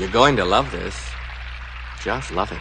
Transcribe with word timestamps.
You're 0.00 0.08
going 0.08 0.34
to 0.36 0.46
love 0.46 0.72
this. 0.72 0.96
Just 2.02 2.30
love 2.32 2.50
it. 2.50 2.58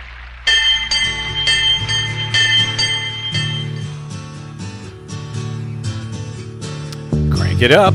Crank 7.33 7.62
it 7.62 7.72
up. 7.72 7.94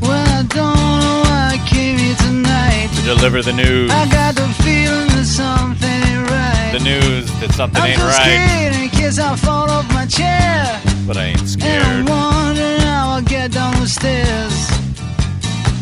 Well, 0.00 0.10
I 0.10 0.42
don't 0.48 0.56
know 0.56 1.20
why 1.26 1.50
I 1.52 1.62
came 1.68 1.98
here 1.98 2.14
tonight. 2.16 2.88
To 2.94 3.02
deliver 3.02 3.42
the 3.42 3.52
news. 3.52 3.90
I 3.90 4.08
got 4.08 4.36
the 4.36 4.48
feeling 4.64 5.08
that 5.08 5.26
something 5.26 5.86
ain't 5.86 6.30
right. 6.30 6.70
The 6.72 6.82
news 6.82 7.30
that 7.40 7.52
something 7.52 7.82
I'm 7.82 7.90
ain't 7.90 7.98
so 7.98 8.06
right. 8.06 8.22
scared 8.22 8.74
in 8.76 8.88
case 8.88 9.18
I 9.18 9.36
fall 9.36 9.68
off 9.68 9.86
my 9.92 10.06
chair. 10.06 10.91
But 11.06 11.16
I 11.16 11.24
ain't 11.34 11.48
scared. 11.48 11.82
And 11.82 12.08
I'm 12.08 12.44
wondering 12.44 12.80
how 12.80 13.10
I'll 13.16 13.22
get 13.22 13.52
down 13.52 13.74
the 13.80 13.88
stairs. 13.88 14.54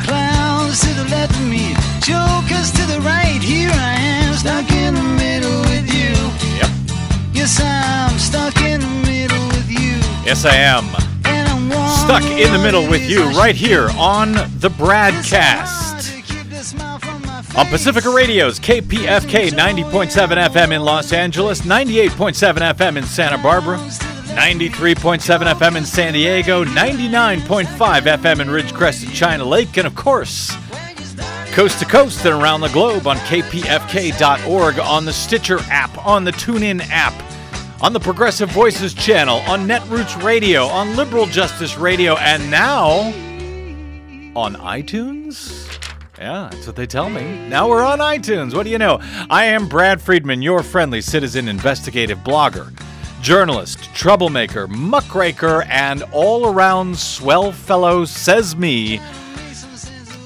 Clowns 0.03 0.81
to 0.81 0.89
the 0.95 1.05
left 1.11 1.33
of 1.35 1.47
me, 1.47 1.75
jokers 2.01 2.73
to 2.73 2.83
the 2.87 3.01
right. 3.05 3.41
Here 3.43 3.71
I 3.71 3.95
am, 3.99 4.35
stuck 4.35 4.71
in 4.73 4.95
the 4.95 5.03
middle 5.03 5.61
with 5.71 5.87
you. 5.93 6.15
Yep. 6.57 6.71
Yes, 7.35 7.61
I'm 7.63 8.19
stuck 8.19 8.57
in 8.63 8.81
the 8.81 8.87
middle 9.07 9.47
with 9.49 9.71
you. 9.71 9.99
Yes, 10.25 10.45
I 10.45 10.55
am. 10.57 10.85
And 11.27 11.49
I'm 11.49 11.71
Stuck 12.07 12.25
in 12.25 12.53
the 12.53 12.59
middle 12.59 12.89
with 12.89 13.09
you 13.09 13.29
right 13.39 13.55
here 13.55 13.91
on 13.99 14.33
the 14.33 14.71
BradCast. 14.71 16.17
to 16.17 16.23
keep 16.23 16.49
the 16.51 16.65
smile 16.65 16.99
from 16.99 17.23
my 17.23 17.43
On. 17.57 17.67
Pacifica 17.67 18.11
Radio's 18.11 18.59
KPFK 18.59 19.51
90.7 19.51 20.49
FM 20.49 20.73
in 20.73 20.83
Los 20.83 21.13
Angeles, 21.13 21.61
98.7 21.61 22.75
FM 22.75 22.97
in 22.97 23.05
Santa 23.05 23.39
Barbara, 23.39 23.79
93.7 24.37 25.55
FM 25.55 25.77
in 25.77 25.85
San 25.85 26.13
Diego, 26.13 26.65
99.5 26.65 27.67
FM 27.67 28.41
in 28.41 28.49
Ridgecrest 28.49 29.05
and 29.05 29.13
China 29.15 29.45
Lake, 29.45 29.77
and 29.77 29.87
of 29.87 29.95
course, 29.95 30.53
coast 31.53 31.79
to 31.81 31.85
coast 31.85 32.25
and 32.25 32.41
around 32.41 32.61
the 32.61 32.69
globe 32.69 33.07
on 33.07 33.17
kpfk.org, 33.19 34.79
on 34.79 35.05
the 35.05 35.13
Stitcher 35.13 35.59
app, 35.71 36.07
on 36.07 36.25
the 36.25 36.33
TuneIn 36.33 36.81
app, 36.91 37.15
on 37.83 37.93
the 37.93 38.01
Progressive 38.01 38.51
Voices 38.51 38.95
channel, 38.95 39.39
on 39.49 39.67
Netroots 39.67 40.23
Radio, 40.23 40.65
on 40.65 40.97
Liberal 40.97 41.27
Justice 41.27 41.77
Radio, 41.77 42.17
and 42.17 42.51
now 42.51 43.13
on 44.37 44.55
iTunes? 44.57 45.67
Yeah, 46.19 46.51
that's 46.53 46.67
what 46.67 46.77
they 46.77 46.87
tell 46.87 47.09
me. 47.09 47.49
Now 47.49 47.69
we're 47.69 47.83
on 47.83 47.99
iTunes. 47.99 48.55
What 48.55 48.65
do 48.65 48.71
you 48.71 48.79
know? 48.79 49.01
I 49.31 49.47
am 49.47 49.69
Brad 49.69 50.01
Friedman, 50.03 50.43
your 50.43 50.63
friendly 50.63 51.01
citizen 51.01 51.49
investigative 51.49 52.19
blogger, 52.19 52.73
journalist, 53.21 53.85
troublemaker, 53.95 54.67
muckraker, 54.67 55.63
and 55.65 56.03
all 56.13 56.47
around 56.47 56.99
swell 56.99 57.53
fellow, 57.53 58.05
says 58.05 58.57
me 58.57 58.99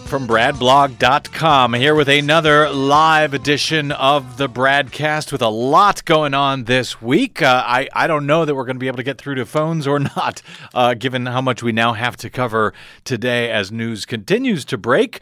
from 0.06 0.28
bradblog.com 0.28 1.74
here 1.74 1.94
with 1.94 2.08
another 2.08 2.68
live 2.70 3.34
edition 3.34 3.90
of 3.90 4.36
the 4.36 4.48
BradCast 4.48 5.32
with 5.32 5.42
a 5.42 5.48
lot 5.48 6.04
going 6.04 6.34
on 6.34 6.64
this 6.64 7.02
week. 7.02 7.42
Uh, 7.42 7.64
I, 7.66 7.88
I 7.92 8.06
don't 8.06 8.26
know 8.26 8.44
that 8.44 8.54
we're 8.54 8.64
going 8.64 8.76
to 8.76 8.80
be 8.80 8.86
able 8.86 8.98
to 8.98 9.02
get 9.02 9.18
through 9.18 9.34
to 9.36 9.46
phones 9.46 9.88
or 9.88 9.98
not, 10.16 10.40
uh, 10.72 10.94
given 10.94 11.26
how 11.26 11.40
much 11.40 11.62
we 11.62 11.72
now 11.72 11.94
have 11.94 12.16
to 12.18 12.30
cover 12.30 12.72
today 13.02 13.50
as 13.50 13.72
news 13.72 14.06
continues 14.06 14.64
to 14.66 14.78
break. 14.78 15.20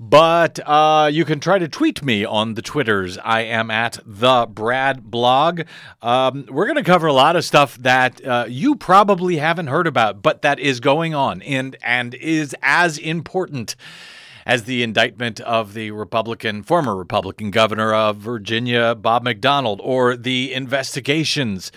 But 0.00 0.58
uh, 0.66 1.08
you 1.12 1.24
can 1.24 1.38
try 1.38 1.58
to 1.58 1.68
tweet 1.68 2.02
me 2.02 2.24
on 2.24 2.54
the 2.54 2.62
Twitters. 2.62 3.16
I 3.18 3.42
am 3.42 3.70
at 3.70 3.98
the 4.04 4.46
Brad 4.50 5.04
Blog. 5.04 5.62
Um, 6.02 6.46
we're 6.50 6.66
going 6.66 6.76
to 6.76 6.82
cover 6.82 7.06
a 7.06 7.12
lot 7.12 7.36
of 7.36 7.44
stuff 7.44 7.76
that 7.78 8.24
uh, 8.26 8.46
you 8.48 8.74
probably 8.74 9.36
haven't 9.36 9.68
heard 9.68 9.86
about, 9.86 10.20
but 10.20 10.42
that 10.42 10.58
is 10.58 10.80
going 10.80 11.14
on 11.14 11.42
and 11.42 11.76
and 11.82 12.14
is 12.14 12.56
as 12.60 12.98
important 12.98 13.76
as 14.46 14.64
the 14.64 14.82
indictment 14.82 15.40
of 15.40 15.74
the 15.74 15.90
Republican, 15.92 16.62
former 16.62 16.94
Republican 16.94 17.50
governor 17.50 17.94
of 17.94 18.16
Virginia, 18.16 18.94
Bob 18.94 19.24
McDonnell, 19.24 19.78
or 19.80 20.16
the 20.16 20.52
investigations 20.52 21.72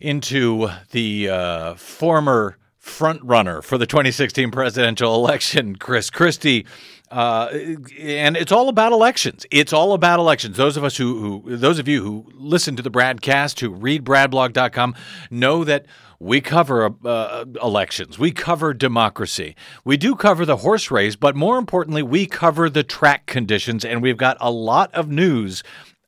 into 0.00 0.68
the 0.90 1.28
uh, 1.28 1.74
former 1.74 2.58
frontrunner 2.88 3.62
for 3.62 3.78
the 3.78 3.86
2016 3.86 4.50
presidential 4.50 5.14
election, 5.14 5.76
Chris 5.76 6.10
Christie. 6.10 6.66
Uh, 7.10 7.48
and 7.98 8.36
it's 8.36 8.52
all 8.52 8.68
about 8.68 8.92
elections. 8.92 9.46
It's 9.50 9.72
all 9.72 9.92
about 9.94 10.18
elections. 10.18 10.56
Those 10.56 10.76
of 10.76 10.84
us 10.84 10.96
who, 10.96 11.42
who, 11.42 11.56
those 11.56 11.78
of 11.78 11.88
you 11.88 12.02
who 12.02 12.26
listen 12.34 12.76
to 12.76 12.82
the 12.82 12.90
BradCast, 12.90 13.60
who 13.60 13.70
read 13.70 14.04
bradblog.com, 14.04 14.94
know 15.30 15.64
that 15.64 15.86
we 16.20 16.40
cover 16.40 16.94
uh, 17.04 17.44
elections. 17.62 18.18
We 18.18 18.32
cover 18.32 18.74
democracy. 18.74 19.54
We 19.84 19.96
do 19.96 20.16
cover 20.16 20.44
the 20.44 20.58
horse 20.58 20.90
race, 20.90 21.14
but 21.14 21.36
more 21.36 21.58
importantly, 21.58 22.02
we 22.02 22.26
cover 22.26 22.68
the 22.68 22.82
track 22.82 23.26
conditions. 23.26 23.84
And 23.84 24.02
we've 24.02 24.16
got 24.16 24.36
a 24.40 24.50
lot 24.50 24.92
of 24.94 25.08
news 25.08 25.62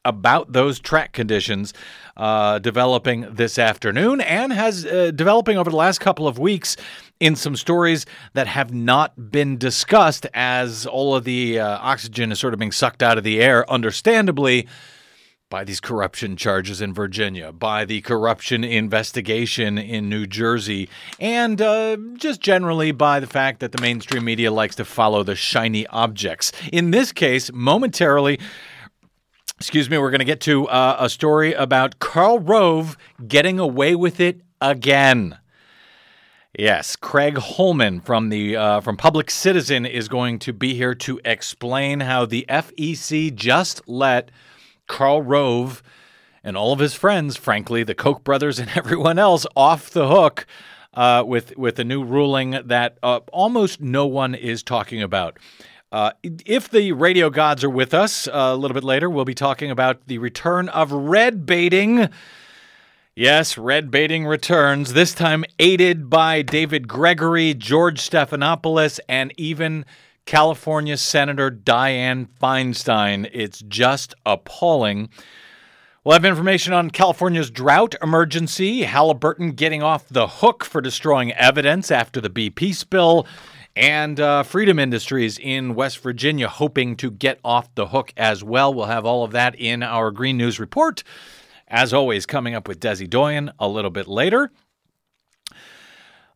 about 0.04 0.52
those 0.52 0.78
track 0.78 1.12
conditions 1.12 1.74
uh, 2.16 2.58
developing 2.58 3.26
this 3.30 3.58
afternoon 3.58 4.20
and 4.20 4.52
has 4.52 4.86
uh, 4.86 5.10
developing 5.14 5.58
over 5.58 5.70
the 5.70 5.76
last 5.76 6.00
couple 6.00 6.26
of 6.26 6.38
weeks 6.38 6.76
in 7.20 7.36
some 7.36 7.54
stories 7.54 8.06
that 8.32 8.46
have 8.46 8.72
not 8.72 9.30
been 9.30 9.58
discussed 9.58 10.26
as 10.32 10.86
all 10.86 11.14
of 11.14 11.24
the 11.24 11.60
uh, 11.60 11.78
oxygen 11.78 12.32
is 12.32 12.38
sort 12.38 12.54
of 12.54 12.58
being 12.58 12.72
sucked 12.72 13.02
out 13.02 13.18
of 13.18 13.24
the 13.24 13.40
air, 13.42 13.70
understandably, 13.70 14.66
by 15.50 15.64
these 15.64 15.80
corruption 15.80 16.36
charges 16.36 16.80
in 16.80 16.94
Virginia, 16.94 17.50
by 17.52 17.84
the 17.84 18.00
corruption 18.02 18.62
investigation 18.62 19.76
in 19.76 20.08
New 20.08 20.24
Jersey, 20.24 20.88
and 21.18 21.60
uh, 21.60 21.96
just 22.14 22.40
generally 22.40 22.92
by 22.92 23.18
the 23.18 23.26
fact 23.26 23.58
that 23.58 23.72
the 23.72 23.82
mainstream 23.82 24.24
media 24.24 24.52
likes 24.52 24.76
to 24.76 24.84
follow 24.84 25.24
the 25.24 25.34
shiny 25.34 25.86
objects. 25.88 26.52
In 26.72 26.92
this 26.92 27.10
case, 27.10 27.52
momentarily, 27.52 28.38
excuse 29.60 29.90
me, 29.90 29.98
we're 29.98 30.10
going 30.10 30.20
to 30.20 30.24
get 30.24 30.40
to 30.40 30.66
uh, 30.68 30.96
a 30.98 31.10
story 31.10 31.52
about 31.52 31.98
Karl 31.98 32.38
Rove 32.38 32.96
getting 33.28 33.58
away 33.58 33.94
with 33.94 34.18
it 34.18 34.40
again. 34.58 35.36
Yes, 36.58 36.96
Craig 36.96 37.36
Holman 37.36 38.00
from 38.00 38.30
the 38.30 38.56
uh, 38.56 38.80
from 38.80 38.96
Public 38.96 39.30
Citizen 39.30 39.84
is 39.84 40.08
going 40.08 40.38
to 40.40 40.54
be 40.54 40.72
here 40.72 40.94
to 40.94 41.20
explain 41.26 42.00
how 42.00 42.24
the 42.24 42.46
FEC 42.48 43.34
just 43.34 43.86
let 43.86 44.30
Karl 44.86 45.20
Rove 45.20 45.82
and 46.42 46.56
all 46.56 46.72
of 46.72 46.78
his 46.78 46.94
friends, 46.94 47.36
frankly, 47.36 47.82
the 47.82 47.94
Koch 47.94 48.24
brothers 48.24 48.58
and 48.58 48.70
everyone 48.74 49.18
else, 49.18 49.46
off 49.54 49.90
the 49.90 50.08
hook 50.08 50.46
uh, 50.94 51.22
with 51.26 51.54
with 51.58 51.78
a 51.78 51.84
new 51.84 52.02
ruling 52.02 52.58
that 52.64 52.96
uh, 53.02 53.20
almost 53.30 53.82
no 53.82 54.06
one 54.06 54.34
is 54.34 54.62
talking 54.62 55.02
about. 55.02 55.38
Uh, 55.92 56.12
if 56.22 56.68
the 56.68 56.92
radio 56.92 57.30
gods 57.30 57.64
are 57.64 57.70
with 57.70 57.92
us 57.92 58.28
uh, 58.28 58.30
a 58.32 58.56
little 58.56 58.74
bit 58.74 58.84
later, 58.84 59.10
we'll 59.10 59.24
be 59.24 59.34
talking 59.34 59.70
about 59.70 60.06
the 60.06 60.18
return 60.18 60.68
of 60.68 60.92
red 60.92 61.44
baiting. 61.44 62.08
Yes, 63.16 63.58
red 63.58 63.90
baiting 63.90 64.24
returns, 64.24 64.92
this 64.92 65.12
time 65.14 65.44
aided 65.58 66.08
by 66.08 66.42
David 66.42 66.86
Gregory, 66.86 67.54
George 67.54 68.00
Stephanopoulos, 68.00 69.00
and 69.08 69.32
even 69.36 69.84
California 70.26 70.96
Senator 70.96 71.50
Dianne 71.50 72.28
Feinstein. 72.40 73.28
It's 73.32 73.60
just 73.66 74.14
appalling. 74.24 75.08
We'll 76.04 76.14
have 76.14 76.24
information 76.24 76.72
on 76.72 76.90
California's 76.90 77.50
drought 77.50 77.96
emergency, 78.00 78.84
Halliburton 78.84 79.52
getting 79.52 79.82
off 79.82 80.08
the 80.08 80.28
hook 80.28 80.64
for 80.64 80.80
destroying 80.80 81.32
evidence 81.32 81.90
after 81.90 82.20
the 82.20 82.30
BP 82.30 82.74
spill, 82.76 83.26
and 83.76 84.18
uh, 84.18 84.42
Freedom 84.42 84.78
Industries 84.78 85.38
in 85.38 85.74
West 85.74 85.98
Virginia 85.98 86.48
hoping 86.48 86.96
to 86.96 87.10
get 87.10 87.38
off 87.44 87.74
the 87.74 87.88
hook 87.88 88.12
as 88.16 88.42
well. 88.42 88.72
We'll 88.74 88.86
have 88.86 89.06
all 89.06 89.24
of 89.24 89.32
that 89.32 89.54
in 89.54 89.82
our 89.82 90.10
Green 90.10 90.36
News 90.36 90.58
report. 90.58 91.02
As 91.68 91.94
always, 91.94 92.26
coming 92.26 92.54
up 92.54 92.66
with 92.66 92.80
Desi 92.80 93.08
Doyen 93.08 93.52
a 93.58 93.68
little 93.68 93.90
bit 93.90 94.08
later. 94.08 94.50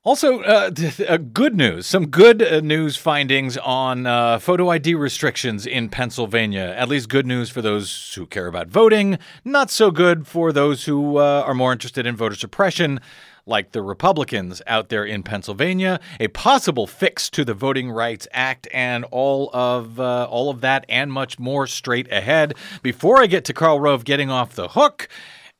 Also, 0.04 0.42
uh, 0.42 0.70
uh, 1.08 1.16
good 1.16 1.56
news, 1.56 1.86
some 1.86 2.06
good 2.08 2.42
uh, 2.42 2.60
news 2.60 2.98
findings 2.98 3.56
on 3.56 4.06
uh, 4.06 4.38
photo 4.38 4.68
ID 4.68 4.94
restrictions 4.94 5.66
in 5.66 5.88
Pennsylvania. 5.88 6.74
At 6.76 6.90
least 6.90 7.08
good 7.08 7.26
news 7.26 7.48
for 7.48 7.62
those 7.62 8.12
who 8.14 8.26
care 8.26 8.46
about 8.46 8.68
voting, 8.68 9.18
not 9.46 9.70
so 9.70 9.90
good 9.90 10.26
for 10.26 10.52
those 10.52 10.84
who 10.84 11.16
uh, 11.16 11.42
are 11.46 11.54
more 11.54 11.72
interested 11.72 12.06
in 12.06 12.16
voter 12.16 12.34
suppression, 12.34 13.00
like 13.46 13.72
the 13.72 13.82
Republicans 13.82 14.62
out 14.66 14.88
there 14.88 15.04
in 15.04 15.22
Pennsylvania. 15.22 16.00
A 16.20 16.28
possible 16.28 16.86
fix 16.86 17.28
to 17.30 17.44
the 17.44 17.54
Voting 17.54 17.90
Rights 17.90 18.26
Act 18.32 18.68
and 18.72 19.04
all 19.10 19.50
of 19.52 20.00
uh, 20.00 20.26
all 20.30 20.50
of 20.50 20.60
that 20.62 20.84
and 20.88 21.12
much 21.12 21.38
more 21.38 21.66
straight 21.66 22.10
ahead. 22.12 22.54
Before 22.82 23.20
I 23.20 23.26
get 23.26 23.44
to 23.46 23.52
Karl 23.52 23.80
Rove 23.80 24.04
getting 24.04 24.30
off 24.30 24.54
the 24.54 24.68
hook 24.68 25.08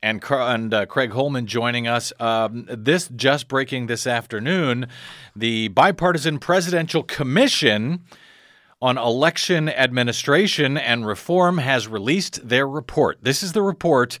and, 0.05 0.23
and 0.29 0.73
uh, 0.73 0.85
Craig 0.85 1.11
Holman 1.11 1.47
joining 1.47 1.87
us. 1.87 2.13
Um, 2.19 2.67
this 2.69 3.07
just 3.15 3.47
breaking 3.47 3.87
this 3.87 4.05
afternoon, 4.05 4.87
the 5.35 5.69
bipartisan 5.69 6.37
presidential 6.37 7.01
commission 7.01 8.03
on 8.81 8.99
election 8.99 9.67
administration 9.67 10.77
and 10.77 11.07
reform 11.07 11.57
has 11.57 11.87
released 11.87 12.47
their 12.47 12.67
report. 12.67 13.17
This 13.21 13.41
is 13.41 13.53
the 13.53 13.63
report. 13.63 14.19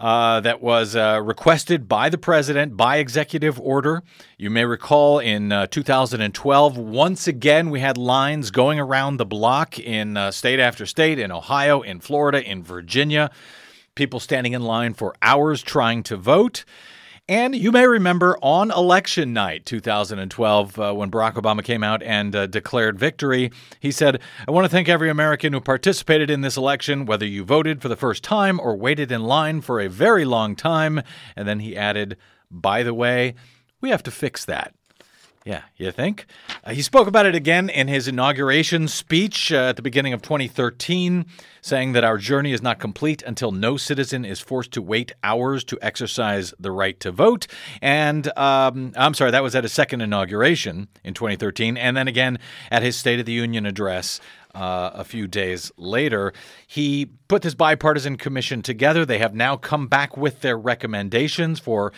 Uh, 0.00 0.40
that 0.40 0.62
was 0.62 0.96
uh, 0.96 1.20
requested 1.22 1.86
by 1.86 2.08
the 2.08 2.16
president 2.16 2.76
by 2.76 2.96
executive 2.96 3.60
order. 3.60 4.02
You 4.38 4.48
may 4.48 4.64
recall 4.64 5.18
in 5.18 5.52
uh, 5.52 5.66
2012, 5.66 6.78
once 6.78 7.28
again, 7.28 7.68
we 7.68 7.80
had 7.80 7.98
lines 7.98 8.50
going 8.50 8.80
around 8.80 9.18
the 9.18 9.26
block 9.26 9.78
in 9.78 10.16
uh, 10.16 10.30
state 10.30 10.58
after 10.58 10.86
state, 10.86 11.18
in 11.18 11.30
Ohio, 11.30 11.82
in 11.82 12.00
Florida, 12.00 12.42
in 12.42 12.62
Virginia, 12.62 13.30
people 13.94 14.20
standing 14.20 14.54
in 14.54 14.62
line 14.62 14.94
for 14.94 15.14
hours 15.20 15.62
trying 15.62 16.02
to 16.04 16.16
vote. 16.16 16.64
And 17.30 17.54
you 17.54 17.70
may 17.70 17.86
remember 17.86 18.36
on 18.42 18.72
election 18.72 19.32
night 19.32 19.64
2012, 19.64 20.78
uh, 20.80 20.92
when 20.94 21.12
Barack 21.12 21.34
Obama 21.34 21.62
came 21.62 21.84
out 21.84 22.02
and 22.02 22.34
uh, 22.34 22.48
declared 22.48 22.98
victory, 22.98 23.52
he 23.78 23.92
said, 23.92 24.20
I 24.48 24.50
want 24.50 24.64
to 24.64 24.68
thank 24.68 24.88
every 24.88 25.08
American 25.08 25.52
who 25.52 25.60
participated 25.60 26.28
in 26.28 26.40
this 26.40 26.56
election, 26.56 27.06
whether 27.06 27.24
you 27.24 27.44
voted 27.44 27.80
for 27.80 27.88
the 27.88 27.94
first 27.94 28.24
time 28.24 28.58
or 28.58 28.74
waited 28.74 29.12
in 29.12 29.22
line 29.22 29.60
for 29.60 29.78
a 29.78 29.88
very 29.88 30.24
long 30.24 30.56
time. 30.56 31.02
And 31.36 31.46
then 31.46 31.60
he 31.60 31.76
added, 31.76 32.16
by 32.50 32.82
the 32.82 32.94
way, 32.94 33.36
we 33.80 33.90
have 33.90 34.02
to 34.02 34.10
fix 34.10 34.44
that. 34.46 34.74
Yeah, 35.50 35.62
you 35.76 35.90
think? 35.90 36.26
Uh, 36.62 36.70
he 36.74 36.80
spoke 36.80 37.08
about 37.08 37.26
it 37.26 37.34
again 37.34 37.68
in 37.70 37.88
his 37.88 38.06
inauguration 38.06 38.86
speech 38.86 39.52
uh, 39.52 39.70
at 39.70 39.74
the 39.74 39.82
beginning 39.82 40.12
of 40.12 40.22
2013, 40.22 41.26
saying 41.60 41.92
that 41.92 42.04
our 42.04 42.18
journey 42.18 42.52
is 42.52 42.62
not 42.62 42.78
complete 42.78 43.20
until 43.22 43.50
no 43.50 43.76
citizen 43.76 44.24
is 44.24 44.38
forced 44.38 44.70
to 44.70 44.80
wait 44.80 45.10
hours 45.24 45.64
to 45.64 45.76
exercise 45.82 46.54
the 46.60 46.70
right 46.70 47.00
to 47.00 47.10
vote. 47.10 47.48
And 47.82 48.28
um, 48.38 48.92
I'm 48.96 49.12
sorry, 49.12 49.32
that 49.32 49.42
was 49.42 49.56
at 49.56 49.64
his 49.64 49.72
second 49.72 50.02
inauguration 50.02 50.86
in 51.02 51.14
2013. 51.14 51.76
And 51.76 51.96
then 51.96 52.06
again 52.06 52.38
at 52.70 52.84
his 52.84 52.94
State 52.94 53.18
of 53.18 53.26
the 53.26 53.32
Union 53.32 53.66
address 53.66 54.20
uh, 54.54 54.90
a 54.94 55.02
few 55.02 55.26
days 55.26 55.72
later. 55.76 56.32
He 56.64 57.06
put 57.26 57.42
this 57.42 57.56
bipartisan 57.56 58.18
commission 58.18 58.62
together. 58.62 59.04
They 59.04 59.18
have 59.18 59.34
now 59.34 59.56
come 59.56 59.88
back 59.88 60.16
with 60.16 60.42
their 60.42 60.56
recommendations 60.56 61.58
for 61.58 61.92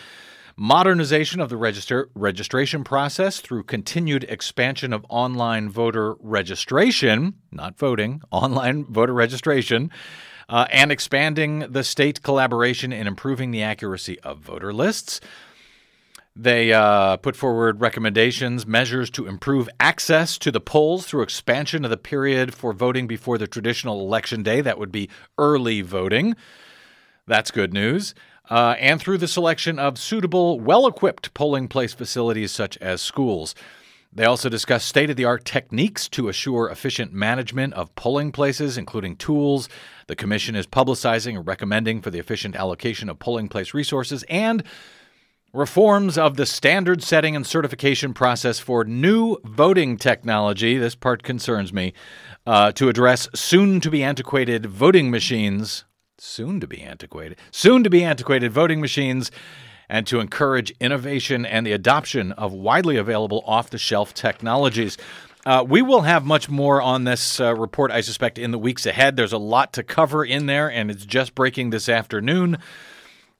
modernization 0.55 1.39
of 1.39 1.49
the 1.49 1.57
register 1.57 2.09
registration 2.15 2.83
process 2.83 3.39
through 3.39 3.63
continued 3.63 4.23
expansion 4.25 4.93
of 4.93 5.05
online 5.09 5.69
voter 5.69 6.15
registration, 6.19 7.35
not 7.51 7.77
voting, 7.77 8.21
online 8.31 8.85
voter 8.85 9.13
registration, 9.13 9.91
uh, 10.49 10.65
and 10.71 10.91
expanding 10.91 11.59
the 11.59 11.83
state 11.83 12.21
collaboration 12.21 12.91
in 12.91 13.07
improving 13.07 13.51
the 13.51 13.63
accuracy 13.63 14.19
of 14.21 14.39
voter 14.39 14.73
lists. 14.73 15.19
They 16.35 16.73
uh, 16.73 17.17
put 17.17 17.35
forward 17.35 17.79
recommendations, 17.79 18.65
measures 18.65 19.11
to 19.11 19.27
improve 19.27 19.69
access 19.79 20.39
to 20.39 20.51
the 20.51 20.59
polls 20.59 21.05
through 21.05 21.21
expansion 21.21 21.85
of 21.85 21.91
the 21.91 21.97
period 21.97 22.55
for 22.55 22.73
voting 22.73 23.05
before 23.05 23.37
the 23.37 23.47
traditional 23.47 23.99
election 24.01 24.41
day. 24.41 24.59
That 24.59 24.79
would 24.79 24.91
be 24.91 25.09
early 25.37 25.81
voting. 25.81 26.35
That's 27.27 27.51
good 27.51 27.71
news 27.71 28.15
uh, 28.49 28.75
and 28.79 28.99
through 28.99 29.17
the 29.17 29.27
selection 29.27 29.79
of 29.79 29.97
suitable, 29.97 30.59
well 30.59 30.87
equipped 30.87 31.33
polling 31.33 31.67
place 31.67 31.93
facilities 31.93 32.51
such 32.51 32.77
as 32.77 33.01
schools. 33.01 33.55
They 34.15 34.25
also 34.25 34.47
discuss 34.47 34.83
state 34.83 35.09
of 35.09 35.15
the 35.15 35.25
art 35.25 35.43
techniques 35.43 36.07
to 36.09 36.29
assure 36.29 36.69
efficient 36.69 37.13
management 37.13 37.73
of 37.73 37.95
polling 37.95 38.31
places, 38.31 38.77
including 38.77 39.15
tools 39.15 39.69
the 40.07 40.15
Commission 40.15 40.55
is 40.55 40.67
publicizing 40.67 41.35
and 41.35 41.47
recommending 41.47 42.01
for 42.01 42.11
the 42.11 42.19
efficient 42.19 42.55
allocation 42.55 43.09
of 43.09 43.17
polling 43.17 43.49
place 43.49 43.73
resources, 43.73 44.23
and 44.29 44.63
reforms 45.51 46.17
of 46.17 46.35
the 46.35 46.45
standard 46.45 47.01
setting 47.01 47.35
and 47.35 47.47
certification 47.47 48.13
process 48.13 48.59
for 48.59 48.83
new 48.83 49.37
voting 49.45 49.97
technology. 49.97 50.77
This 50.77 50.95
part 50.95 51.23
concerns 51.23 51.73
me. 51.73 51.93
Uh, 52.45 52.71
to 52.73 52.89
address 52.89 53.29
soon 53.33 53.79
to 53.79 53.89
be 53.89 54.03
antiquated 54.03 54.65
voting 54.65 55.09
machines 55.09 55.85
soon 56.17 56.59
to 56.59 56.67
be 56.67 56.81
antiquated, 56.81 57.37
soon 57.51 57.83
to 57.83 57.89
be 57.89 58.03
antiquated 58.03 58.51
voting 58.51 58.81
machines, 58.81 59.31
and 59.89 60.07
to 60.07 60.19
encourage 60.19 60.71
innovation 60.79 61.45
and 61.45 61.65
the 61.65 61.71
adoption 61.71 62.31
of 62.33 62.53
widely 62.53 62.97
available 62.97 63.43
off 63.45 63.69
the 63.69 63.77
shelf 63.77 64.13
technologies. 64.13 64.97
Uh, 65.45 65.63
we 65.67 65.81
will 65.81 66.01
have 66.01 66.23
much 66.23 66.49
more 66.49 66.81
on 66.81 67.03
this 67.03 67.39
uh, 67.39 67.53
report, 67.53 67.91
I 67.91 68.01
suspect, 68.01 68.37
in 68.37 68.51
the 68.51 68.57
weeks 68.57 68.85
ahead. 68.85 69.17
There's 69.17 69.33
a 69.33 69.37
lot 69.37 69.73
to 69.73 69.83
cover 69.83 70.23
in 70.23 70.45
there, 70.45 70.71
and 70.71 70.89
it's 70.89 71.05
just 71.05 71.35
breaking 71.35 71.69
this 71.69 71.89
afternoon. 71.89 72.57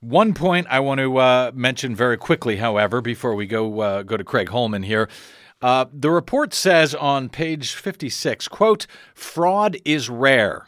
One 0.01 0.33
point 0.33 0.67
I 0.69 0.81
want 0.81 0.99
to 0.99 1.17
uh, 1.17 1.51
mention 1.55 1.95
very 1.95 2.17
quickly, 2.17 2.57
however, 2.57 2.99
before 2.99 3.35
we 3.35 3.45
go 3.47 3.79
uh, 3.79 4.03
go 4.03 4.17
to 4.17 4.23
Craig 4.23 4.49
Holman 4.49 4.83
here. 4.83 5.07
Uh, 5.61 5.85
the 5.93 6.11
report 6.11 6.53
says 6.53 6.93
on 6.93 7.29
page 7.29 7.73
56, 7.73 8.49
quote, 8.49 8.85
fraud 9.15 9.77
is 9.85 10.09
rare. 10.09 10.67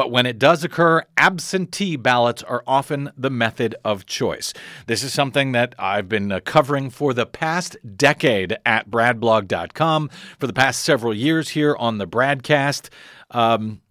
But 0.00 0.10
when 0.10 0.24
it 0.24 0.38
does 0.38 0.64
occur, 0.64 1.04
absentee 1.18 1.96
ballots 1.96 2.42
are 2.42 2.64
often 2.66 3.12
the 3.18 3.28
method 3.28 3.74
of 3.84 4.06
choice. 4.06 4.54
This 4.86 5.02
is 5.02 5.12
something 5.12 5.52
that 5.52 5.74
I've 5.78 6.08
been 6.08 6.32
uh, 6.32 6.40
covering 6.40 6.88
for 6.88 7.12
the 7.12 7.26
past 7.26 7.76
decade 7.98 8.56
at 8.64 8.88
bradblog.com, 8.88 10.08
for 10.38 10.46
the 10.46 10.54
past 10.54 10.80
several 10.80 11.12
years 11.12 11.50
here 11.50 11.76
on 11.76 11.98
the 11.98 12.06
BradCast. 12.06 12.88
Um, 13.30 13.82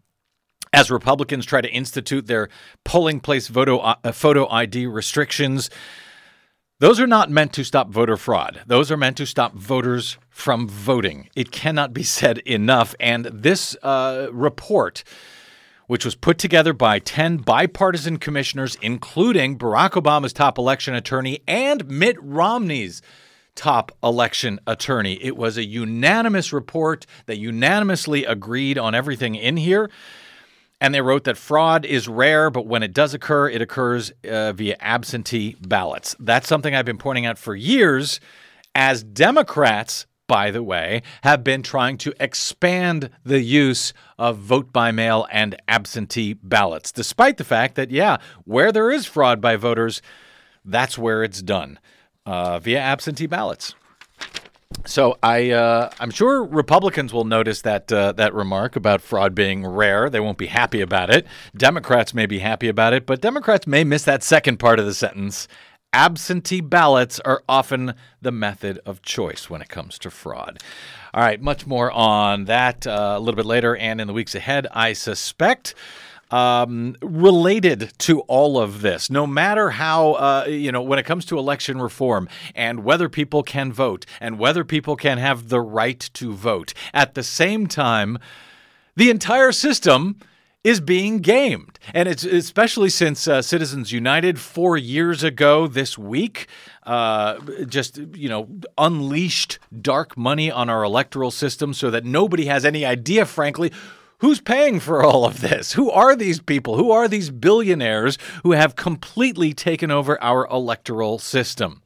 as 0.73 0.89
Republicans 0.89 1.45
try 1.45 1.61
to 1.61 1.69
institute 1.69 2.25
their 2.25 2.49
polling 2.83 3.19
place 3.19 3.47
photo, 3.47 3.77
uh, 3.77 4.11
photo 4.11 4.49
ID 4.49 4.87
restrictions, 4.87 5.69
those 6.79 6.99
are 6.99 7.05
not 7.05 7.29
meant 7.29 7.53
to 7.53 7.63
stop 7.63 7.91
voter 7.91 8.17
fraud. 8.17 8.61
Those 8.65 8.89
are 8.89 8.97
meant 8.97 9.17
to 9.17 9.27
stop 9.27 9.53
voters 9.53 10.17
from 10.31 10.67
voting. 10.67 11.29
It 11.35 11.51
cannot 11.51 11.93
be 11.93 12.01
said 12.01 12.39
enough. 12.39 12.95
And 12.99 13.25
this 13.25 13.77
uh, 13.83 14.29
report 14.31 15.03
which 15.89 16.05
was 16.05 16.13
put 16.13 16.37
together 16.37 16.71
by 16.71 16.99
10 16.99 17.37
bipartisan 17.37 18.17
commissioners, 18.17 18.77
including 18.79 19.57
Barack 19.57 19.93
Obama's 19.93 20.31
top 20.31 20.59
election 20.59 20.93
attorney 20.93 21.39
and 21.47 21.83
Mitt 21.89 22.15
Romney's 22.21 23.01
top 23.55 23.91
election 24.03 24.59
attorney. 24.67 25.17
It 25.19 25.35
was 25.35 25.57
a 25.57 25.65
unanimous 25.65 26.53
report 26.53 27.07
that 27.25 27.39
unanimously 27.39 28.23
agreed 28.23 28.77
on 28.77 28.93
everything 28.93 29.33
in 29.33 29.57
here. 29.57 29.89
And 30.79 30.93
they 30.93 31.01
wrote 31.01 31.23
that 31.23 31.37
fraud 31.37 31.85
is 31.85 32.07
rare, 32.07 32.51
but 32.51 32.67
when 32.67 32.83
it 32.83 32.93
does 32.93 33.15
occur, 33.15 33.49
it 33.49 33.59
occurs 33.59 34.11
uh, 34.29 34.53
via 34.53 34.77
absentee 34.79 35.55
ballots. 35.59 36.15
That's 36.19 36.47
something 36.47 36.75
I've 36.75 36.85
been 36.85 36.99
pointing 36.99 37.25
out 37.25 37.39
for 37.39 37.55
years 37.55 38.19
as 38.75 39.03
Democrats 39.03 40.05
by 40.29 40.51
the 40.51 40.63
way, 40.63 41.01
have 41.23 41.43
been 41.43 41.63
trying 41.63 41.97
to 41.97 42.13
expand 42.19 43.09
the 43.25 43.41
use 43.41 43.93
of 44.17 44.37
vote 44.37 44.71
by 44.71 44.91
mail 44.91 45.27
and 45.31 45.57
absentee 45.67 46.33
ballots, 46.33 46.91
despite 46.91 47.37
the 47.37 47.43
fact 47.43 47.75
that, 47.75 47.89
yeah, 47.89 48.17
where 48.45 48.71
there 48.71 48.91
is 48.91 49.07
fraud 49.07 49.41
by 49.41 49.57
voters, 49.57 50.01
that's 50.63 50.97
where 50.97 51.23
it's 51.23 51.41
done 51.41 51.79
uh, 52.27 52.59
via 52.59 52.79
absentee 52.79 53.25
ballots. 53.25 53.73
So 54.85 55.17
I, 55.23 55.49
uh, 55.49 55.89
I'm 55.99 56.11
sure 56.11 56.43
Republicans 56.43 57.11
will 57.11 57.25
notice 57.25 57.63
that 57.63 57.91
uh, 57.91 58.11
that 58.13 58.35
remark 58.35 58.75
about 58.75 59.01
fraud 59.01 59.33
being 59.33 59.65
rare. 59.65 60.11
They 60.11 60.19
won't 60.19 60.37
be 60.37 60.45
happy 60.45 60.79
about 60.79 61.09
it. 61.09 61.25
Democrats 61.57 62.13
may 62.13 62.27
be 62.27 62.39
happy 62.39 62.67
about 62.67 62.93
it, 62.93 63.07
but 63.07 63.19
Democrats 63.19 63.65
may 63.65 63.83
miss 63.83 64.03
that 64.03 64.21
second 64.21 64.57
part 64.57 64.79
of 64.79 64.85
the 64.85 64.93
sentence 64.93 65.47
absentee 65.93 66.61
ballots 66.61 67.19
are 67.21 67.43
often 67.47 67.93
the 68.21 68.31
method 68.31 68.79
of 68.85 69.01
choice 69.01 69.49
when 69.49 69.61
it 69.61 69.69
comes 69.69 69.97
to 69.99 70.09
fraud. 70.09 70.59
All 71.13 71.21
right, 71.21 71.41
much 71.41 71.65
more 71.65 71.91
on 71.91 72.45
that 72.45 72.85
uh, 72.85 73.15
a 73.17 73.19
little 73.19 73.35
bit 73.35 73.45
later 73.45 73.75
and 73.75 73.99
in 73.99 74.07
the 74.07 74.13
weeks 74.13 74.35
ahead, 74.35 74.67
I 74.71 74.93
suspect. 74.93 75.73
Um, 76.31 76.95
related 77.01 77.91
to 77.99 78.19
all 78.21 78.59
of 78.59 78.81
this, 78.81 79.09
no 79.09 79.25
matter 79.25 79.71
how, 79.71 80.11
uh, 80.11 80.45
you 80.47 80.71
know, 80.71 80.79
when 80.79 80.99
it 80.99 81.03
comes 81.03 81.25
to 81.25 81.39
election 81.39 81.81
reform 81.81 82.29
and 82.53 82.83
whether 82.83 83.09
people 83.09 83.41
can 83.41 83.73
vote 83.73 84.05
and 84.21 84.37
whether 84.37 84.63
people 84.63 84.95
can 84.95 85.17
have 85.17 85.49
the 85.49 85.59
right 85.59 85.99
to 86.13 86.31
vote, 86.31 86.75
at 86.93 87.15
the 87.15 87.23
same 87.23 87.65
time, 87.65 88.19
the 88.95 89.09
entire 89.09 89.51
system 89.51 90.17
is 90.63 90.81
being 90.81 91.19
gamed. 91.19 91.79
And 91.93 92.09
it's 92.09 92.23
especially 92.23 92.89
since 92.89 93.27
uh, 93.27 93.41
Citizens 93.41 93.91
United 93.91 94.39
four 94.39 94.77
years 94.77 95.23
ago 95.23 95.67
this 95.67 95.97
week 95.97 96.47
uh, 96.83 97.39
just, 97.65 97.97
you 98.13 98.27
know, 98.27 98.49
unleashed 98.77 99.59
dark 99.81 100.17
money 100.17 100.51
on 100.51 100.69
our 100.69 100.83
electoral 100.83 101.31
system 101.31 101.73
so 101.73 101.89
that 101.91 102.03
nobody 102.03 102.45
has 102.45 102.65
any 102.65 102.85
idea, 102.85 103.25
frankly, 103.25 103.71
Who's 104.19 104.41
paying 104.41 104.81
for 104.81 105.01
all 105.01 105.23
of 105.23 105.39
this? 105.39 105.71
Who 105.73 105.89
are 105.89 106.13
these 106.13 106.41
people? 106.41 106.75
Who 106.75 106.91
are 106.91 107.07
these 107.07 107.29
billionaires 107.29 108.17
who 108.43 108.51
have 108.51 108.75
completely 108.75 109.53
taken 109.53 109.91
over 109.91 110.21
our 110.21 110.45
electoral 110.47 111.19
system? 111.19 111.81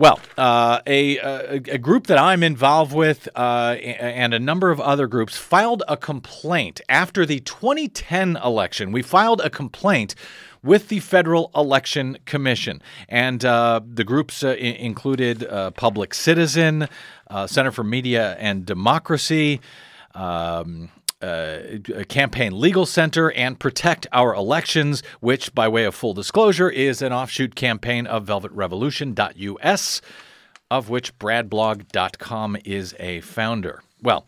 Well, 0.00 0.18
uh, 0.38 0.80
a, 0.86 1.18
a, 1.18 1.54
a, 1.56 1.76
group 1.76 2.06
that 2.06 2.16
I'm 2.16 2.42
involved 2.42 2.94
with 2.94 3.28
uh, 3.36 3.76
and 3.82 4.32
a 4.32 4.38
number 4.38 4.70
of 4.70 4.80
other 4.80 5.06
groups 5.06 5.36
filed 5.36 5.82
a 5.88 5.98
complaint 5.98 6.80
after 6.88 7.26
the 7.26 7.40
2010 7.40 8.38
election. 8.42 8.92
We 8.92 9.02
filed 9.02 9.42
a 9.42 9.50
complaint 9.50 10.14
with 10.62 10.88
the 10.88 11.00
Federal 11.00 11.50
Election 11.54 12.16
Commission. 12.24 12.80
And 13.10 13.44
uh, 13.44 13.82
the 13.86 14.04
groups 14.04 14.42
uh, 14.42 14.52
I- 14.52 14.54
included 14.54 15.44
uh, 15.44 15.72
Public 15.72 16.14
Citizen, 16.14 16.88
uh, 17.28 17.46
Center 17.46 17.70
for 17.70 17.84
Media 17.84 18.36
and 18.38 18.64
Democracy. 18.64 19.60
Um, 20.14 20.88
uh, 21.22 21.58
Campaign 22.08 22.58
Legal 22.58 22.86
Center 22.86 23.30
and 23.32 23.58
Protect 23.58 24.06
Our 24.12 24.34
Elections, 24.34 25.02
which, 25.20 25.54
by 25.54 25.68
way 25.68 25.84
of 25.84 25.94
full 25.94 26.14
disclosure, 26.14 26.70
is 26.70 27.02
an 27.02 27.12
offshoot 27.12 27.54
campaign 27.54 28.06
of 28.06 28.26
velvetrevolution.us, 28.26 30.00
of 30.70 30.88
which 30.88 31.18
bradblog.com 31.18 32.56
is 32.64 32.94
a 32.98 33.20
founder. 33.20 33.82
Well, 34.02 34.26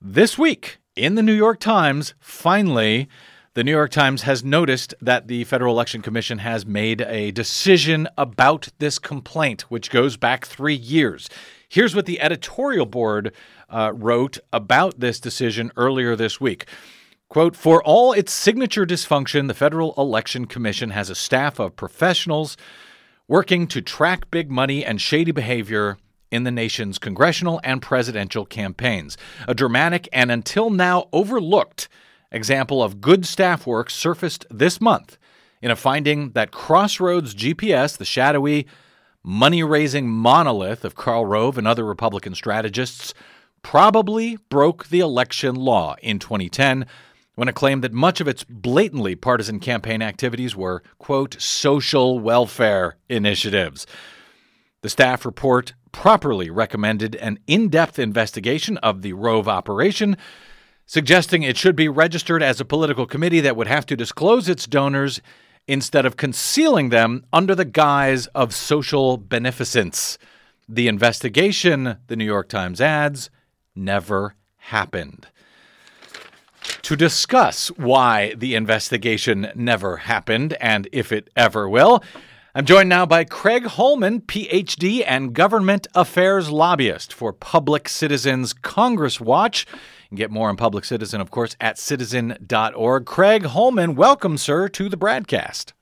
this 0.00 0.38
week 0.38 0.78
in 0.96 1.14
the 1.14 1.22
New 1.22 1.34
York 1.34 1.60
Times, 1.60 2.14
finally, 2.18 3.08
the 3.54 3.62
New 3.62 3.72
York 3.72 3.90
Times 3.90 4.22
has 4.22 4.42
noticed 4.42 4.94
that 5.02 5.28
the 5.28 5.44
Federal 5.44 5.74
Election 5.74 6.00
Commission 6.00 6.38
has 6.38 6.64
made 6.64 7.02
a 7.02 7.32
decision 7.32 8.08
about 8.16 8.68
this 8.78 8.98
complaint, 8.98 9.62
which 9.62 9.90
goes 9.90 10.16
back 10.16 10.46
three 10.46 10.74
years. 10.74 11.28
Here's 11.68 11.94
what 11.94 12.06
the 12.06 12.20
editorial 12.20 12.86
board 12.86 13.32
uh, 13.72 13.92
wrote 13.94 14.38
about 14.52 15.00
this 15.00 15.18
decision 15.18 15.72
earlier 15.76 16.14
this 16.14 16.40
week. 16.40 16.66
Quote, 17.28 17.56
for 17.56 17.82
all 17.82 18.12
its 18.12 18.32
signature 18.32 18.84
dysfunction, 18.84 19.48
the 19.48 19.54
Federal 19.54 19.94
Election 19.96 20.46
Commission 20.46 20.90
has 20.90 21.08
a 21.08 21.14
staff 21.14 21.58
of 21.58 21.74
professionals 21.74 22.56
working 23.26 23.66
to 23.68 23.80
track 23.80 24.30
big 24.30 24.50
money 24.50 24.84
and 24.84 25.00
shady 25.00 25.32
behavior 25.32 25.96
in 26.30 26.44
the 26.44 26.50
nation's 26.50 26.98
congressional 26.98 27.60
and 27.64 27.80
presidential 27.80 28.44
campaigns. 28.44 29.16
A 29.48 29.54
dramatic 29.54 30.08
and 30.12 30.30
until 30.30 30.70
now 30.70 31.08
overlooked 31.12 31.88
example 32.30 32.82
of 32.82 33.00
good 33.00 33.24
staff 33.26 33.66
work 33.66 33.90
surfaced 33.90 34.44
this 34.50 34.80
month 34.80 35.18
in 35.60 35.70
a 35.70 35.76
finding 35.76 36.30
that 36.32 36.50
Crossroads 36.50 37.34
GPS, 37.34 37.96
the 37.96 38.04
shadowy, 38.04 38.66
money 39.22 39.62
raising 39.62 40.08
monolith 40.08 40.84
of 40.84 40.94
Karl 40.96 41.24
Rove 41.24 41.56
and 41.56 41.68
other 41.68 41.84
Republican 41.84 42.34
strategists, 42.34 43.14
probably 43.62 44.36
broke 44.48 44.88
the 44.88 45.00
election 45.00 45.54
law 45.54 45.96
in 46.02 46.18
2010 46.18 46.86
when 47.34 47.48
it 47.48 47.54
claimed 47.54 47.82
that 47.82 47.92
much 47.92 48.20
of 48.20 48.28
its 48.28 48.44
blatantly 48.44 49.14
partisan 49.14 49.58
campaign 49.58 50.02
activities 50.02 50.54
were, 50.54 50.82
quote, 50.98 51.40
social 51.40 52.18
welfare 52.18 52.96
initiatives. 53.08 53.86
The 54.82 54.90
staff 54.90 55.24
report 55.24 55.74
properly 55.92 56.50
recommended 56.50 57.14
an 57.16 57.38
in 57.46 57.68
depth 57.68 57.98
investigation 57.98 58.76
of 58.78 59.02
the 59.02 59.12
Rove 59.12 59.48
operation 59.48 60.16
suggesting 60.86 61.42
it 61.42 61.56
should 61.56 61.74
be 61.74 61.88
registered 61.88 62.42
as 62.42 62.60
a 62.60 62.66
political 62.66 63.06
committee 63.06 63.40
that 63.40 63.56
would 63.56 63.66
have 63.66 63.86
to 63.86 63.96
disclose 63.96 64.48
its 64.48 64.66
donors 64.66 65.22
instead 65.66 66.04
of 66.04 66.16
concealing 66.16 66.90
them 66.90 67.24
under 67.32 67.54
the 67.54 67.64
guise 67.64 68.26
of 68.28 68.54
social 68.54 69.16
beneficence. 69.16 70.18
The 70.68 70.88
investigation, 70.88 71.96
the 72.08 72.16
New 72.16 72.24
York 72.24 72.48
Times 72.48 72.80
adds, 72.80 73.30
never 73.74 74.34
happened. 74.56 75.28
To 76.82 76.96
discuss 76.96 77.68
why 77.68 78.34
the 78.36 78.54
investigation 78.54 79.48
never 79.54 79.98
happened 79.98 80.54
and 80.60 80.88
if 80.92 81.12
it 81.12 81.30
ever 81.36 81.68
will, 81.68 82.02
I'm 82.54 82.64
joined 82.64 82.88
now 82.88 83.06
by 83.06 83.24
Craig 83.24 83.64
Holman, 83.64 84.20
PhD 84.20 85.02
and 85.06 85.32
government 85.32 85.86
affairs 85.94 86.50
lobbyist 86.50 87.12
for 87.12 87.32
Public 87.32 87.88
Citizens 87.88 88.52
Congress 88.52 89.20
Watch 89.20 89.66
get 90.14 90.30
more 90.30 90.48
on 90.48 90.56
Public 90.56 90.84
Citizen, 90.84 91.20
of 91.20 91.30
course, 91.30 91.56
at 91.60 91.78
citizen.org. 91.78 93.06
Craig 93.06 93.44
Holman, 93.46 93.94
welcome, 93.94 94.36
sir, 94.36 94.68
to 94.68 94.88
the 94.88 94.96
BradCast. 94.96 95.72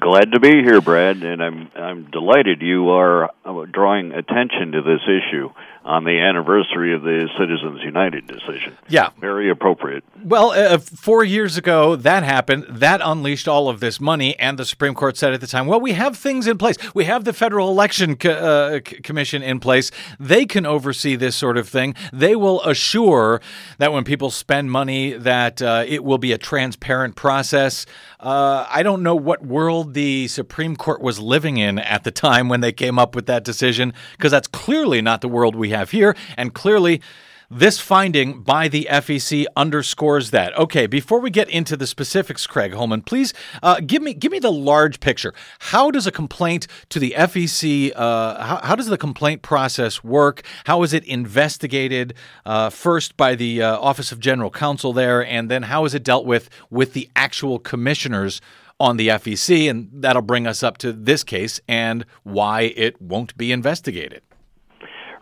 Glad 0.00 0.32
to 0.32 0.40
be 0.40 0.62
here, 0.64 0.80
Brad, 0.80 1.22
and 1.22 1.40
I'm 1.40 1.70
I'm 1.76 2.10
delighted 2.10 2.60
you 2.60 2.90
are 2.90 3.30
uh, 3.44 3.66
drawing 3.70 4.12
attention 4.12 4.72
to 4.72 4.82
this 4.82 5.02
issue 5.06 5.50
on 5.90 6.04
the 6.04 6.20
anniversary 6.20 6.94
of 6.94 7.02
the 7.02 7.28
Citizens 7.36 7.82
United 7.82 8.24
decision. 8.28 8.76
Yeah. 8.88 9.10
Very 9.18 9.50
appropriate. 9.50 10.04
Well, 10.22 10.52
uh, 10.52 10.78
four 10.78 11.24
years 11.24 11.56
ago, 11.56 11.96
that 11.96 12.22
happened. 12.22 12.64
That 12.68 13.00
unleashed 13.02 13.48
all 13.48 13.68
of 13.68 13.80
this 13.80 14.00
money, 14.00 14.38
and 14.38 14.56
the 14.56 14.64
Supreme 14.64 14.94
Court 14.94 15.16
said 15.16 15.34
at 15.34 15.40
the 15.40 15.48
time, 15.48 15.66
well, 15.66 15.80
we 15.80 15.94
have 15.94 16.16
things 16.16 16.46
in 16.46 16.58
place. 16.58 16.76
We 16.94 17.06
have 17.06 17.24
the 17.24 17.32
Federal 17.32 17.68
Election 17.70 18.14
Co- 18.14 18.30
uh, 18.30 18.80
Commission 19.02 19.42
in 19.42 19.58
place. 19.58 19.90
They 20.20 20.46
can 20.46 20.64
oversee 20.64 21.16
this 21.16 21.34
sort 21.34 21.56
of 21.56 21.68
thing. 21.68 21.96
They 22.12 22.36
will 22.36 22.62
assure 22.62 23.40
that 23.78 23.92
when 23.92 24.04
people 24.04 24.30
spend 24.30 24.70
money, 24.70 25.14
that 25.14 25.60
uh, 25.60 25.84
it 25.88 26.04
will 26.04 26.18
be 26.18 26.32
a 26.32 26.38
transparent 26.38 27.16
process. 27.16 27.84
Uh, 28.20 28.64
I 28.70 28.84
don't 28.84 29.02
know 29.02 29.16
what 29.16 29.44
world 29.44 29.94
the 29.94 30.28
Supreme 30.28 30.76
Court 30.76 31.00
was 31.00 31.18
living 31.18 31.56
in 31.56 31.80
at 31.80 32.04
the 32.04 32.12
time 32.12 32.48
when 32.48 32.60
they 32.60 32.72
came 32.72 32.96
up 32.96 33.16
with 33.16 33.26
that 33.26 33.42
decision, 33.42 33.92
because 34.12 34.30
that's 34.30 34.46
clearly 34.46 35.02
not 35.02 35.20
the 35.20 35.28
world 35.28 35.56
we 35.56 35.70
have 35.70 35.79
here. 35.88 36.14
And 36.36 36.52
clearly, 36.52 37.00
this 37.52 37.80
finding 37.80 38.42
by 38.42 38.68
the 38.68 38.86
FEC 38.88 39.44
underscores 39.56 40.30
that. 40.30 40.56
Okay, 40.56 40.86
before 40.86 41.18
we 41.18 41.30
get 41.30 41.50
into 41.50 41.76
the 41.76 41.86
specifics, 41.86 42.46
Craig 42.46 42.72
Holman, 42.72 43.02
please 43.02 43.34
uh, 43.60 43.80
give 43.84 44.02
me 44.02 44.14
give 44.14 44.30
me 44.30 44.38
the 44.38 44.52
large 44.52 45.00
picture. 45.00 45.34
How 45.58 45.90
does 45.90 46.06
a 46.06 46.12
complaint 46.12 46.68
to 46.90 47.00
the 47.00 47.12
FEC? 47.18 47.90
Uh, 47.96 48.40
how, 48.40 48.60
how, 48.62 48.76
does 48.76 48.86
the 48.86 48.96
complaint 48.96 49.42
process 49.42 50.04
work? 50.04 50.42
How 50.66 50.84
is 50.84 50.92
it 50.92 51.04
investigated 51.06 52.14
uh, 52.46 52.70
first 52.70 53.16
by 53.16 53.34
the 53.34 53.62
uh, 53.62 53.78
Office 53.80 54.12
of 54.12 54.20
General 54.20 54.52
Counsel 54.52 54.92
there, 54.92 55.24
and 55.26 55.50
then 55.50 55.64
how 55.64 55.84
is 55.84 55.92
it 55.92 56.04
dealt 56.04 56.26
with 56.26 56.50
with 56.70 56.92
the 56.92 57.10
actual 57.16 57.58
commissioners? 57.58 58.40
On 58.82 58.96
the 58.96 59.08
FEC, 59.08 59.68
and 59.68 59.90
that'll 59.92 60.22
bring 60.22 60.46
us 60.46 60.62
up 60.62 60.78
to 60.78 60.90
this 60.90 61.22
case 61.22 61.60
and 61.68 62.06
why 62.22 62.62
it 62.62 62.98
won't 62.98 63.36
be 63.36 63.52
investigated. 63.52 64.22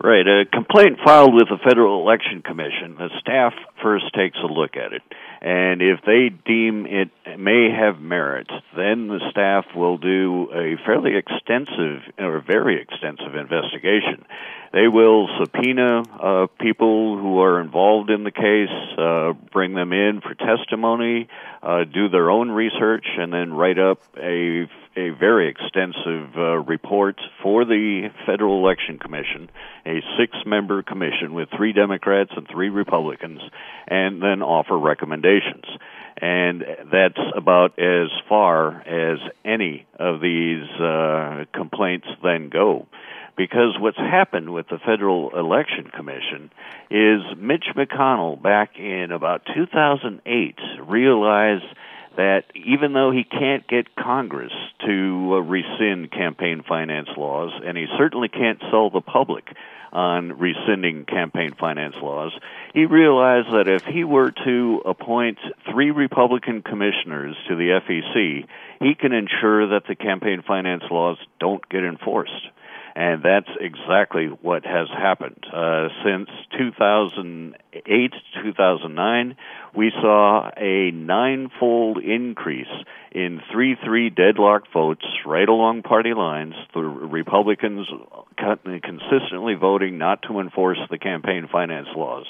Right. 0.00 0.24
A 0.24 0.44
complaint 0.46 1.00
filed 1.04 1.34
with 1.34 1.48
the 1.48 1.58
Federal 1.68 2.00
Election 2.00 2.40
Commission, 2.42 2.94
the 2.96 3.10
staff 3.20 3.52
first 3.82 4.04
takes 4.14 4.38
a 4.38 4.46
look 4.46 4.76
at 4.76 4.92
it. 4.92 5.02
And 5.40 5.82
if 5.82 6.00
they 6.06 6.28
deem 6.28 6.86
it 6.86 7.10
may 7.36 7.70
have 7.70 8.00
merit, 8.00 8.46
then 8.76 9.08
the 9.08 9.18
staff 9.32 9.64
will 9.74 9.98
do 9.98 10.50
a 10.52 10.76
fairly 10.86 11.16
extensive 11.16 12.02
or 12.16 12.40
very 12.40 12.80
extensive 12.80 13.34
investigation. 13.34 14.24
They 14.72 14.86
will 14.86 15.28
subpoena 15.40 16.02
uh, 16.02 16.46
people 16.60 17.18
who 17.18 17.40
are 17.40 17.60
involved 17.60 18.10
in 18.10 18.22
the 18.22 18.30
case, 18.30 18.98
uh, 18.98 19.32
bring 19.50 19.74
them 19.74 19.92
in 19.92 20.20
for 20.20 20.34
testimony, 20.34 21.28
uh, 21.62 21.84
do 21.84 22.08
their 22.08 22.30
own 22.30 22.50
research, 22.50 23.06
and 23.18 23.32
then 23.32 23.52
write 23.52 23.78
up 23.78 24.00
a 24.16 24.68
a 24.98 25.10
very 25.10 25.48
extensive 25.48 26.36
uh, 26.36 26.58
report 26.58 27.20
for 27.40 27.64
the 27.64 28.10
Federal 28.26 28.58
Election 28.64 28.98
Commission, 28.98 29.48
a 29.86 30.00
six 30.18 30.36
member 30.44 30.82
commission 30.82 31.34
with 31.34 31.48
three 31.56 31.72
Democrats 31.72 32.32
and 32.36 32.48
three 32.50 32.68
Republicans, 32.68 33.40
and 33.86 34.20
then 34.20 34.42
offer 34.42 34.76
recommendations. 34.76 35.64
And 36.20 36.64
that's 36.90 37.20
about 37.36 37.78
as 37.78 38.08
far 38.28 38.80
as 38.80 39.18
any 39.44 39.86
of 40.00 40.20
these 40.20 40.68
uh, 40.80 41.44
complaints 41.54 42.08
then 42.24 42.48
go. 42.48 42.88
Because 43.36 43.76
what's 43.78 43.98
happened 43.98 44.52
with 44.52 44.66
the 44.66 44.78
Federal 44.84 45.30
Election 45.38 45.92
Commission 45.96 46.50
is 46.90 47.20
Mitch 47.36 47.66
McConnell 47.76 48.42
back 48.42 48.70
in 48.76 49.12
about 49.12 49.42
2008 49.54 50.56
realized 50.84 51.62
that 52.18 52.42
even 52.56 52.94
though 52.94 53.12
he 53.12 53.22
can't 53.22 53.66
get 53.68 53.94
Congress 53.94 54.52
to 54.84 55.34
uh, 55.34 55.38
rescind 55.38 56.10
campaign 56.10 56.64
finance 56.68 57.08
laws, 57.16 57.52
and 57.64 57.78
he 57.78 57.86
certainly 57.96 58.28
can't 58.28 58.58
sell 58.72 58.90
the 58.90 59.00
public 59.00 59.44
on 59.92 60.32
rescinding 60.32 61.04
campaign 61.04 61.54
finance 61.58 61.94
laws, 62.02 62.32
he 62.74 62.86
realized 62.86 63.46
that 63.52 63.68
if 63.68 63.84
he 63.84 64.02
were 64.02 64.32
to 64.32 64.82
appoint 64.84 65.38
three 65.70 65.92
Republican 65.92 66.60
commissioners 66.60 67.36
to 67.46 67.54
the 67.54 67.80
FEC, 67.86 68.46
he 68.80 68.94
can 68.96 69.12
ensure 69.12 69.68
that 69.68 69.86
the 69.86 69.94
campaign 69.94 70.42
finance 70.44 70.82
laws 70.90 71.18
don't 71.38 71.66
get 71.68 71.84
enforced. 71.84 72.48
And 72.98 73.22
that's 73.22 73.48
exactly 73.60 74.26
what 74.26 74.66
has 74.66 74.88
happened. 74.88 75.46
Uh, 75.54 75.86
since 76.04 76.28
2008, 76.58 78.12
2009, 78.42 79.36
we 79.72 79.92
saw 79.92 80.50
a 80.56 80.90
ninefold 80.90 81.98
increase 81.98 82.66
in 83.12 83.40
3 83.52 83.76
3 83.84 84.10
deadlocked 84.10 84.72
votes 84.72 85.06
right 85.24 85.48
along 85.48 85.82
party 85.82 86.12
lines. 86.12 86.54
The 86.74 86.80
Republicans 86.80 87.86
consistently 88.80 89.54
voting 89.54 89.98
not 89.98 90.22
to 90.22 90.40
enforce 90.40 90.80
the 90.90 90.98
campaign 90.98 91.46
finance 91.52 91.88
laws. 91.94 92.26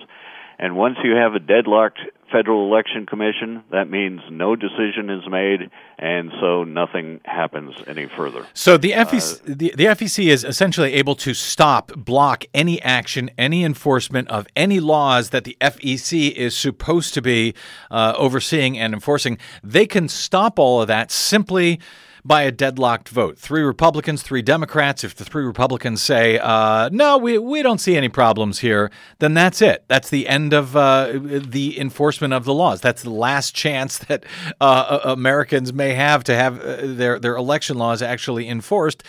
And 0.58 0.76
once 0.76 0.96
you 1.04 1.14
have 1.14 1.34
a 1.34 1.38
deadlocked 1.38 2.00
Federal 2.32 2.66
Election 2.66 3.06
Commission, 3.06 3.62
that 3.70 3.88
means 3.88 4.20
no 4.30 4.56
decision 4.56 5.08
is 5.08 5.22
made, 5.30 5.70
and 5.98 6.30
so 6.40 6.64
nothing 6.64 7.20
happens 7.24 7.74
any 7.86 8.06
further. 8.06 8.44
So 8.54 8.76
the 8.76 8.92
FEC, 8.92 9.40
uh, 9.40 9.54
the, 9.56 9.74
the 9.76 9.84
FEC 9.84 10.26
is 10.26 10.44
essentially 10.44 10.94
able 10.94 11.14
to 11.16 11.32
stop, 11.32 11.92
block 11.96 12.44
any 12.52 12.82
action, 12.82 13.30
any 13.38 13.64
enforcement 13.64 14.28
of 14.28 14.46
any 14.56 14.80
laws 14.80 15.30
that 15.30 15.44
the 15.44 15.56
FEC 15.60 16.32
is 16.32 16.56
supposed 16.56 17.14
to 17.14 17.22
be 17.22 17.54
uh, 17.90 18.14
overseeing 18.16 18.76
and 18.76 18.92
enforcing. 18.92 19.38
They 19.62 19.86
can 19.86 20.08
stop 20.08 20.58
all 20.58 20.82
of 20.82 20.88
that 20.88 21.10
simply 21.10 21.80
by 22.24 22.42
a 22.42 22.50
deadlocked 22.50 23.08
vote. 23.08 23.38
Three 23.38 23.62
Republicans, 23.62 24.22
three 24.22 24.42
Democrats. 24.42 25.04
If 25.04 25.14
the 25.14 25.24
three 25.24 25.44
Republicans 25.44 26.02
say, 26.02 26.38
uh, 26.38 26.88
no, 26.92 27.18
we, 27.18 27.38
we 27.38 27.62
don't 27.62 27.78
see 27.78 27.96
any 27.96 28.08
problems 28.08 28.60
here, 28.60 28.90
then 29.18 29.34
that's 29.34 29.62
it. 29.62 29.84
That's 29.88 30.10
the 30.10 30.28
end 30.28 30.52
of 30.52 30.76
uh, 30.76 31.12
the 31.12 31.78
enforcement 31.78 32.34
of 32.34 32.44
the 32.44 32.54
laws. 32.54 32.80
That's 32.80 33.02
the 33.02 33.10
last 33.10 33.54
chance 33.54 33.98
that 34.08 34.24
uh, 34.60 35.00
Americans 35.04 35.72
may 35.72 35.94
have 35.94 36.24
to 36.24 36.34
have 36.34 36.60
uh, 36.60 36.76
their, 36.82 37.18
their 37.18 37.36
election 37.36 37.78
laws 37.78 38.02
actually 38.02 38.48
enforced. 38.48 39.02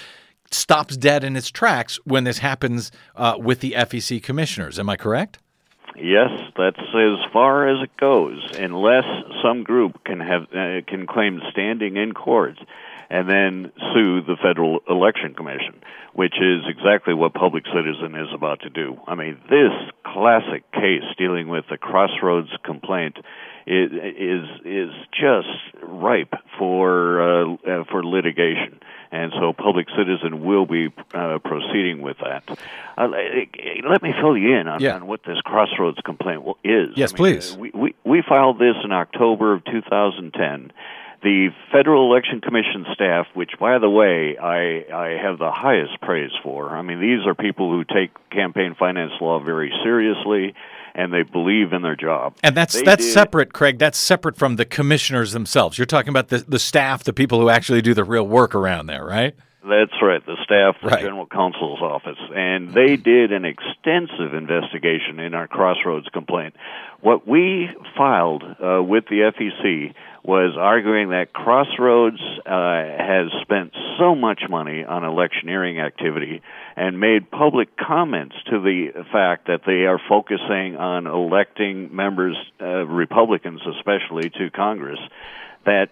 Stops 0.51 0.97
dead 0.97 1.23
in 1.23 1.35
its 1.35 1.51
tracks 1.51 1.99
when 2.05 2.23
this 2.23 2.39
happens 2.39 2.91
uh, 3.15 3.35
with 3.39 3.59
the 3.59 3.73
FEC 3.77 4.23
commissioners. 4.23 4.79
Am 4.79 4.89
I 4.89 4.95
correct? 4.95 5.37
Yes, 6.01 6.29
that's 6.57 6.79
as 6.79 7.31
far 7.33 7.67
as 7.67 7.83
it 7.83 7.95
goes, 7.97 8.39
unless 8.57 9.03
some 9.43 9.63
group 9.63 10.03
can 10.05 10.21
have 10.21 10.43
uh, 10.43 10.81
can 10.87 11.05
claim 11.05 11.41
standing 11.51 11.97
in 11.97 12.13
courts 12.13 12.59
and 13.09 13.29
then 13.29 13.71
sue 13.93 14.21
the 14.21 14.37
Federal 14.41 14.79
Election 14.87 15.33
Commission, 15.33 15.81
which 16.13 16.35
is 16.39 16.63
exactly 16.67 17.13
what 17.13 17.33
Public 17.33 17.63
Citizen 17.65 18.15
is 18.15 18.27
about 18.33 18.61
to 18.61 18.69
do. 18.69 18.99
I 19.07 19.15
mean, 19.15 19.37
this 19.49 19.73
classic 20.05 20.69
case 20.71 21.03
dealing 21.17 21.47
with 21.47 21.65
the 21.69 21.77
Crossroads 21.77 22.49
complaint 22.63 23.17
is 23.65 23.91
is, 23.91 24.45
is 24.65 24.91
just 25.11 25.47
ripe 25.81 26.33
for 26.57 27.21
uh, 27.21 27.53
uh, 27.53 27.83
for 27.91 28.03
litigation 28.03 28.79
and 29.11 29.31
so 29.39 29.53
Public 29.53 29.87
Citizen 29.97 30.43
will 30.43 30.65
be 30.65 30.89
uh, 31.13 31.39
proceeding 31.39 32.01
with 32.01 32.17
that. 32.23 32.43
Uh, 32.97 33.07
let 33.89 34.03
me 34.03 34.13
fill 34.19 34.37
you 34.37 34.55
in 34.55 34.67
on, 34.67 34.81
yeah. 34.81 34.95
on 34.95 35.07
what 35.07 35.21
this 35.23 35.39
Crossroads 35.41 35.97
complaint 36.05 36.43
is. 36.63 36.89
Yes, 36.95 37.11
I 37.11 37.13
mean, 37.13 37.17
please. 37.17 37.57
We, 37.57 37.71
we, 37.73 37.95
we 38.03 38.23
filed 38.27 38.59
this 38.59 38.75
in 38.83 38.91
October 38.91 39.53
of 39.53 39.65
2010 39.65 40.71
the 41.21 41.49
Federal 41.71 42.11
Election 42.11 42.41
Commission 42.41 42.85
staff, 42.93 43.27
which, 43.33 43.51
by 43.59 43.79
the 43.79 43.89
way, 43.89 44.37
I, 44.37 44.85
I 44.93 45.21
have 45.21 45.37
the 45.37 45.51
highest 45.51 45.99
praise 46.01 46.31
for. 46.43 46.69
I 46.69 46.81
mean, 46.81 46.99
these 46.99 47.25
are 47.27 47.35
people 47.35 47.69
who 47.69 47.83
take 47.83 48.11
campaign 48.29 48.75
finance 48.77 49.13
law 49.21 49.43
very 49.43 49.71
seriously 49.83 50.53
and 50.95 51.13
they 51.13 51.23
believe 51.23 51.71
in 51.71 51.81
their 51.81 51.95
job. 51.95 52.35
And 52.43 52.55
that's 52.55 52.73
they 52.73 52.83
that's 52.83 53.05
did, 53.05 53.13
separate, 53.13 53.53
Craig. 53.53 53.77
That's 53.77 53.97
separate 53.97 54.35
from 54.35 54.55
the 54.55 54.65
commissioners 54.65 55.31
themselves. 55.33 55.77
You're 55.77 55.85
talking 55.85 56.09
about 56.09 56.29
the 56.29 56.39
the 56.39 56.59
staff, 56.59 57.03
the 57.03 57.13
people 57.13 57.39
who 57.39 57.49
actually 57.49 57.81
do 57.81 57.93
the 57.93 58.03
real 58.03 58.27
work 58.27 58.55
around 58.55 58.87
there, 58.87 59.05
right? 59.05 59.35
That's 59.61 59.91
right, 60.01 60.25
the 60.25 60.37
staff, 60.43 60.77
the 60.81 60.87
right. 60.87 61.01
general 61.01 61.27
counsel's 61.27 61.81
office. 61.81 62.17
And 62.33 62.73
they 62.73 62.95
did 62.95 63.33
an 63.33 63.43
extensive 63.43 64.33
investigation 64.33 65.19
in 65.19 65.33
our 65.33 65.47
Crossroads 65.47 66.07
complaint. 66.13 66.55
What 67.01 67.27
we 67.27 67.69
filed 67.97 68.43
uh, 68.43 68.81
with 68.81 69.05
the 69.09 69.31
FEC 69.37 69.93
was 70.23 70.55
arguing 70.59 71.09
that 71.09 71.33
Crossroads 71.33 72.21
uh, 72.45 72.49
has 72.49 73.31
spent 73.41 73.73
so 73.97 74.15
much 74.15 74.41
money 74.49 74.83
on 74.83 75.03
electioneering 75.03 75.79
activity 75.79 76.41
and 76.75 76.99
made 76.99 77.31
public 77.31 77.69
comments 77.77 78.35
to 78.49 78.59
the 78.59 79.03
fact 79.11 79.47
that 79.47 79.61
they 79.65 79.85
are 79.85 79.99
focusing 80.09 80.75
on 80.75 81.07
electing 81.07 81.95
members, 81.95 82.35
uh, 82.61 82.85
Republicans 82.85 83.61
especially, 83.77 84.29
to 84.29 84.49
Congress 84.51 84.99
that 85.65 85.89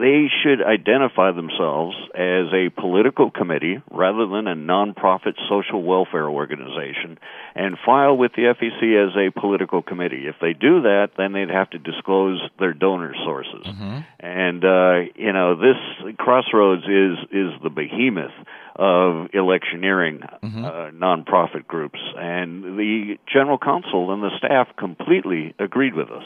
they 0.00 0.30
should 0.42 0.62
identify 0.62 1.32
themselves 1.32 1.96
as 2.14 2.46
a 2.52 2.70
political 2.78 3.30
committee 3.30 3.82
rather 3.90 4.26
than 4.26 4.46
a 4.46 4.54
nonprofit 4.54 5.34
social 5.48 5.82
welfare 5.82 6.28
organization 6.28 7.18
and 7.54 7.76
file 7.84 8.16
with 8.16 8.32
the 8.36 8.42
FEC 8.42 9.08
as 9.08 9.16
a 9.16 9.38
political 9.38 9.82
committee. 9.82 10.26
If 10.28 10.36
they 10.40 10.52
do 10.52 10.82
that, 10.82 11.10
then 11.16 11.32
they'd 11.32 11.50
have 11.50 11.70
to 11.70 11.78
disclose 11.78 12.40
their 12.60 12.72
donor 12.72 13.14
sources. 13.24 13.66
Mm-hmm. 13.66 13.98
And 14.20 14.64
uh, 14.64 15.12
you 15.16 15.32
know, 15.32 15.56
this 15.56 16.14
Crossroads 16.16 16.84
is 16.84 17.18
is 17.32 17.50
the 17.62 17.70
behemoth 17.70 18.30
of 18.76 19.30
electioneering 19.34 20.20
mm-hmm. 20.20 20.64
uh, 20.64 20.90
nonprofit 20.90 21.66
groups, 21.66 21.98
and 22.16 22.78
the 22.78 23.18
general 23.30 23.58
counsel 23.58 24.12
and 24.12 24.22
the 24.22 24.30
staff 24.38 24.68
completely 24.78 25.54
agreed 25.58 25.94
with 25.94 26.10
us 26.10 26.22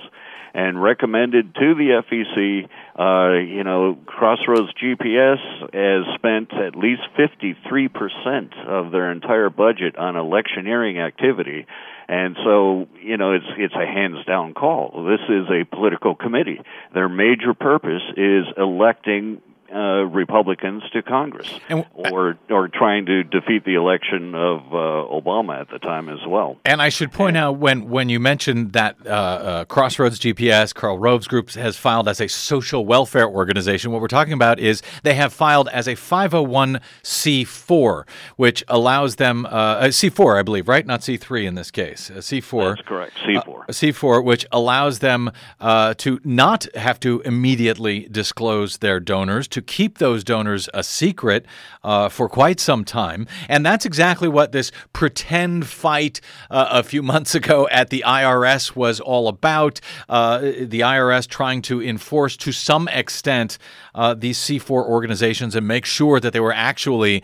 and 0.55 0.83
recommended 0.83 1.55
to 1.55 1.75
the 1.75 2.03
FEC. 2.11 2.69
Uh, 2.99 3.39
you 3.39 3.65
know, 3.65 3.97
Crossroads 4.07 4.73
GPS 4.75 5.39
has 5.73 6.15
spent 6.15 6.53
at 6.53 6.77
least 6.77 7.03
53% 7.19 8.67
of 8.67 8.93
their 8.93 9.11
entire 9.11 9.51
budget 9.51 9.97
on 9.97 10.17
electioneering 10.17 10.99
activity. 10.99 11.67
And 12.09 12.37
so, 12.45 12.89
you 13.01 13.17
know, 13.17 13.33
it's 13.33 13.47
it's 13.57 13.75
a 13.75 13.87
hands 13.87 14.25
down 14.27 14.55
call. 14.55 15.05
This 15.05 15.21
is 15.29 15.47
a 15.49 15.65
political 15.65 16.15
committee. 16.15 16.61
Their 16.93 17.09
major 17.09 17.55
purpose 17.55 18.03
is 18.17 18.45
electing 18.57 19.41
uh, 19.73 20.05
Republicans 20.05 20.83
to 20.93 21.03
Congress, 21.03 21.49
and, 21.69 21.85
or 21.95 22.37
or 22.51 22.69
trying 22.69 23.07
to 23.07 23.25
defeat 23.25 23.65
the 23.65 23.75
election 23.75 24.35
of 24.35 24.61
uh, 24.67 25.09
Obama 25.11 25.59
at 25.61 25.71
the 25.71 25.79
time 25.79 26.11
as 26.11 26.19
well. 26.27 26.59
And 26.65 26.83
I 26.83 26.91
should 26.91 27.11
point 27.11 27.39
out 27.39 27.59
when 27.59 27.89
when 27.89 28.09
you 28.09 28.21
mentioned 28.21 28.75
that 28.75 28.97
uh, 29.07 29.09
uh 29.09 29.65
Crossroads 29.65 30.19
GPS, 30.19 30.75
Karl 30.75 30.99
Rove's 30.99 31.27
group 31.27 31.51
has 31.53 31.79
filed 31.79 32.07
as 32.09 32.21
a 32.21 32.29
social 32.29 32.85
welfare 32.85 33.29
organization. 33.29 33.93
What 33.93 34.03
we're 34.03 34.09
talking 34.09 34.35
about 34.35 34.61
is 34.61 34.83
they 35.05 35.15
have 35.15 35.33
filed 35.33 35.69
as 35.69 35.89
a 35.89 35.95
501c4, 35.95 38.09
which 38.37 38.63
allows 38.69 39.17
them 39.17 39.47
uh, 39.47 39.85
C4, 39.85 40.39
I 40.39 40.43
believe, 40.43 40.69
right? 40.69 40.87
Not 40.87 41.01
C3 41.01 41.47
in 41.47 41.55
this 41.55 41.71
case. 41.71 42.11
C4. 42.15 42.77
That's 42.77 42.87
correct. 42.87 43.17
C4. 43.27 43.69
C4, 43.69 44.23
which 44.23 44.45
allows 44.53 44.99
them 44.99 45.31
to 45.61 46.21
not 46.25 46.67
have 46.75 47.01
to 47.01 47.21
immediately 47.21 48.07
disclose 48.11 48.77
their 48.79 48.99
donors 49.01 49.49
to 49.49 49.62
keep 49.63 49.99
those 49.99 50.25
donors 50.25 50.69
a 50.75 50.83
secret 50.83 51.47
uh, 51.83 52.09
for 52.09 52.29
quite 52.29 52.61
some 52.61 52.85
time. 52.85 53.27
And 53.49 53.65
that's 53.65 53.85
exactly 53.85 54.29
what 54.29 54.53
this 54.53 54.71
pretend 54.93 55.67
fight 55.67 56.21
uh, 56.51 56.69
a 56.71 56.83
few 56.83 57.03
months 57.13 57.35
ago 57.35 57.69
at 57.71 57.91
the 57.91 58.05
IRS 58.07 58.77
was 58.77 59.01
all 59.01 59.29
about. 59.29 59.81
Uh, 60.09 60.39
the 60.41 60.81
IRS 60.81 61.27
trying 61.27 61.63
to 61.63 61.83
enforce 61.83 62.37
to 62.39 62.53
some 62.53 62.89
extent 62.89 63.59
uh, 63.95 64.15
these 64.15 64.39
C4 64.39 64.71
organizations 64.71 65.55
and 65.55 65.67
make 65.67 65.85
sure 65.85 66.21
that 66.21 66.33
they 66.33 66.41
were 66.41 66.53
actually 66.53 67.23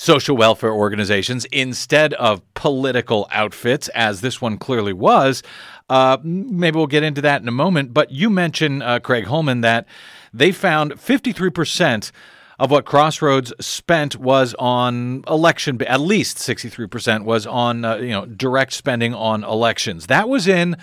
social 0.00 0.34
welfare 0.34 0.72
organizations 0.72 1.44
instead 1.52 2.14
of 2.14 2.40
political 2.54 3.28
outfits, 3.30 3.88
as 3.88 4.22
this 4.22 4.40
one 4.40 4.56
clearly 4.56 4.94
was. 4.94 5.42
Uh, 5.90 6.16
maybe 6.22 6.76
we'll 6.76 6.86
get 6.86 7.02
into 7.02 7.20
that 7.20 7.42
in 7.42 7.48
a 7.48 7.52
moment. 7.52 7.92
But 7.92 8.10
you 8.10 8.30
mentioned, 8.30 8.82
uh, 8.82 9.00
Craig 9.00 9.26
Holman, 9.26 9.60
that 9.60 9.86
they 10.32 10.52
found 10.52 10.92
53% 10.92 12.12
of 12.58 12.70
what 12.70 12.84
Crossroads 12.84 13.52
spent 13.58 14.16
was 14.16 14.54
on 14.58 15.24
election. 15.26 15.80
At 15.82 16.00
least 16.00 16.36
63% 16.36 17.24
was 17.24 17.46
on 17.46 17.84
uh, 17.84 17.96
you 17.96 18.10
know 18.10 18.26
direct 18.26 18.72
spending 18.74 19.14
on 19.14 19.42
elections. 19.44 20.06
That 20.06 20.28
was 20.28 20.46
in 20.46 20.76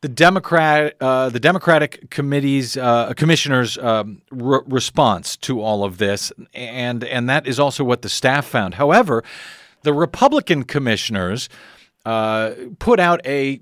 the 0.00 0.08
Democrat 0.08 0.96
uh, 1.00 1.28
the 1.28 1.38
Democratic 1.38 2.10
committee's 2.10 2.76
uh, 2.76 3.12
commissioner's 3.14 3.76
um, 3.78 4.22
re- 4.30 4.62
response 4.66 5.36
to 5.38 5.60
all 5.60 5.84
of 5.84 5.98
this, 5.98 6.32
and 6.54 7.04
and 7.04 7.28
that 7.28 7.46
is 7.46 7.60
also 7.60 7.84
what 7.84 8.00
the 8.00 8.08
staff 8.08 8.46
found. 8.46 8.74
However, 8.74 9.22
the 9.82 9.92
Republican 9.92 10.64
commissioners 10.64 11.50
uh, 12.06 12.52
put 12.78 12.98
out 12.98 13.20
a 13.26 13.60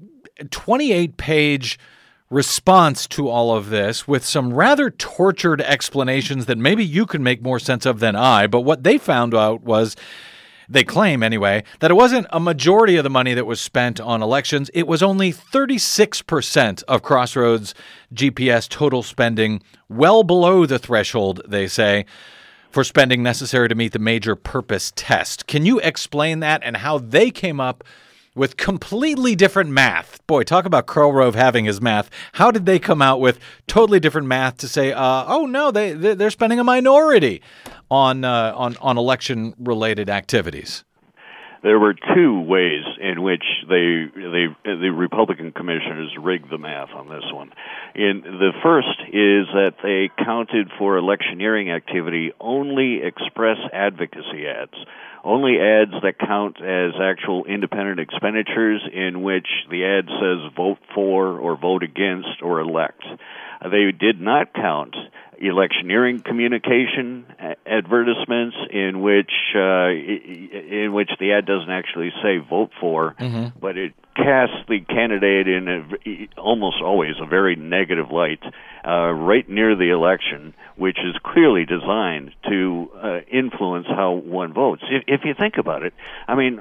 28 0.50 1.16
page 1.16 1.78
response 2.30 3.06
to 3.06 3.28
all 3.28 3.54
of 3.54 3.70
this 3.70 4.06
with 4.06 4.24
some 4.24 4.52
rather 4.52 4.90
tortured 4.90 5.60
explanations 5.62 6.46
that 6.46 6.58
maybe 6.58 6.84
you 6.84 7.06
can 7.06 7.22
make 7.22 7.42
more 7.42 7.58
sense 7.58 7.86
of 7.86 8.00
than 8.00 8.14
I. 8.14 8.46
But 8.46 8.60
what 8.60 8.84
they 8.84 8.98
found 8.98 9.34
out 9.34 9.62
was 9.62 9.96
they 10.68 10.84
claim 10.84 11.22
anyway, 11.22 11.64
that 11.80 11.90
it 11.90 11.94
wasn't 11.94 12.26
a 12.30 12.38
majority 12.38 12.96
of 12.96 13.04
the 13.04 13.10
money 13.10 13.32
that 13.32 13.46
was 13.46 13.60
spent 13.60 14.00
on 14.00 14.22
elections. 14.22 14.70
It 14.74 14.86
was 14.86 15.02
only 15.02 15.32
36% 15.32 16.82
of 16.82 17.02
Crossroads 17.02 17.74
GPS 18.14 18.68
total 18.68 19.02
spending, 19.02 19.62
well 19.88 20.22
below 20.22 20.66
the 20.66 20.78
threshold, 20.78 21.40
they 21.48 21.68
say, 21.68 22.04
for 22.70 22.84
spending 22.84 23.22
necessary 23.22 23.68
to 23.68 23.74
meet 23.74 23.92
the 23.92 23.98
major 23.98 24.36
purpose 24.36 24.92
test. 24.94 25.46
Can 25.46 25.64
you 25.64 25.80
explain 25.80 26.40
that 26.40 26.60
and 26.62 26.76
how 26.76 26.98
they 26.98 27.30
came 27.30 27.60
up 27.60 27.82
with 28.38 28.56
completely 28.56 29.34
different 29.34 29.70
math. 29.70 30.24
Boy, 30.26 30.44
talk 30.44 30.64
about 30.64 30.86
Karl 30.86 31.12
Rove 31.12 31.34
having 31.34 31.64
his 31.64 31.80
math. 31.80 32.08
How 32.34 32.50
did 32.50 32.64
they 32.64 32.78
come 32.78 33.02
out 33.02 33.20
with 33.20 33.38
totally 33.66 34.00
different 34.00 34.28
math 34.28 34.56
to 34.58 34.68
say, 34.68 34.92
uh, 34.92 35.24
oh 35.26 35.44
no, 35.46 35.70
they 35.70 35.92
they're 35.92 36.30
spending 36.30 36.58
a 36.58 36.64
minority 36.64 37.42
on 37.90 38.24
uh, 38.24 38.52
on 38.54 38.76
on 38.78 38.96
election 38.96 39.54
related 39.58 40.08
activities? 40.08 40.84
There 41.62 41.78
were 41.80 41.94
two 42.14 42.40
ways 42.40 42.84
in 43.00 43.22
which 43.22 43.42
they, 43.68 44.06
they 44.14 44.46
the 44.64 44.92
Republican 44.94 45.50
commissioners 45.50 46.14
rigged 46.20 46.50
the 46.50 46.58
math 46.58 46.90
on 46.94 47.08
this 47.08 47.24
one. 47.32 47.50
In 47.96 48.22
the 48.22 48.52
first 48.62 49.00
is 49.08 49.48
that 49.54 49.74
they 49.82 50.08
counted 50.24 50.70
for 50.78 50.96
electioneering 50.96 51.70
activity 51.70 52.32
only 52.40 53.02
express 53.02 53.58
advocacy 53.72 54.46
ads 54.46 54.74
only 55.28 55.58
ads 55.60 55.92
that 56.02 56.18
count 56.18 56.56
as 56.60 56.94
actual 57.00 57.44
independent 57.44 58.00
expenditures 58.00 58.80
in 58.92 59.22
which 59.22 59.46
the 59.70 59.84
ad 59.84 60.06
says 60.08 60.52
vote 60.56 60.78
for 60.94 61.38
or 61.38 61.56
vote 61.56 61.82
against 61.82 62.42
or 62.42 62.60
elect. 62.60 63.02
They 63.62 63.92
did 63.92 64.20
not 64.20 64.54
count 64.54 64.96
electioneering 65.40 66.20
communication 66.20 67.26
advertisements 67.66 68.56
in 68.70 69.00
which 69.00 69.30
uh, 69.54 69.90
in 69.90 70.92
which 70.92 71.10
the 71.20 71.32
ad 71.32 71.46
doesn't 71.46 71.70
actually 71.70 72.10
say 72.22 72.38
vote 72.38 72.70
for, 72.80 73.14
mm-hmm. 73.18 73.58
but 73.58 73.76
it 73.76 73.92
casts 74.18 74.66
the 74.68 74.80
candidate 74.80 75.46
in 75.46 75.68
a, 75.68 76.40
almost 76.40 76.82
always 76.82 77.14
a 77.22 77.26
very 77.26 77.54
negative 77.54 78.10
light 78.10 78.42
uh, 78.86 79.12
right 79.12 79.48
near 79.48 79.76
the 79.76 79.90
election, 79.90 80.54
which 80.76 80.98
is 80.98 81.14
clearly 81.24 81.64
designed 81.64 82.32
to 82.48 82.90
uh, 82.96 83.20
influence 83.30 83.86
how 83.86 84.12
one 84.12 84.52
votes. 84.52 84.82
If, 84.90 85.04
if 85.06 85.20
you 85.24 85.34
think 85.38 85.54
about 85.58 85.82
it, 85.84 85.94
I 86.26 86.34
mean, 86.34 86.60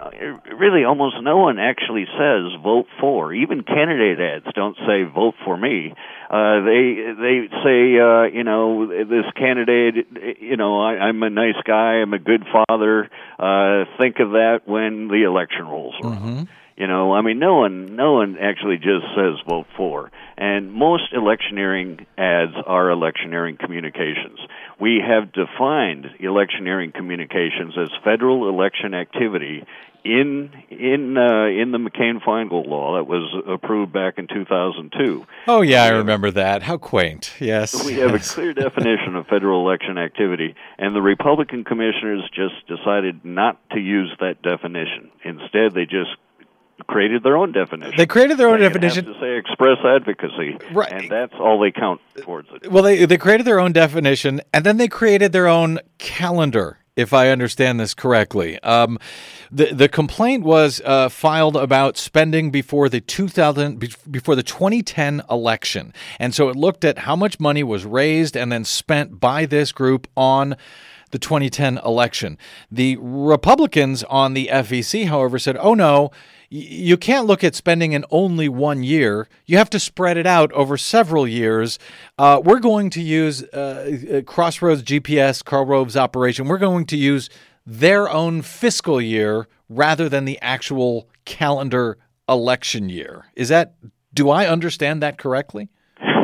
really, 0.54 0.84
almost 0.84 1.15
no 1.22 1.38
one 1.38 1.58
actually 1.58 2.06
says 2.06 2.62
vote 2.63 2.86
for. 3.00 3.34
Even 3.34 3.63
candidate 3.63 4.20
ads 4.20 4.54
don't 4.54 4.78
say 4.78 5.04
vote 5.04 5.36
for 5.43 5.58
me. 5.58 5.93
Uh, 6.30 6.62
they 6.62 7.13
they 7.17 7.48
say, 7.63 7.98
uh, 7.98 8.24
you 8.24 8.43
know, 8.43 8.88
this 8.88 9.26
candidate, 9.36 10.08
you 10.41 10.58
know, 10.58 10.82
I, 10.82 11.08
I'm 11.08 11.24
a 11.24 11.30
nice 11.30 11.60
guy, 11.65 12.02
I'm 12.02 12.13
a 12.13 12.20
good 12.20 12.46
father. 12.52 13.10
Uh, 13.39 13.86
think 13.98 14.20
of 14.20 14.32
that 14.32 14.62
when 14.65 15.08
the 15.08 15.24
election 15.24 15.67
rolls 15.67 15.96
around. 16.04 16.17
Mm-hmm. 16.17 16.43
You 16.78 16.86
know, 16.86 17.13
I 17.13 17.22
mean, 17.22 17.40
no 17.40 17.56
one, 17.56 17.96
no 17.96 18.13
one 18.13 18.38
actually 18.40 18.78
just 18.78 19.04
says 19.16 19.42
vote 19.48 19.66
for. 19.76 20.12
And 20.38 20.72
most 20.72 21.12
electioneering 21.12 22.06
ads 22.16 22.54
are 22.68 22.92
electioneering 22.92 23.58
communications. 23.58 24.40
We 24.80 25.02
have 25.04 25.34
defined 25.34 26.06
electioneering 26.20 26.92
communications 26.92 27.74
as 27.76 27.90
federal 28.04 28.48
election 28.48 28.94
activity 28.94 29.66
in 30.04 30.52
in 30.70 31.18
uh, 31.18 31.48
in 31.48 31.72
the 31.72 31.80
McCain-Feingold 31.80 32.68
law 32.68 32.96
that 32.96 33.08
was 33.08 33.44
approved 33.48 33.92
back 33.92 34.20
in 34.20 34.28
2002. 34.28 35.26
Oh 35.48 35.62
yeah, 35.62 35.84
I 35.84 35.90
remember 35.90 36.30
that. 36.32 36.62
How 36.62 36.78
quaint. 36.78 37.34
Yes. 37.40 37.84
We 37.84 37.96
have 37.96 38.13
a 38.13 38.20
clear 38.20 38.54
definition 38.54 39.16
of 39.16 39.26
federal 39.28 39.68
election 39.68 39.98
activity, 39.98 40.56
and 40.78 40.96
the 40.96 41.02
Republican 41.02 41.63
commissioners 41.63 42.24
just 42.34 42.68
decided 42.68 43.26
not 43.26 43.60
to 43.72 43.80
use 43.80 44.16
that 44.20 44.44
definition. 44.44 45.10
Instead, 45.26 45.74
they 45.74 45.86
just 45.86 46.12
created 46.86 47.24
their 47.24 47.38
own 47.38 47.52
definition. 47.52 47.96
They 47.98 48.06
created 48.06 48.38
their 48.38 48.50
own 48.50 48.60
they 48.60 48.68
definition. 48.68 49.06
to 49.06 49.13
say 49.20 49.38
express 49.38 49.78
advocacy, 49.84 50.58
right? 50.72 50.92
And 50.92 51.10
that's 51.10 51.34
all 51.40 51.60
they 51.60 51.72
count 51.72 52.02
towards 52.22 52.50
it. 52.54 52.72
Well, 52.72 52.84
they 52.84 53.06
they 53.06 53.18
created 53.18 53.46
their 53.46 53.60
own 53.60 53.72
definition, 53.74 54.42
and 54.54 54.66
then 54.66 54.78
they 54.78 54.88
created 54.88 55.32
their 55.32 55.48
own 55.48 55.80
calendar. 55.98 56.80
If 56.96 57.13
I 57.13 57.30
understand 57.30 57.80
this 57.80 57.94
correctly, 57.94 58.60
um, 58.63 58.98
the 59.52 59.74
the 59.74 59.88
complaint 59.88 60.44
was 60.44 60.82
uh, 60.84 61.10
filed 61.10 61.56
about 61.56 61.96
spending 61.96 62.50
before 62.50 62.90
the 62.90 63.02
2000 63.02 63.80
before 64.10 64.36
the 64.36 64.44
2010 64.44 65.22
election, 65.30 65.94
and 66.20 66.34
so 66.34 66.50
it 66.50 66.56
looked 66.56 66.84
at 66.84 67.00
how 67.00 67.16
much 67.16 67.40
money 67.40 67.63
was 67.63 67.86
raised 67.86 68.36
and 68.36 68.52
then 68.52 68.63
spent 68.66 69.20
by 69.20 69.46
this 69.46 69.72
group 69.72 70.08
on 70.16 70.56
the 71.12 71.20
2010 71.20 71.78
election. 71.86 72.38
The 72.72 72.98
Republicans 73.00 74.04
on 74.06 74.34
the 74.34 74.50
FEC, 74.52 75.08
however, 75.08 75.40
said, 75.40 75.58
"Oh 75.60 75.74
no." 75.74 76.12
You 76.50 76.98
can't 76.98 77.28
look 77.28 77.44
at 77.44 77.56
spending 77.56 77.94
in 77.94 78.06
only 78.10 78.48
one 78.48 78.84
year. 78.84 79.28
You 79.46 79.58
have 79.58 79.70
to 79.72 79.80
spread 79.80 80.18
it 80.18 80.26
out 80.26 80.52
over 80.54 80.78
several 80.78 81.28
years. 81.28 81.78
Uh, 82.18 82.42
we're 82.44 82.60
going 82.60 82.90
to 82.92 83.02
use 83.02 83.44
uh, 83.54 83.98
uh 84.12 84.22
Crossroads 84.22 84.84
GPS, 84.84 85.44
Karl 85.44 85.66
Rove's 85.66 85.98
operation. 85.98 86.48
We're 86.48 86.58
going 86.58 86.86
to 86.88 86.98
use 86.98 87.30
their 87.66 88.10
own 88.10 88.42
fiscal 88.42 89.02
year 89.02 89.48
rather 89.68 90.08
than 90.08 90.26
the 90.26 90.40
actual 90.42 91.10
calendar 91.26 91.98
election 92.30 92.90
year. 92.90 93.26
Is 93.36 93.50
that? 93.50 93.76
Do 94.14 94.30
I 94.30 94.48
understand 94.48 95.04
that 95.04 95.18
correctly? 95.18 95.70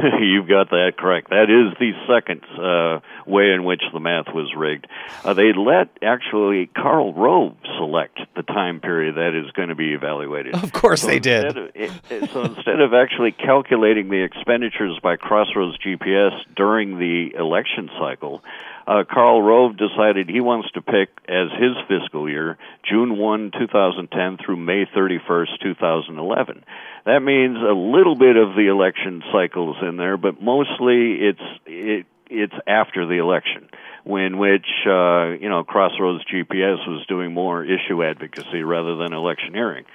You've 0.20 0.48
got 0.48 0.70
that 0.70 0.94
correct. 0.98 1.30
That 1.30 1.50
is 1.50 1.78
the 1.80 1.94
second 2.08 2.44
uh, 2.60 3.00
way 3.30 3.52
in 3.52 3.64
which 3.64 3.82
the 3.94 4.00
math 4.00 4.28
was 4.34 4.54
rigged. 4.56 4.88
Uh, 5.24 5.34
they 5.34 5.54
let 5.54 5.90
actually 6.02 6.68
Karl 6.68 7.14
Rove 7.14 7.56
select 7.78 8.20
the 8.36 8.44
time 8.44 8.80
period 8.80 9.16
that 9.16 9.34
is 9.36 9.52
going 9.52 9.70
to 9.70 9.76
be 9.76 9.94
evaluated. 9.94 10.56
Of 10.56 10.74
course, 10.74 11.02
so 11.02 11.08
they 11.08 11.20
did. 11.20 11.58
Of, 11.58 12.32
so 12.32 12.44
instead 12.44 12.80
of 12.80 12.94
actually 12.94 13.32
calculating 13.32 14.10
the 14.10 14.24
expenditures 14.24 15.00
by 15.02 15.16
Crossroads 15.16 15.78
GPS 15.78 16.32
during 16.56 17.00
the 17.00 17.36
election 17.38 17.90
cycle, 18.00 18.44
uh, 18.86 19.04
Karl 19.10 19.42
Rove 19.42 19.78
decided 19.78 20.30
he 20.30 20.42
wants 20.42 20.70
to 20.72 20.82
pick 20.82 21.10
as 21.30 21.50
his 21.58 21.72
fiscal 21.88 22.30
year 22.30 22.58
June 22.84 23.18
1, 23.18 23.52
2010 23.58 24.38
through 24.44 24.58
May 24.58 24.86
31st, 24.86 25.62
2011. 25.62 26.66
That 27.06 27.20
means 27.20 27.58
a 27.58 27.74
little 27.74 28.16
bit 28.16 28.38
of 28.38 28.56
the 28.56 28.68
election 28.72 29.24
cycles 29.32 29.76
in 29.82 29.98
there, 29.98 30.16
but 30.16 30.42
mostly 30.42 31.16
it's 31.20 31.42
it, 31.66 32.06
it's 32.30 32.54
after 32.66 33.06
the 33.06 33.18
election, 33.18 33.68
when 34.06 34.38
which 34.38 34.68
uh, 34.88 35.32
you 35.40 35.50
know 35.50 35.64
Crossroads 35.64 36.24
GPS 36.26 36.88
was 36.88 37.06
doing 37.08 37.34
more 37.34 37.64
issue 37.64 38.04
advocacy 38.04 38.64
rather 38.64 38.96
than 38.96 39.12
electioneering. 39.12 39.86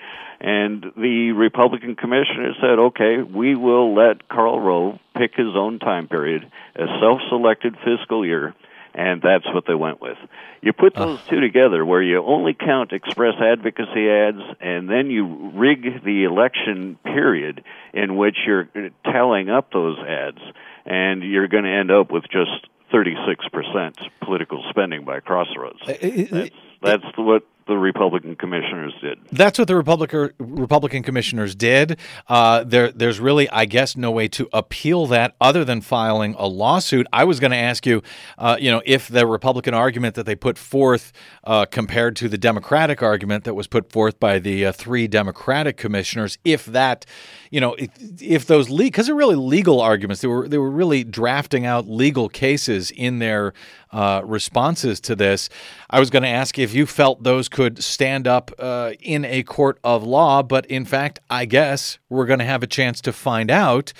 And 0.40 0.92
the 0.96 1.32
Republican 1.32 1.96
commissioner 1.96 2.52
said, 2.60 2.78
okay, 2.78 3.22
we 3.22 3.56
will 3.56 3.94
let 3.96 4.28
Karl 4.28 4.60
Rove 4.60 4.98
pick 5.16 5.34
his 5.34 5.56
own 5.56 5.80
time 5.80 6.06
period, 6.06 6.48
a 6.76 6.86
self 7.00 7.20
selected 7.28 7.76
fiscal 7.84 8.24
year, 8.24 8.54
and 8.98 9.22
that's 9.22 9.46
what 9.54 9.64
they 9.66 9.74
went 9.74 10.00
with. 10.00 10.18
You 10.60 10.72
put 10.72 10.94
those 10.94 11.20
two 11.28 11.40
together, 11.40 11.84
where 11.86 12.02
you 12.02 12.20
only 12.20 12.52
count 12.52 12.92
express 12.92 13.34
advocacy 13.40 14.10
ads, 14.10 14.42
and 14.60 14.90
then 14.90 15.08
you 15.08 15.52
rig 15.54 16.02
the 16.04 16.24
election 16.24 16.98
period 17.04 17.62
in 17.94 18.16
which 18.16 18.36
you're 18.44 18.68
tallying 19.04 19.50
up 19.50 19.72
those 19.72 19.98
ads, 20.00 20.40
and 20.84 21.22
you're 21.22 21.46
going 21.46 21.62
to 21.62 21.70
end 21.70 21.92
up 21.92 22.10
with 22.10 22.24
just 22.24 22.66
36% 22.92 23.94
political 24.20 24.64
spending 24.68 25.04
by 25.04 25.20
Crossroads. 25.20 25.78
That's, 25.86 26.50
that's 26.82 27.16
what 27.16 27.44
the 27.68 27.76
Republican 27.76 28.34
commissioners 28.34 28.94
did. 29.02 29.18
That's 29.30 29.58
what 29.58 29.68
the 29.68 29.76
Republican 29.76 30.32
Republican 30.38 31.02
commissioners 31.02 31.54
did. 31.54 31.98
Uh, 32.26 32.64
there, 32.64 32.90
there's 32.90 33.20
really, 33.20 33.48
I 33.50 33.66
guess, 33.66 33.96
no 33.96 34.10
way 34.10 34.26
to 34.28 34.48
appeal 34.52 35.06
that 35.08 35.36
other 35.40 35.64
than 35.64 35.82
filing 35.82 36.34
a 36.38 36.46
lawsuit. 36.46 37.06
I 37.12 37.24
was 37.24 37.38
going 37.38 37.50
to 37.50 37.58
ask 37.58 37.86
you, 37.86 38.02
uh, 38.38 38.56
you 38.58 38.70
know, 38.70 38.80
if 38.86 39.08
the 39.08 39.26
Republican 39.26 39.74
argument 39.74 40.14
that 40.14 40.24
they 40.24 40.34
put 40.34 40.56
forth 40.56 41.12
uh, 41.44 41.66
compared 41.66 42.16
to 42.16 42.28
the 42.28 42.38
Democratic 42.38 43.02
argument 43.02 43.44
that 43.44 43.54
was 43.54 43.66
put 43.66 43.92
forth 43.92 44.18
by 44.18 44.38
the 44.38 44.66
uh, 44.66 44.72
three 44.72 45.06
Democratic 45.06 45.76
commissioners, 45.76 46.38
if 46.44 46.64
that, 46.64 47.04
you 47.50 47.60
know, 47.60 47.74
if, 47.74 47.90
if 48.20 48.46
those 48.46 48.70
legal, 48.70 48.88
because 48.88 49.06
they're 49.06 49.14
really 49.14 49.36
legal 49.36 49.80
arguments, 49.80 50.22
they 50.22 50.28
were 50.28 50.48
they 50.48 50.58
were 50.58 50.70
really 50.70 51.04
drafting 51.04 51.66
out 51.66 51.86
legal 51.86 52.30
cases 52.30 52.90
in 52.90 53.18
their 53.18 53.52
uh, 53.92 54.22
responses 54.24 55.00
to 55.00 55.14
this. 55.14 55.48
I 55.90 56.00
was 56.00 56.10
going 56.10 56.22
to 56.22 56.28
ask 56.28 56.58
if 56.58 56.74
you 56.74 56.86
felt 56.86 57.22
those 57.22 57.48
could 57.58 57.82
stand 57.82 58.28
up 58.28 58.52
uh, 58.60 58.92
in 59.00 59.24
a 59.24 59.42
court 59.42 59.80
of 59.82 60.04
law, 60.04 60.44
but 60.44 60.64
in 60.66 60.84
fact, 60.84 61.18
I 61.28 61.44
guess 61.44 61.98
we're 62.08 62.24
going 62.24 62.38
to 62.38 62.44
have 62.44 62.62
a 62.62 62.68
chance 62.68 63.00
to 63.00 63.12
find 63.12 63.50
out. 63.50 63.92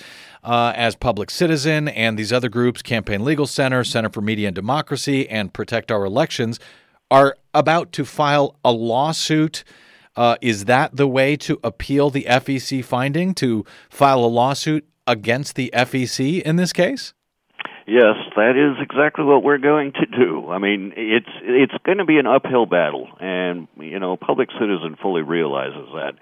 Uh, 0.45 0.73
as 0.77 0.95
Public 0.95 1.29
Citizen 1.29 1.89
and 1.89 2.17
these 2.17 2.33
other 2.33 2.49
groups, 2.49 2.83
Campaign 2.83 3.25
Legal 3.25 3.49
Center, 3.49 3.83
Center 3.83 4.11
for 4.11 4.21
Media 4.21 4.47
and 4.47 4.55
Democracy, 4.55 5.29
and 5.29 5.53
Protect 5.53 5.91
Our 5.91 6.05
Elections, 6.05 6.61
are 7.11 7.37
about 7.53 7.91
to 7.95 8.05
file 8.05 8.55
a 8.65 8.71
lawsuit. 8.71 9.65
Uh, 10.15 10.37
is 10.41 10.67
that 10.67 10.95
the 10.95 11.09
way 11.09 11.37
to 11.39 11.59
appeal 11.65 12.11
the 12.11 12.27
FEC 12.29 12.85
finding? 12.85 13.35
To 13.35 13.65
file 13.91 14.21
a 14.21 14.27
lawsuit 14.27 14.87
against 15.05 15.57
the 15.57 15.73
FEC 15.75 16.41
in 16.43 16.55
this 16.55 16.73
case? 16.73 17.13
Yes, 17.89 18.17
that 18.37 18.53
is 18.55 18.77
exactly 18.83 19.25
what 19.25 19.43
we're 19.43 19.57
going 19.57 19.93
to 19.93 20.05
do. 20.05 20.51
I 20.51 20.59
mean, 20.59 20.93
it's 20.95 21.31
it's 21.41 21.73
going 21.85 21.97
to 21.97 22.05
be 22.05 22.19
an 22.19 22.27
uphill 22.27 22.67
battle, 22.67 23.09
and 23.19 23.67
you 23.81 23.99
know, 23.99 24.15
public 24.19 24.51
citizen 24.61 24.97
fully 25.01 25.23
realizes 25.23 25.89
that. 25.95 26.13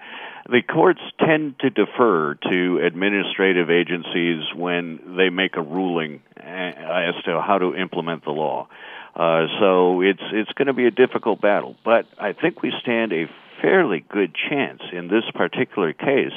The 0.49 0.61
courts 0.61 1.01
tend 1.19 1.59
to 1.59 1.69
defer 1.69 2.35
to 2.35 2.79
administrative 2.85 3.69
agencies 3.69 4.43
when 4.55 5.17
they 5.17 5.27
make 5.27 5.57
a 5.57 5.61
ruling 5.61 6.21
as 6.37 7.15
to 7.25 7.41
how 7.41 7.57
to 7.57 7.75
implement 7.75 8.23
the 8.23 8.31
law. 8.31 8.69
Uh, 9.13 9.47
so 9.59 9.99
it's 9.99 10.23
it's 10.31 10.53
going 10.53 10.67
to 10.67 10.73
be 10.73 10.85
a 10.85 10.91
difficult 10.91 11.41
battle, 11.41 11.75
but 11.83 12.05
I 12.17 12.31
think 12.31 12.61
we 12.61 12.71
stand 12.81 13.11
a 13.11 13.25
fairly 13.61 14.05
good 14.07 14.33
chance 14.49 14.83
in 14.93 15.09
this 15.09 15.25
particular 15.33 15.91
case 15.91 16.31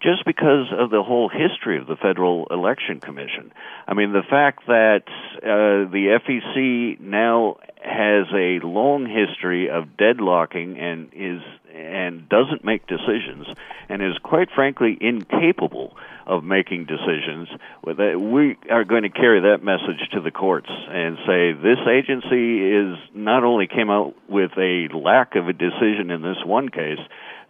just 0.00 0.24
because 0.24 0.66
of 0.76 0.90
the 0.90 1.02
whole 1.02 1.28
history 1.28 1.78
of 1.78 1.86
the 1.86 1.96
Federal 1.96 2.46
Election 2.50 3.00
Commission. 3.00 3.52
I 3.86 3.94
mean, 3.94 4.12
the 4.12 4.22
fact 4.22 4.66
that 4.66 5.02
uh, 5.38 5.90
the 5.90 6.18
FEC 6.24 7.00
now 7.00 7.56
has 7.82 8.26
a 8.32 8.60
long 8.64 9.06
history 9.06 9.70
of 9.70 9.96
deadlocking 9.98 10.78
and 10.78 11.10
is 11.12 11.42
and 11.74 12.28
doesn't 12.28 12.64
make 12.64 12.86
decisions 12.86 13.46
and 13.88 14.02
is 14.02 14.18
quite 14.22 14.48
frankly 14.54 14.96
incapable 15.00 15.96
of 16.26 16.42
making 16.44 16.84
decisions 16.84 17.48
we 17.84 18.56
are 18.70 18.84
going 18.84 19.02
to 19.02 19.08
carry 19.08 19.40
that 19.40 19.62
message 19.62 20.08
to 20.12 20.20
the 20.20 20.30
courts 20.30 20.68
and 20.68 21.16
say 21.26 21.52
this 21.52 21.78
agency 21.88 22.60
is 22.60 22.98
not 23.14 23.44
only 23.44 23.66
came 23.66 23.90
out 23.90 24.14
with 24.28 24.50
a 24.58 24.88
lack 24.94 25.36
of 25.36 25.48
a 25.48 25.52
decision 25.52 26.10
in 26.10 26.20
this 26.20 26.38
one 26.44 26.68
case 26.68 26.98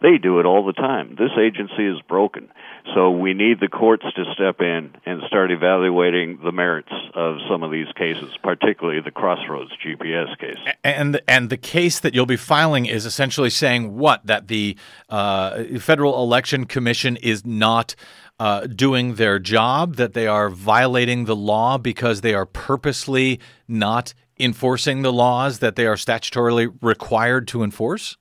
they 0.00 0.18
do 0.18 0.38
it 0.38 0.46
all 0.46 0.64
the 0.64 0.72
time. 0.72 1.16
This 1.18 1.30
agency 1.38 1.87
is 1.87 2.00
broken. 2.02 2.48
So 2.94 3.11
we 3.11 3.34
need 3.34 3.61
the 3.61 3.68
courts 3.68 4.04
to 4.14 4.24
step 4.34 4.61
in 4.61 4.94
and 5.04 5.22
start 5.26 5.50
evaluating 5.50 6.38
the 6.42 6.52
merits 6.52 6.92
of 7.14 7.38
some 7.48 7.62
of 7.62 7.70
these 7.70 7.88
cases, 7.96 8.32
particularly 8.42 9.00
the 9.00 9.11
Crossroads 9.11 9.72
GPS 9.84 10.38
case. 10.38 10.56
And 10.84 11.20
and 11.26 11.50
the 11.50 11.56
case 11.56 12.00
that 12.00 12.14
you'll 12.14 12.26
be 12.26 12.37
filing 12.37 12.87
is 12.87 13.04
essentially 13.04 13.50
saying 13.50 13.96
what 13.96 14.24
that 14.26 14.48
the 14.48 14.76
uh, 15.08 15.64
Federal 15.80 16.22
Election 16.22 16.64
Commission 16.64 17.16
is 17.16 17.44
not. 17.44 17.94
Uh, 18.40 18.68
doing 18.68 19.16
their 19.16 19.40
job, 19.40 19.96
that 19.96 20.12
they 20.12 20.28
are 20.28 20.48
violating 20.48 21.24
the 21.24 21.34
law 21.34 21.76
because 21.76 22.20
they 22.20 22.34
are 22.34 22.46
purposely 22.46 23.40
not 23.66 24.14
enforcing 24.38 25.02
the 25.02 25.12
laws 25.12 25.58
that 25.58 25.74
they 25.74 25.87
are 25.87 25.96
statutorily 25.96 26.72
required 26.80 27.48
to 27.48 27.64
enforce? 27.64 28.16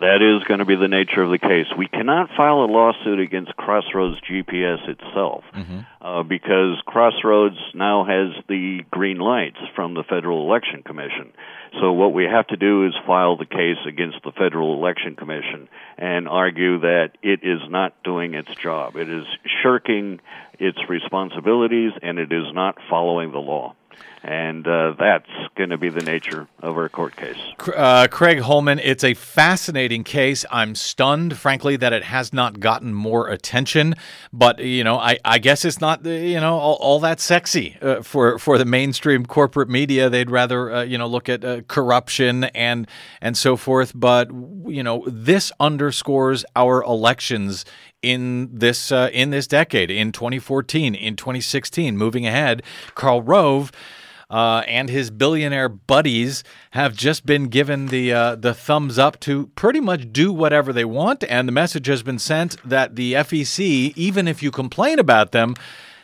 That 0.00 0.22
is 0.22 0.42
going 0.48 0.58
to 0.58 0.64
be 0.64 0.74
the 0.74 0.88
nature 0.88 1.22
of 1.22 1.30
the 1.30 1.38
case. 1.38 1.66
We 1.78 1.86
cannot 1.86 2.28
file 2.36 2.64
a 2.64 2.66
lawsuit 2.66 3.20
against 3.20 3.56
Crossroads 3.56 4.20
GPS 4.22 4.88
itself 4.88 5.44
mm-hmm. 5.54 5.80
uh, 6.00 6.24
because 6.24 6.82
Crossroads 6.84 7.58
now 7.74 8.04
has 8.04 8.34
the 8.48 8.80
green 8.90 9.18
lights 9.18 9.58
from 9.76 9.94
the 9.94 10.02
Federal 10.02 10.46
Election 10.46 10.82
Commission. 10.82 11.32
So 11.80 11.92
what 11.92 12.12
we 12.12 12.24
have 12.24 12.48
to 12.48 12.56
do 12.56 12.86
is 12.86 12.92
file 13.06 13.36
the 13.36 13.46
case 13.46 13.78
against 13.86 14.18
the 14.24 14.32
Federal 14.32 14.74
Election 14.74 15.14
Commission 15.14 15.68
and 15.96 16.28
argue 16.28 16.80
that 16.80 17.12
it 17.22 17.40
is 17.44 17.60
not 17.68 17.94
doing 18.02 18.34
its 18.34 18.52
job. 18.56 18.96
It 18.96 19.08
is 19.08 19.26
shirking 19.62 20.20
its 20.58 20.78
responsibilities 20.88 21.92
and 22.02 22.18
it 22.18 22.32
is 22.32 22.52
not 22.52 22.78
following 22.90 23.30
the 23.30 23.38
law 23.38 23.74
and 24.24 24.66
uh, 24.66 24.94
that's 24.98 25.28
going 25.54 25.68
to 25.68 25.76
be 25.76 25.90
the 25.90 26.00
nature 26.00 26.48
of 26.62 26.78
our 26.78 26.88
court 26.88 27.14
case. 27.14 27.36
Uh, 27.76 28.08
Craig 28.10 28.40
Holman, 28.40 28.78
it's 28.78 29.04
a 29.04 29.12
fascinating 29.12 30.02
case. 30.02 30.46
I'm 30.50 30.74
stunned, 30.74 31.36
frankly, 31.36 31.76
that 31.76 31.92
it 31.92 32.04
has 32.04 32.32
not 32.32 32.58
gotten 32.58 32.94
more 32.94 33.28
attention. 33.28 33.94
But 34.32 34.60
you 34.60 34.82
know, 34.82 34.98
I, 34.98 35.18
I 35.26 35.38
guess 35.38 35.66
it's 35.66 35.80
not 35.80 36.06
you 36.06 36.40
know 36.40 36.56
all, 36.56 36.76
all 36.76 37.00
that 37.00 37.20
sexy 37.20 37.76
uh, 37.82 38.00
for 38.02 38.38
for 38.38 38.56
the 38.56 38.64
mainstream 38.64 39.26
corporate 39.26 39.68
media. 39.68 40.08
They'd 40.08 40.30
rather 40.30 40.72
uh, 40.72 40.82
you 40.82 40.96
know 40.96 41.06
look 41.06 41.28
at 41.28 41.44
uh, 41.44 41.60
corruption 41.68 42.44
and 42.44 42.88
and 43.20 43.36
so 43.36 43.56
forth. 43.56 43.92
But 43.94 44.30
you 44.66 44.82
know, 44.82 45.04
this 45.06 45.52
underscores 45.60 46.46
our 46.56 46.82
elections 46.82 47.66
in 48.00 48.48
this 48.52 48.90
uh, 48.90 49.10
in 49.12 49.30
this 49.30 49.46
decade, 49.46 49.90
in 49.90 50.12
2014, 50.12 50.94
in 50.94 51.14
2016, 51.14 51.96
moving 51.98 52.26
ahead. 52.26 52.62
Karl 52.94 53.20
Rove 53.20 53.70
uh, 54.30 54.62
and 54.66 54.88
his 54.88 55.10
billionaire 55.10 55.68
buddies 55.68 56.44
have 56.72 56.96
just 56.96 57.26
been 57.26 57.48
given 57.48 57.86
the 57.86 58.12
uh, 58.12 58.34
the 58.36 58.54
thumbs 58.54 58.98
up 58.98 59.20
to 59.20 59.48
pretty 59.48 59.80
much 59.80 60.12
do 60.12 60.32
whatever 60.32 60.72
they 60.72 60.84
want, 60.84 61.24
and 61.24 61.48
the 61.48 61.52
message 61.52 61.86
has 61.86 62.02
been 62.02 62.18
sent 62.18 62.56
that 62.68 62.96
the 62.96 63.14
FEC, 63.14 63.92
even 63.96 64.26
if 64.28 64.42
you 64.42 64.50
complain 64.50 64.98
about 64.98 65.32
them, 65.32 65.54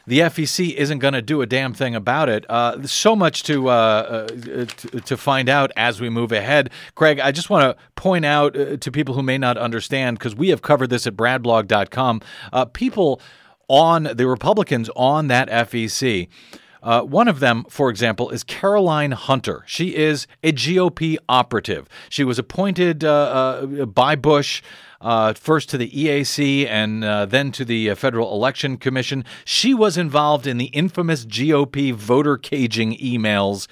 the 0.07 0.21
FEC 0.21 0.75
isn't 0.75 0.99
going 0.99 1.15
to 1.15 1.23
do 1.23 1.41
a 1.41 1.47
damn 1.47 1.73
thing 1.73 1.95
about 1.95 2.29
it. 2.29 2.45
Uh, 2.49 2.83
so 2.87 3.15
much 3.15 3.43
to, 3.45 3.69
uh, 3.69 3.73
uh, 3.73 4.27
to, 4.65 4.65
to 5.01 5.17
find 5.17 5.49
out 5.49 5.71
as 5.77 6.01
we 6.01 6.09
move 6.09 6.33
ahead. 6.33 6.71
Craig, 6.95 7.21
I 7.21 7.31
just 7.31 7.51
want 7.51 7.77
to 7.77 7.85
point 7.95 8.25
out 8.25 8.57
uh, 8.59 8.77
to 8.77 8.91
people 8.91 9.15
who 9.15 9.23
may 9.23 9.39
not 9.39 9.57
understand 9.57 10.19
because 10.19 10.35
we 10.35 10.49
have 10.49 10.63
covered 10.63 10.91
this 10.91 11.07
at 11.07 11.15
bradblog.com. 11.15 12.23
Uh, 12.53 12.65
people 12.65 13.21
on 13.69 14.03
the 14.15 14.27
Republicans 14.27 14.91
on 14.97 15.29
that 15.29 15.49
FEC 15.49 16.29
uh, 16.83 17.03
one 17.03 17.29
of 17.29 17.41
them, 17.41 17.65
for 17.69 17.91
example, 17.91 18.31
is 18.31 18.43
Caroline 18.45 19.13
Hunter. 19.13 19.63
She 19.67 19.97
is 19.97 20.27
a 20.43 20.53
GOP 20.53 21.17
operative. 21.29 21.89
She 22.09 22.25
was 22.25 22.39
appointed 22.39 23.05
uh, 23.05 23.11
uh, 23.11 23.87
by 23.87 24.17
Bush. 24.17 24.63
Uh, 25.03 25.33
first 25.33 25.71
to 25.71 25.79
the 25.79 25.89
EAC 25.93 26.67
and 26.67 27.03
uh, 27.03 27.25
then 27.25 27.51
to 27.51 27.65
the 27.65 27.89
uh, 27.89 27.95
Federal 27.95 28.35
Election 28.35 28.77
Commission. 28.77 29.25
She 29.47 29.73
was 29.73 29.97
involved 29.97 30.47
in 30.47 30.59
the 30.59 30.67
infamous 30.67 31.25
GOP 31.25 31.95
voter 31.95 32.37
caging 32.37 32.99
emails 32.99 33.67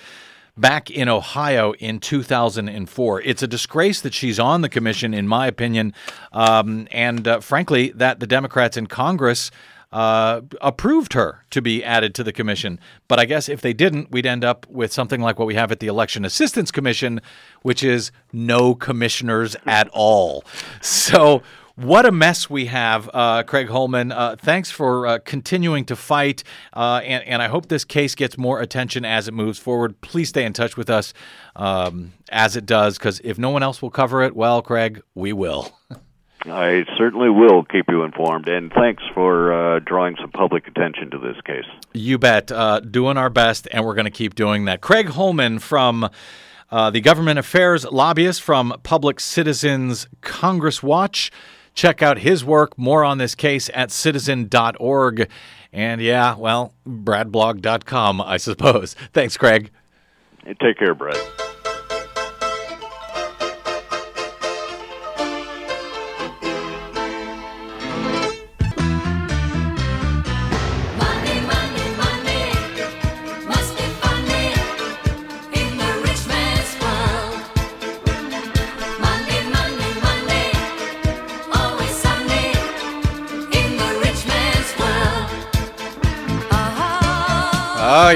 back 0.57 0.91
in 0.91 1.07
Ohio 1.07 1.75
in 1.75 2.01
2004. 2.01 3.21
It's 3.21 3.43
a 3.43 3.47
disgrace 3.47 4.01
that 4.01 4.15
she's 4.15 4.41
on 4.41 4.63
the 4.63 4.71
commission, 4.71 5.13
in 5.13 5.29
my 5.29 5.47
opinion, 5.47 5.93
um, 6.33 6.89
and 6.91 7.45
frankly, 7.45 7.91
that 7.91 8.21
the 8.21 8.27
Democrats 8.27 8.79
in 8.79 8.87
Congress 8.87 9.51
uh, 9.93 10.43
approved 10.61 11.15
her 11.15 11.45
to 11.51 11.63
be 11.63 11.83
added 11.83 12.15
to 12.15 12.25
the 12.25 12.33
commission. 12.33 12.79
But 13.09 13.19
I 13.19 13.25
guess 13.25 13.49
if 13.49 13.61
they 13.61 13.73
didn't, 13.73 14.11
we'd 14.11 14.27
end 14.27 14.45
up 14.45 14.67
with 14.69 14.93
something 14.93 15.21
like 15.21 15.39
what 15.39 15.47
we 15.47 15.55
have 15.55 15.73
at 15.73 15.81
the 15.81 15.87
Election 15.87 16.25
Assistance 16.25 16.71
Commission, 16.71 17.21
which 17.63 17.83
is 17.83 18.13
no 18.33 18.75
commissioners 18.75 19.57
at 19.67 19.89
all. 19.89 20.45
So, 20.81 21.43
what 21.77 22.05
a 22.05 22.11
mess 22.11 22.51
we 22.51 22.67
have, 22.67 23.09
uh, 23.15 23.45
Craig 23.45 23.69
Holman. 23.69 24.11
Uh, 24.11 24.35
thanks 24.37 24.69
for 24.69 25.07
uh, 25.07 25.19
continuing 25.25 25.85
to 25.85 25.95
fight, 25.95 26.43
uh, 26.73 27.01
and, 27.05 27.23
and, 27.23 27.41
I 27.41 27.47
hope 27.47 27.69
this 27.69 27.85
case 27.85 28.17
gets 28.17 28.37
more 28.37 28.61
attention 28.61 29.05
as 29.05 29.29
it 29.29 29.33
moves 29.33 29.61
forward. 29.61 30.01
Please 30.01 30.29
stay 30.29 30.45
in 30.45 30.53
touch 30.53 30.77
with 30.77 30.91
us 30.91 31.15
um, 31.55 32.15
as 32.31 32.57
it 32.57 32.67
does, 32.67 32.99
because 32.99 33.21
if 33.23 33.39
no 33.39 33.51
one 33.51 33.63
else 33.63 33.81
will 33.81 33.91
cover 33.91 34.25
it, 34.25 34.35
well, 34.35 34.61
Craig, 34.61 35.03
we 35.15 35.33
will. 35.33 35.73
I 36.45 36.85
certainly 36.97 37.29
will 37.29 37.65
keep 37.65 37.87
you 37.89 38.05
informed, 38.05 38.49
and 38.49 38.73
thanks 38.73 39.03
for 39.13 39.53
uh, 39.53 39.81
drawing 39.81 40.17
some 40.21 40.31
public 40.31 40.69
attention 40.69 41.11
to 41.11 41.19
this 41.19 41.37
case. 41.45 41.65
You 41.93 42.19
bet. 42.19 42.53
Uh, 42.53 42.81
doing 42.81 43.17
our 43.17 43.31
best, 43.31 43.67
and 43.73 43.85
we're 43.85 43.95
going 43.95 44.05
to 44.05 44.11
keep 44.11 44.35
doing 44.35 44.65
that. 44.67 44.81
Craig 44.81 45.09
Holman 45.09 45.59
from 45.59 46.09
uh, 46.71 46.91
the 46.91 47.01
Government 47.01 47.39
Affairs 47.39 47.85
Lobbyist 47.85 48.43
from 48.43 48.75
Public 48.83 49.21
Citizens 49.21 50.07
Congress 50.21 50.83
Watch. 50.83 51.31
Check 51.75 52.03
out 52.03 52.19
his 52.19 52.45
work. 52.45 52.77
More 52.79 53.05
on 53.05 53.19
this 53.19 53.35
case 53.35 53.71
at 53.75 53.91
citizen.org. 53.91 55.29
And 55.73 56.01
yeah, 56.01 56.35
well, 56.37 56.73
bradblog.com, 56.87 58.21
I 58.21 58.37
suppose. 58.37 58.95
Thanks, 59.13 59.37
Craig. 59.37 59.71
Hey, 60.45 60.55
take 60.61 60.79
care, 60.79 60.95
Brad. 60.95 61.17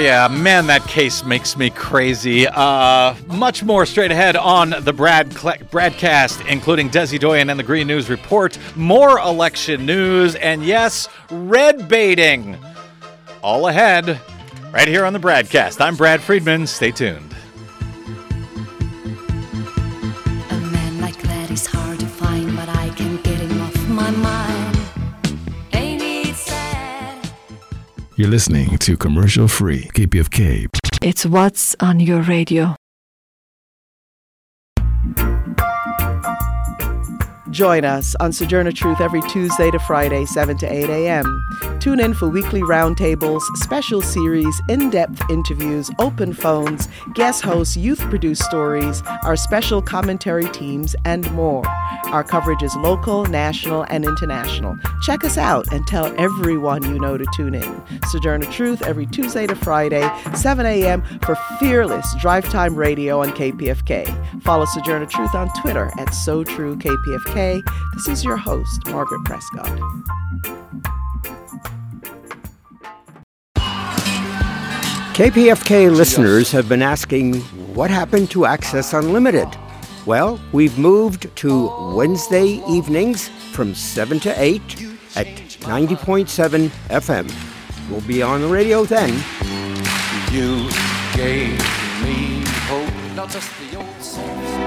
Yeah. 0.03 0.29
Man, 0.29 0.67
that 0.67 0.83
case 0.83 1.25
makes 1.25 1.57
me 1.57 1.71
crazy. 1.71 2.47
Uh, 2.49 3.15
much 3.29 3.63
more 3.63 3.87
straight 3.87 4.11
ahead 4.11 4.37
on 4.37 4.75
the 4.81 4.93
Brad 4.93 5.33
Cl- 5.33 5.57
Bradcast, 5.71 6.47
including 6.49 6.91
Desi 6.91 7.19
Doyen 7.19 7.51
and 7.51 7.59
the 7.59 7.65
Green 7.65 7.87
News 7.87 8.11
Report, 8.11 8.59
more 8.75 9.19
election 9.21 9.87
news, 9.87 10.35
and 10.35 10.65
yes, 10.65 11.09
red 11.31 11.89
baiting. 11.89 12.59
All 13.43 13.69
ahead, 13.69 14.21
right 14.73 14.89
here 14.89 15.05
on 15.05 15.13
the 15.13 15.21
Bradcast. 15.21 15.81
I'm 15.81 15.97
Brad 15.97 16.21
Friedman. 16.21 16.67
Stay 16.67 16.91
tuned. 16.91 17.32
You're 28.23 28.31
listening 28.31 28.79
to 28.79 28.97
commercial 28.97 29.49
free 29.49 29.91
KPFK. 29.95 30.69
It's 31.03 31.27
what's 31.27 31.75
on 31.81 31.99
your 31.99 32.23
radio. 32.23 32.77
Join 37.53 37.85
us 37.85 38.17
on 38.19 38.33
Sojourner 38.33 38.73
Truth 38.73 39.03
every 39.03 39.21
Tuesday 39.29 39.71
to 39.71 39.79
Friday, 39.81 40.25
7 40.25 40.57
to 40.57 40.67
8 40.67 40.89
a.m. 40.89 41.47
Tune 41.81 42.01
in 42.01 42.15
for 42.15 42.27
weekly 42.27 42.63
roundtables, 42.63 43.43
special 43.57 44.01
series, 44.01 44.59
in 44.71 44.89
depth 44.89 45.21
interviews, 45.29 45.91
open 45.99 46.33
phones, 46.33 46.89
guest 47.13 47.43
hosts, 47.43 47.77
youth 47.77 48.01
produced 48.09 48.43
stories, 48.43 49.03
our 49.25 49.37
special 49.37 49.83
commentary 49.83 50.49
teams, 50.49 50.97
and 51.05 51.31
more. 51.33 51.63
Our 52.07 52.25
coverage 52.25 52.63
is 52.63 52.75
local, 52.77 53.27
national, 53.27 53.83
and 53.83 54.07
international. 54.07 54.79
Check 55.03 55.23
us 55.23 55.37
out 55.37 55.71
and 55.73 55.87
tell 55.87 56.07
everyone 56.19 56.83
you 56.85 56.99
know 56.99 57.19
to 57.19 57.27
tune 57.37 57.55
in. 57.55 57.83
Sojourner 58.09 58.47
Truth 58.47 58.81
every 58.81 59.05
Tuesday 59.05 59.47
to 59.47 59.55
Friday, 59.55 60.11
7 60.35 60.65
a.m. 60.65 61.03
for 61.21 61.35
fearless 61.61 62.15
drive 62.19 62.49
time 62.49 62.75
radio 62.75 63.21
on 63.21 63.29
KPFK. 63.33 64.43
Follow 64.43 64.65
Sojourner 64.65 65.05
Truth 65.07 65.35
on 65.35 65.53
Twitter 65.61 65.89
at 65.99 66.09
SoTrueKPFK 66.09 67.42
this 67.95 68.09
is 68.09 68.25
your 68.25 68.37
host, 68.37 68.87
Margaret 68.87 69.25
Prescott. 69.25 69.79
KPFK 75.15 75.95
listeners 75.95 76.53
have 76.53 76.69
been 76.69 76.83
asking 76.83 77.41
what 77.75 77.91
happened 77.91 78.31
to 78.31 78.47
Access 78.47 78.93
Unlimited? 78.93 79.49
Well, 80.07 80.41
we've 80.53 80.79
moved 80.79 81.35
to 81.37 81.95
Wednesday 81.95 82.63
evenings 82.69 83.29
from 83.53 83.75
7 83.75 84.21
to 84.21 84.43
8 84.43 84.61
at 85.17 85.27
90.7 85.27 86.69
FM. 86.89 87.91
We'll 87.91 88.01
be 88.03 88.23
on 88.23 88.41
the 88.41 88.49
radio 88.49 88.85
then. 88.85 89.11
You 90.33 90.71
gave 91.15 91.59
me 92.05 92.43
hope, 92.69 93.15
not 93.15 93.31
just 93.31 93.51
the 93.61 93.77
old 93.77 94.03
songs. 94.03 94.62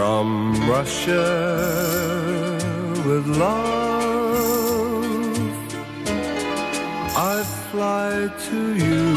From 0.00 0.30
Russia 0.66 1.28
with 3.04 3.26
love, 3.26 5.04
I 7.32 7.44
fly 7.70 8.12
to 8.48 8.60
you. 8.86 9.08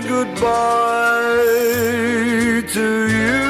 goodbye 0.07 1.43
to 2.77 2.87
you. 3.19 3.43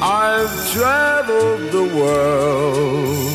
I've 0.00 0.54
traveled 0.70 1.62
the 1.72 1.86
world 1.98 3.31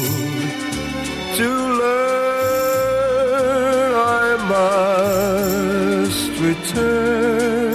return 6.78 7.74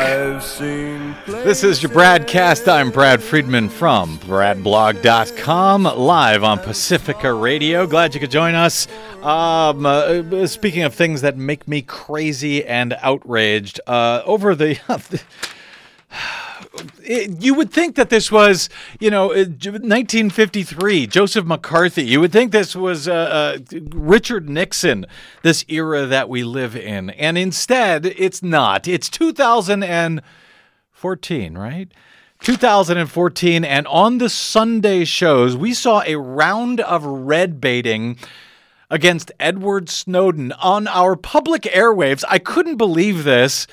This 1.27 1.63
is 1.63 1.83
your 1.83 1.91
BradCast. 1.91 2.67
I'm 2.67 2.89
Brad 2.89 3.21
Friedman 3.21 3.69
from 3.69 4.17
BradBlog.com, 4.19 5.83
live 5.83 6.43
on 6.43 6.57
Pacifica 6.57 7.31
Radio. 7.31 7.85
Glad 7.85 8.15
you 8.15 8.19
could 8.19 8.31
join 8.31 8.55
us. 8.55 8.87
Um, 9.21 9.85
uh, 9.85 10.47
speaking 10.47 10.81
of 10.81 10.95
things 10.95 11.21
that 11.21 11.37
make 11.37 11.67
me 11.67 11.83
crazy 11.83 12.65
and 12.65 12.97
outraged, 13.01 13.79
uh, 13.85 14.23
over 14.25 14.55
the. 14.55 14.79
It, 17.05 17.41
you 17.41 17.53
would 17.53 17.71
think 17.71 17.95
that 17.95 18.09
this 18.09 18.29
was, 18.31 18.69
you 18.99 19.09
know, 19.09 19.31
uh, 19.31 19.45
1953, 19.45 21.07
Joseph 21.07 21.45
McCarthy. 21.45 22.03
You 22.03 22.19
would 22.21 22.31
think 22.31 22.51
this 22.51 22.75
was 22.75 23.07
uh, 23.07 23.13
uh, 23.13 23.57
Richard 23.93 24.49
Nixon, 24.49 25.05
this 25.41 25.65
era 25.67 26.05
that 26.05 26.29
we 26.29 26.43
live 26.43 26.75
in. 26.75 27.09
And 27.11 27.37
instead, 27.37 28.05
it's 28.05 28.43
not. 28.43 28.87
It's 28.87 29.09
2014, 29.09 31.57
right? 31.57 31.91
2014. 32.41 33.63
And 33.63 33.87
on 33.87 34.17
the 34.17 34.29
Sunday 34.29 35.05
shows, 35.05 35.55
we 35.55 35.73
saw 35.73 36.03
a 36.05 36.15
round 36.15 36.81
of 36.81 37.05
red 37.05 37.61
baiting 37.61 38.17
against 38.89 39.31
Edward 39.39 39.89
Snowden 39.89 40.51
on 40.53 40.87
our 40.87 41.15
public 41.15 41.63
airwaves. 41.63 42.23
I 42.29 42.39
couldn't 42.39 42.77
believe 42.77 43.23
this 43.23 43.67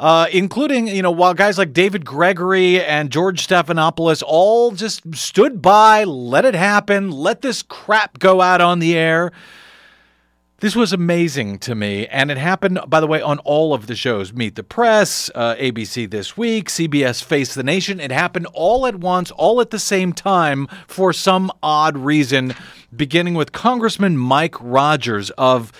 uh, 0.00 0.26
including, 0.32 0.88
you 0.88 1.02
know, 1.02 1.10
while 1.10 1.34
guys 1.34 1.58
like 1.58 1.72
David 1.72 2.04
Gregory 2.04 2.82
and 2.82 3.10
George 3.10 3.46
Stephanopoulos 3.46 4.22
all 4.26 4.72
just 4.72 5.14
stood 5.14 5.62
by, 5.62 6.04
let 6.04 6.44
it 6.44 6.54
happen, 6.54 7.10
let 7.10 7.42
this 7.42 7.62
crap 7.62 8.18
go 8.18 8.40
out 8.40 8.60
on 8.60 8.78
the 8.78 8.96
air. 8.96 9.32
This 10.58 10.74
was 10.74 10.92
amazing 10.94 11.58
to 11.58 11.74
me, 11.74 12.06
and 12.06 12.30
it 12.30 12.38
happened, 12.38 12.80
by 12.86 13.00
the 13.00 13.06
way, 13.06 13.20
on 13.20 13.38
all 13.40 13.74
of 13.74 13.86
the 13.86 13.94
shows 13.94 14.32
Meet 14.32 14.54
the 14.54 14.62
Press, 14.62 15.30
uh, 15.34 15.56
ABC 15.56 16.08
This 16.10 16.38
Week, 16.38 16.68
CBS 16.70 17.22
Face 17.22 17.52
the 17.52 17.62
Nation. 17.62 18.00
It 18.00 18.10
happened 18.10 18.46
all 18.54 18.86
at 18.86 18.94
once, 18.94 19.30
all 19.32 19.60
at 19.60 19.70
the 19.70 19.78
same 19.78 20.14
time, 20.14 20.66
for 20.86 21.12
some 21.12 21.52
odd 21.62 21.98
reason, 21.98 22.54
beginning 22.96 23.34
with 23.34 23.52
Congressman 23.52 24.16
Mike 24.16 24.54
Rogers 24.58 25.28
of 25.30 25.70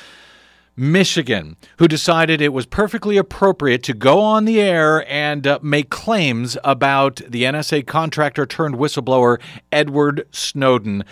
Michigan, 0.76 1.56
who 1.78 1.86
decided 1.86 2.40
it 2.40 2.52
was 2.52 2.66
perfectly 2.66 3.16
appropriate 3.16 3.82
to 3.84 3.94
go 3.94 4.20
on 4.20 4.44
the 4.44 4.60
air 4.60 5.08
and 5.10 5.46
uh, 5.46 5.58
make 5.62 5.90
claims 5.90 6.56
about 6.64 7.16
the 7.28 7.44
NSA 7.44 7.86
contractor 7.86 8.44
turned 8.46 8.74
whistleblower 8.74 9.40
Edward 9.70 10.26
Snowden, 10.32 11.04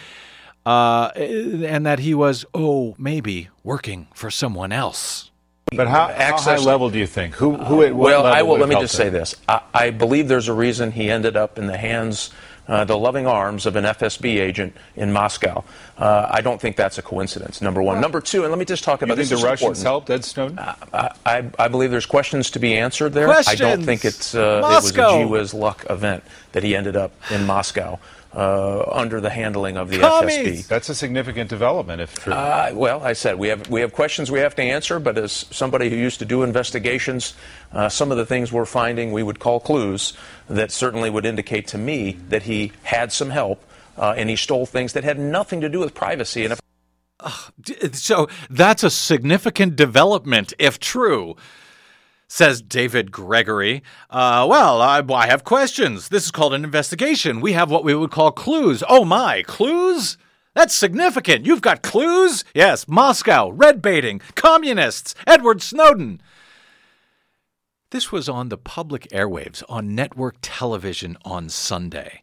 uh, 0.66 1.11
and 1.14 1.87
that 1.87 2.01
he 2.01 2.14
was, 2.14 2.44
oh, 2.55 2.94
maybe 2.98 3.48
working 3.62 4.09
for 4.14 4.31
someone 4.31 4.72
else. 4.72 5.31
But 5.77 5.88
how, 5.88 6.09
how 6.09 6.37
high 6.38 6.57
level 6.59 6.90
do 6.90 6.98
you 6.98 7.07
think? 7.07 7.35
Who, 7.37 7.57
who 7.57 7.83
at 7.83 7.94
what 7.94 8.07
well, 8.07 8.22
level 8.25 8.38
I 8.38 8.42
will. 8.42 8.59
Let 8.59 8.68
me 8.68 8.75
just 8.75 8.96
them? 8.96 9.07
say 9.07 9.11
this. 9.11 9.35
I, 9.48 9.62
I 9.72 9.90
believe 9.90 10.29
there's 10.29 10.48
a 10.48 10.53
reason 10.53 10.92
he 10.92 11.11
ended 11.11 11.37
up 11.37 11.59
in 11.59 11.66
the 11.66 11.79
hands, 11.79 12.31
uh, 12.68 12.85
the 12.85 12.96
loving 12.96 13.27
arms 13.27 13.66
of 13.66 13.77
an 13.77 13.85
FSB 13.85 14.38
agent 14.40 14.75
in 14.96 15.12
Moscow. 15.12 15.64
Uh, 15.98 16.29
I 16.31 16.40
don't 16.40 16.61
think 16.61 16.77
that's 16.77 16.98
a 16.98 17.03
coincidence. 17.03 17.61
Number 17.61 17.83
one. 17.83 18.01
Number 18.01 18.20
two, 18.20 18.42
and 18.42 18.51
let 18.51 18.59
me 18.59 18.64
just 18.64 18.85
talk 18.85 19.01
You 19.01 19.07
about 19.07 19.16
think 19.16 19.29
this. 19.29 19.40
the 19.40 19.46
Russians 19.46 19.81
important. 19.81 19.85
helped 19.85 20.11
Ed 20.11 20.25
Snowden? 20.25 20.59
I, 20.59 21.11
I, 21.25 21.44
I 21.59 21.68
believe 21.68 21.90
there's 21.90 22.07
questions 22.07 22.51
to 22.53 22.59
be 22.59 22.75
answered 22.77 23.12
there. 23.12 23.29
I 23.29 23.55
don't 23.55 23.83
think 23.85 24.05
it's 24.05 24.35
uh, 24.35 24.61
it 24.64 24.68
was 24.68 24.90
a 24.90 24.94
gee 24.94 25.25
whiz 25.25 25.53
luck 25.55 25.85
event 25.90 26.22
that 26.53 26.62
he 26.62 26.77
ended 26.77 26.96
up 26.96 27.12
in 27.31 27.46
Moscow 27.46 27.98
uh, 28.35 28.85
under 28.90 29.21
the 29.21 29.31
handling 29.31 29.77
of 29.77 29.90
the 29.90 29.99
Commies! 29.99 30.64
FSB. 30.64 30.66
That's 30.68 30.88
a 30.88 30.95
significant 30.95 31.51
development, 31.51 32.01
if 32.01 32.14
true. 32.14 32.33
Uh, 32.33 32.71
well, 32.75 33.03
I 33.03 33.12
said 33.12 33.38
we 33.38 33.49
have 33.49 33.68
we 33.68 33.81
have 33.81 33.92
questions 33.92 34.31
we 34.31 34.40
have 34.40 34.55
to 34.57 34.62
answer, 34.62 34.99
but 34.99 35.18
as 35.18 35.33
somebody 35.33 35.90
who 35.90 35.97
used 35.97 36.18
to 36.21 36.25
do 36.25 36.42
investigations, 36.42 37.35
uh, 37.73 37.88
some 37.88 38.11
of 38.11 38.16
the 38.16 38.27
things 38.27 38.53
we're 38.53 38.64
finding 38.64 39.12
we 39.12 39.23
would 39.23 39.38
call 39.38 39.61
clues 39.61 40.14
that 40.49 40.71
certainly 40.71 41.11
would 41.11 41.27
indicate 41.27 41.66
to 41.68 41.79
me 41.79 42.12
that 42.29 42.45
he 42.45 42.73
had 42.83 43.12
some 43.12 43.31
help 43.31 43.64
uh, 43.97 44.14
and 44.16 44.29
he 44.31 44.37
stole 44.37 44.66
things 44.66 44.92
that 44.95 45.05
had 45.05 45.18
nothing 45.18 45.61
to 45.61 45.68
do 45.68 45.81
with 45.81 45.95
privacy. 45.95 46.45
And 46.45 46.53
if 46.55 46.61
So 47.95 48.29
that's 48.51 48.83
a 48.83 48.90
significant 48.90 49.77
development, 49.77 50.53
if 50.59 50.79
true. 50.79 51.37
Says 52.35 52.62
David 52.62 53.12
Gregory. 53.12 53.83
Uh, 54.09 54.47
well, 54.49 54.81
I, 54.81 55.03
I 55.12 55.27
have 55.27 55.45
questions. 55.45 56.09
This 56.09 56.25
is 56.25 56.31
called 56.31 56.55
an 56.55 56.64
investigation. 56.64 57.42
We 57.42 57.53
have 57.53 57.71
what 57.71 57.85
we 57.85 57.95
would 57.95 58.11
call 58.11 58.33
clues. 58.33 58.83
Oh 58.88 59.05
my, 59.05 59.42
clues? 59.42 60.16
That's 60.55 60.75
significant. 60.75 61.45
You've 61.45 61.61
got 61.61 61.83
clues? 61.83 62.42
Yes, 62.55 62.88
Moscow, 62.88 63.51
red 63.51 63.83
baiting, 63.83 64.23
communists, 64.35 65.14
Edward 65.27 65.61
Snowden. 65.61 66.23
This 67.90 68.11
was 68.11 68.31
on 68.31 68.49
the 68.49 68.57
public 68.57 69.09
airwaves 69.11 69.62
on 69.68 69.95
network 69.95 70.37
television 70.40 71.18
on 71.27 71.51
Sunday. 71.51 72.23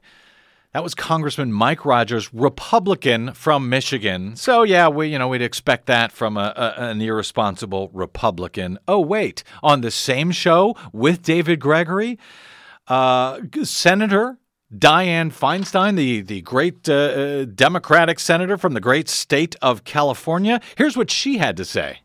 That 0.71 0.83
was 0.83 0.93
Congressman 0.93 1.51
Mike 1.51 1.83
Rogers, 1.83 2.31
Republican 2.31 3.33
from 3.33 3.69
Michigan. 3.69 4.35
So 4.35 4.61
yeah, 4.61 4.87
we 4.87 5.07
you 5.07 5.17
know 5.17 5.27
we'd 5.27 5.41
expect 5.41 5.87
that 5.87 6.11
from 6.11 6.37
a, 6.37 6.53
a, 6.55 6.83
an 6.83 7.01
irresponsible 7.01 7.89
Republican. 7.91 8.77
Oh 8.87 8.99
wait, 8.99 9.43
on 9.63 9.81
the 9.81 9.89
same 9.89 10.29
show 10.29 10.75
with 10.93 11.23
David 11.23 11.59
Gregory, 11.59 12.19
uh, 12.87 13.39
Senator 13.63 14.37
Dianne 14.71 15.33
Feinstein, 15.33 15.95
the 15.95 16.21
the 16.21 16.41
great 16.41 16.87
uh, 16.87 16.93
uh, 16.93 17.45
Democratic 17.45 18.19
senator 18.19 18.55
from 18.55 18.75
the 18.75 18.79
great 18.79 19.09
state 19.09 19.55
of 19.63 19.83
California. 19.85 20.61
Here's 20.77 20.95
what 20.95 21.09
she 21.09 21.39
had 21.39 21.57
to 21.57 21.65
say. 21.65 22.01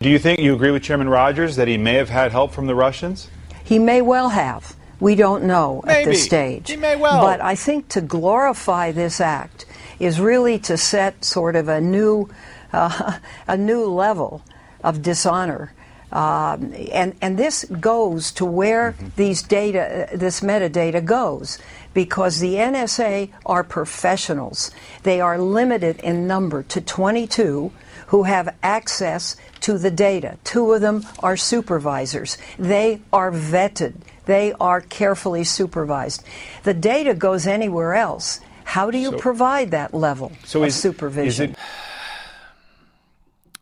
Do 0.00 0.08
you 0.08 0.18
think 0.18 0.40
you 0.40 0.54
agree 0.54 0.70
with 0.70 0.82
Chairman 0.82 1.10
Rogers 1.10 1.56
that 1.56 1.68
he 1.68 1.76
may 1.76 1.94
have 1.94 2.08
had 2.08 2.32
help 2.32 2.52
from 2.52 2.66
the 2.66 2.74
Russians? 2.74 3.28
He 3.62 3.78
may 3.78 4.00
well 4.00 4.30
have. 4.30 4.74
We 5.00 5.14
don't 5.14 5.44
know 5.44 5.82
at 5.86 6.04
this 6.04 6.24
stage. 6.24 6.70
He 6.70 6.76
may 6.76 6.96
well. 6.96 7.20
But 7.22 7.40
I 7.40 7.54
think 7.54 7.88
to 7.90 8.00
glorify 8.00 8.92
this 8.92 9.20
act 9.20 9.66
is 9.98 10.20
really 10.20 10.58
to 10.60 10.76
set 10.76 11.24
sort 11.24 11.56
of 11.56 11.68
a 11.68 11.80
new, 11.80 12.28
uh, 12.72 13.18
a 13.48 13.56
new 13.56 13.84
level 13.84 14.42
of 14.82 15.02
dishonor. 15.02 15.72
Um, 16.12 16.72
and 16.92 17.16
and 17.20 17.36
this 17.36 17.64
goes 17.64 18.30
to 18.32 18.44
where 18.44 18.94
these 19.16 19.42
data, 19.42 20.12
uh, 20.12 20.16
this 20.16 20.40
metadata 20.40 21.04
goes, 21.04 21.58
because 21.94 22.38
the 22.38 22.54
NSA 22.54 23.30
are 23.44 23.64
professionals. 23.64 24.70
They 25.02 25.20
are 25.20 25.36
limited 25.38 25.98
in 26.00 26.26
number 26.26 26.62
to 26.62 26.80
22 26.80 27.72
who 28.08 28.22
have 28.22 28.54
access 28.62 29.36
to 29.60 29.78
the 29.78 29.90
data. 29.90 30.38
Two 30.44 30.72
of 30.72 30.80
them 30.80 31.04
are 31.20 31.36
supervisors. 31.36 32.38
They 32.58 33.00
are 33.12 33.32
vetted. 33.32 33.94
They 34.26 34.52
are 34.60 34.80
carefully 34.80 35.44
supervised. 35.44 36.22
The 36.64 36.74
data 36.74 37.14
goes 37.14 37.46
anywhere 37.46 37.94
else. 37.94 38.40
How 38.64 38.90
do 38.90 38.98
you 38.98 39.12
So- 39.12 39.18
provide 39.18 39.70
that 39.70 39.94
level 39.94 40.32
So 40.44 40.62
of 40.62 40.68
is, 40.68 40.76
supervision? 40.76 41.50
is 41.50 41.56
it 41.56 41.58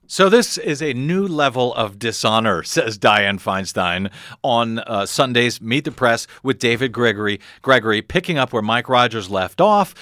So 0.06 0.28
this 0.28 0.58
is 0.58 0.80
a 0.82 0.92
new 0.92 1.26
level 1.26 1.74
of 1.74 1.98
dishonor, 1.98 2.62
says 2.64 2.98
Dianne 2.98 3.40
Feinstein 3.40 4.10
on 4.42 4.78
uh, 4.80 5.06
Sunday's 5.06 5.60
Meet 5.60 5.84
the 5.86 5.90
Press 5.92 6.26
with 6.42 6.58
David 6.58 6.92
Gregory. 6.92 7.40
Gregory 7.62 8.00
picking 8.02 8.38
up 8.38 8.52
where 8.52 8.62
Mike 8.62 8.88
Rogers 8.88 9.28
left 9.30 9.60
off. 9.60 9.94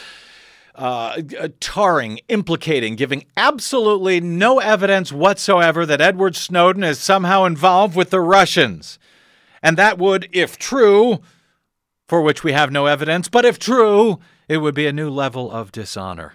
Uh, 0.74 1.20
uh, 1.38 1.48
tarring, 1.60 2.18
implicating, 2.28 2.96
giving 2.96 3.24
absolutely 3.36 4.20
no 4.20 4.58
evidence 4.58 5.12
whatsoever 5.12 5.84
that 5.84 6.00
Edward 6.00 6.34
Snowden 6.34 6.82
is 6.82 6.98
somehow 6.98 7.44
involved 7.44 7.94
with 7.94 8.08
the 8.10 8.20
Russians. 8.20 8.98
And 9.62 9.76
that 9.76 9.98
would, 9.98 10.28
if 10.32 10.58
true, 10.58 11.20
for 12.08 12.20
which 12.20 12.42
we 12.42 12.52
have 12.52 12.70
no 12.70 12.86
evidence, 12.86 13.28
but 13.28 13.44
if 13.44 13.58
true, 13.58 14.18
it 14.48 14.58
would 14.58 14.74
be 14.74 14.86
a 14.86 14.92
new 14.92 15.08
level 15.08 15.50
of 15.50 15.72
dishonor. 15.72 16.34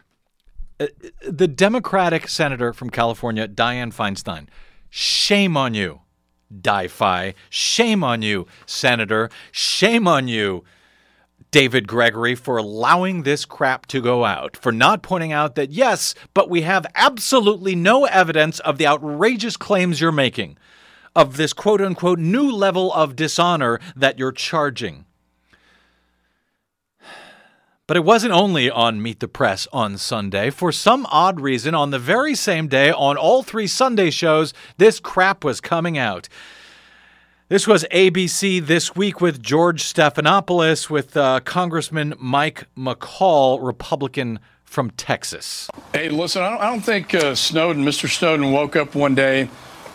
Uh, 0.80 0.88
The 1.28 1.48
Democratic 1.48 2.30
senator 2.30 2.74
from 2.74 2.90
California, 2.90 3.48
Dianne 3.48 3.94
Feinstein, 3.94 4.48
shame 4.90 5.58
on 5.58 5.74
you, 5.74 6.02
Di-Fi. 6.62 7.34
Shame 7.50 8.04
on 8.04 8.22
you, 8.22 8.48
Senator. 8.66 9.30
Shame 9.52 10.08
on 10.08 10.28
you, 10.30 10.64
David 11.52 11.88
Gregory, 11.88 12.36
for 12.36 12.58
allowing 12.58 13.24
this 13.24 13.44
crap 13.44 13.86
to 13.88 14.02
go 14.02 14.24
out, 14.24 14.56
for 14.56 14.72
not 14.72 15.04
pointing 15.04 15.34
out 15.34 15.56
that, 15.56 15.72
yes, 15.72 16.16
but 16.34 16.50
we 16.50 16.62
have 16.62 16.86
absolutely 16.96 17.76
no 17.76 18.06
evidence 18.06 18.60
of 18.62 18.78
the 18.78 18.88
outrageous 18.88 19.58
claims 19.58 20.00
you're 20.00 20.12
making, 20.12 20.58
of 21.18 21.36
this 21.36 21.52
quote 21.52 21.82
unquote 21.82 22.20
new 22.20 22.50
level 22.50 22.94
of 22.94 23.16
dishonor 23.16 23.80
that 23.96 24.20
you're 24.20 24.32
charging. 24.32 25.04
But 27.88 27.98
it 27.98 28.04
wasn't 28.04 28.34
only 28.34 28.70
on 28.70 29.02
Meet 29.02 29.22
the 29.22 29.28
Press 29.28 29.68
on 29.74 29.98
Sunday. 29.98 30.50
For 30.52 30.72
some 30.72 31.08
odd 31.10 31.40
reason, 31.40 31.74
on 31.74 31.90
the 31.90 32.00
very 32.00 32.36
same 32.36 32.68
day, 32.68 32.92
on 32.92 33.18
all 33.18 33.44
three 33.44 33.66
Sunday 33.66 34.12
shows, 34.12 34.54
this 34.78 35.00
crap 35.00 35.44
was 35.44 35.60
coming 35.60 35.98
out. 35.98 36.30
This 37.50 37.66
was 37.66 37.86
ABC 37.86 38.64
This 38.64 38.94
Week 38.94 39.22
with 39.22 39.42
George 39.42 39.82
Stephanopoulos, 39.84 40.90
with 40.90 41.16
uh, 41.16 41.40
Congressman 41.40 42.14
Mike 42.20 42.68
McCaul, 42.78 43.66
Republican 43.66 44.42
from 44.66 44.92
Texas. 44.92 45.70
Hey, 45.94 46.10
listen, 46.10 46.44
I 46.44 46.50
don't, 46.50 46.62
I 46.62 46.70
don't 46.70 46.82
think 46.82 47.16
uh, 47.16 47.34
Snowden, 47.36 47.86
Mr. 47.86 48.10
Snowden, 48.10 48.52
woke 48.52 48.76
up 48.76 48.96
one 48.96 49.16
day 49.16 49.50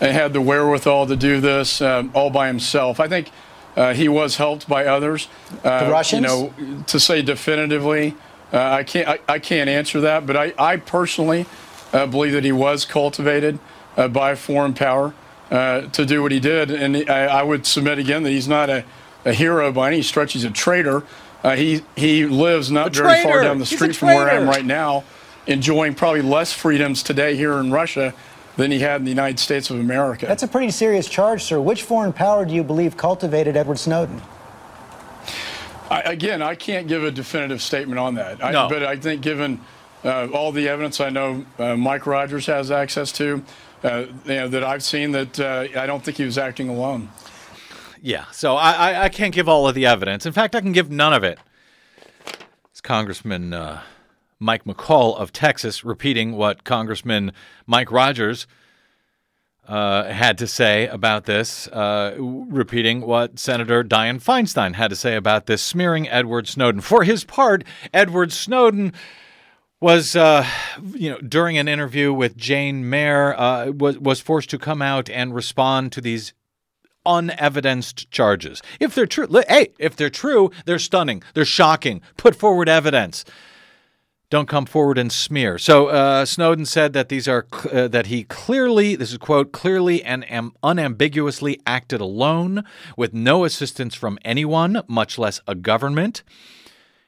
had 0.09 0.33
the 0.33 0.41
wherewithal 0.41 1.07
to 1.07 1.17
do 1.17 1.41
this 1.41 1.81
uh, 1.81 2.05
all 2.15 2.31
by 2.31 2.47
himself. 2.49 2.99
I 2.99 3.09
think 3.09 3.31
uh, 3.77 3.95
he 3.95 4.09
was 4.09 4.37
helped 4.37 4.69
by 4.69 4.87
others. 4.87 5.29
Uh, 5.65 5.85
The 5.85 5.91
Russians? 5.91 6.23
You 6.23 6.29
know, 6.29 6.83
to 6.89 6.99
say 6.99 7.23
definitively, 7.23 8.17
uh, 8.53 8.61
I 8.61 8.85
can't. 8.85 9.09
I, 9.09 9.19
I 9.29 9.39
can't 9.39 9.69
answer 9.69 10.01
that. 10.01 10.27
But 10.27 10.37
I, 10.37 10.53
I 10.59 10.77
personally 10.77 11.47
uh, 11.93 12.07
believe 12.07 12.33
that 12.33 12.45
he 12.45 12.53
was 12.53 12.85
cultivated 12.85 13.59
uh, 13.97 14.09
by 14.09 14.35
foreign 14.35 14.75
power 14.75 15.15
uh, 15.51 15.83
to 15.83 16.05
do 16.05 16.23
what 16.23 16.33
he 16.33 16.41
did. 16.41 16.71
And 16.71 17.09
I, 17.09 17.41
I 17.41 17.43
would 17.43 17.67
submit 17.67 17.99
again 17.99 18.23
that 18.25 18.31
he's 18.31 18.49
not 18.49 18.69
a, 18.69 18.85
a 19.25 19.33
hero 19.33 19.73
by 19.73 19.89
any 19.89 20.03
stretch. 20.03 20.33
He's 20.33 20.45
a 20.45 20.51
traitor. 20.51 21.05
Uh, 21.45 21.57
he 21.57 21.83
he 21.97 22.27
lives 22.27 22.71
not 22.71 22.95
very 22.95 23.23
far 23.23 23.43
down 23.43 23.59
the 23.59 23.67
street 23.67 23.97
from 23.97 24.09
where 24.09 24.31
I 24.31 24.35
am 24.35 24.49
right 24.49 24.65
now, 24.65 25.05
enjoying 25.47 25.95
probably 25.95 26.23
less 26.23 26.53
freedoms 26.53 27.03
today 27.03 27.37
here 27.37 27.59
in 27.59 27.73
Russia 27.73 28.15
than 28.57 28.71
he 28.71 28.81
had 28.81 29.01
in 29.01 29.05
the 29.05 29.11
United 29.11 29.39
States 29.39 29.71
of 29.71 29.81
America. 29.81 30.27
That's 30.27 30.43
a 30.43 30.49
pretty 30.49 30.71
serious 30.71 31.09
charge, 31.09 31.43
sir. 31.43 31.61
Which 31.61 31.83
foreign 31.83 32.13
power 32.13 32.45
do 32.45 32.55
you 32.55 32.63
believe 32.63 32.97
cultivated 32.97 33.57
Edward 33.57 33.79
Snowden? 33.79 34.21
I, 35.91 36.01
again, 36.03 36.43
I 36.43 36.55
can't 36.55 36.89
give 36.89 37.05
a 37.05 37.11
definitive 37.11 37.61
statement 37.61 37.99
on 37.99 38.15
that. 38.15 38.43
I, 38.43 38.51
No. 38.51 38.69
But 38.69 38.83
I 38.83 38.97
think, 38.97 39.21
given 39.21 39.61
uh, 40.05 40.29
all 40.33 40.53
the 40.53 40.69
evidence 40.69 41.01
I 41.01 41.11
know 41.11 41.45
uh, 41.59 41.77
Mike 41.77 42.07
Rogers 42.07 42.47
has 42.47 42.71
access 42.71 43.13
to, 43.13 43.43
uh, 43.85 44.05
you 44.25 44.35
know, 44.35 44.49
that 44.49 44.65
I've 44.65 44.83
seen, 44.83 45.13
that 45.13 45.39
uh, 45.39 45.67
I 45.79 45.87
don't 45.87 46.03
think 46.03 46.17
he 46.17 46.25
was 46.25 46.39
acting 46.39 46.69
alone. 46.69 47.11
Yeah, 48.01 48.25
so 48.33 48.57
I, 48.57 48.73
I, 48.73 49.03
I 49.05 49.09
can't 49.09 49.35
give 49.35 49.49
all 49.49 49.69
of 49.69 49.75
the 49.75 49.87
evidence. 49.87 50.27
In 50.27 50.33
fact, 50.33 50.55
I 50.55 50.61
can 50.61 50.73
give 50.73 50.91
none 50.91 51.13
of 51.13 51.23
it. 51.23 51.39
It's 52.71 52.81
Congressman 52.81 53.53
uh, 53.53 53.83
Mike 54.43 54.65
McCaul 54.65 55.17
of 55.17 55.33
Texas 55.33 55.85
repeating 55.85 56.33
what 56.33 56.65
Congressman 56.65 57.33
Mike 57.67 57.93
Rogers 57.93 58.49
uh, 59.69 60.05
had 60.05 60.37
to 60.39 60.47
say 60.49 60.89
about 60.89 61.25
this, 61.25 61.69
uh, 61.69 62.17
repeating 62.19 63.03
what 63.03 63.39
Senator 63.39 63.85
Dianne 63.85 64.21
Feinstein 64.21 64.75
had 64.75 64.91
to 64.91 64.97
say 64.97 65.15
about 65.15 65.47
this, 65.47 65.63
smearing 65.63 66.09
Edward 66.09 66.49
Snowden. 66.49 66.81
For 66.81 67.05
his 67.05 67.23
part, 67.23 67.63
Edward 67.95 68.33
Snowden 68.33 68.93
was, 69.81 70.17
uh, 70.17 70.45
you 70.93 71.11
know, 71.11 71.19
during 71.19 71.57
an 71.57 71.69
interview 71.69 72.13
with 72.13 72.37
Jane 72.37 72.91
Mayer, 72.91 73.39
uh, 73.39 73.71
was 73.71 73.99
was 73.99 74.21
forced 74.21 74.51
to 74.51 74.59
come 74.59 74.83
out 74.83 75.09
and 75.09 75.35
respond 75.35 75.93
to 75.93 76.01
these 76.01 76.35
unevidenced 77.07 78.11
charges. 78.11 78.63
If 78.81 78.95
they're 78.95 79.07
true, 79.07 79.29
hey, 79.49 79.69
if 79.79 79.95
they're 79.95 80.11
true, 80.11 80.51
they're 80.65 80.81
stunning, 80.81 81.23
they're 81.35 81.45
shocking. 81.45 82.01
Put 82.17 82.35
forward 82.35 82.69
evidence. 82.69 83.25
Don't 84.33 84.49
come 84.49 84.65
forward 84.65 84.97
and 84.97 85.13
smear. 85.13 85.59
So 85.59 85.89
uh, 85.89 86.25
Snowden 86.25 86.65
said 86.65 86.95
that 86.95 87.11
these 87.11 87.29
are 87.29 87.47
uh, 87.71 87.87
that 87.89 88.07
he 88.07 88.25
clearly, 88.25 88.97
this 88.97 89.13
is 89.13 89.19
quote, 89.19 89.53
clearly 89.53 90.03
and 90.03 90.25
am- 90.33 90.55
unambiguously 90.63 91.61
acted 91.67 92.01
alone 92.01 92.65
with 92.97 93.13
no 93.13 93.45
assistance 93.45 93.95
from 93.95 94.19
anyone, 94.25 94.85
much 94.89 95.19
less 95.19 95.43
a 95.47 95.55
government. 95.55 96.23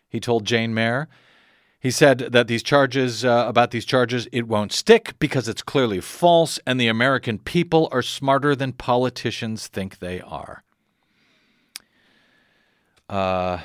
He 0.07 0.21
told 0.21 0.45
Jane 0.45 0.75
Mayer. 0.75 1.09
He 1.81 1.91
said 1.91 2.19
that 2.19 2.47
these 2.47 2.63
charges, 2.63 3.25
uh, 3.25 3.47
about 3.49 3.71
these 3.71 3.87
charges, 3.87 4.29
it 4.31 4.47
won't 4.47 4.71
stick 4.71 5.15
because 5.19 5.49
it's 5.49 5.63
clearly 5.63 6.03
false, 6.03 6.59
and 6.67 6.79
the 6.79 6.89
American 6.89 7.39
people 7.39 7.89
are 7.91 8.03
smarter 8.03 8.55
than 8.55 8.75
politicians 8.75 9.67
think 9.67 10.01
they 10.01 10.21
are. 10.21 10.63
Uh, 13.09 13.61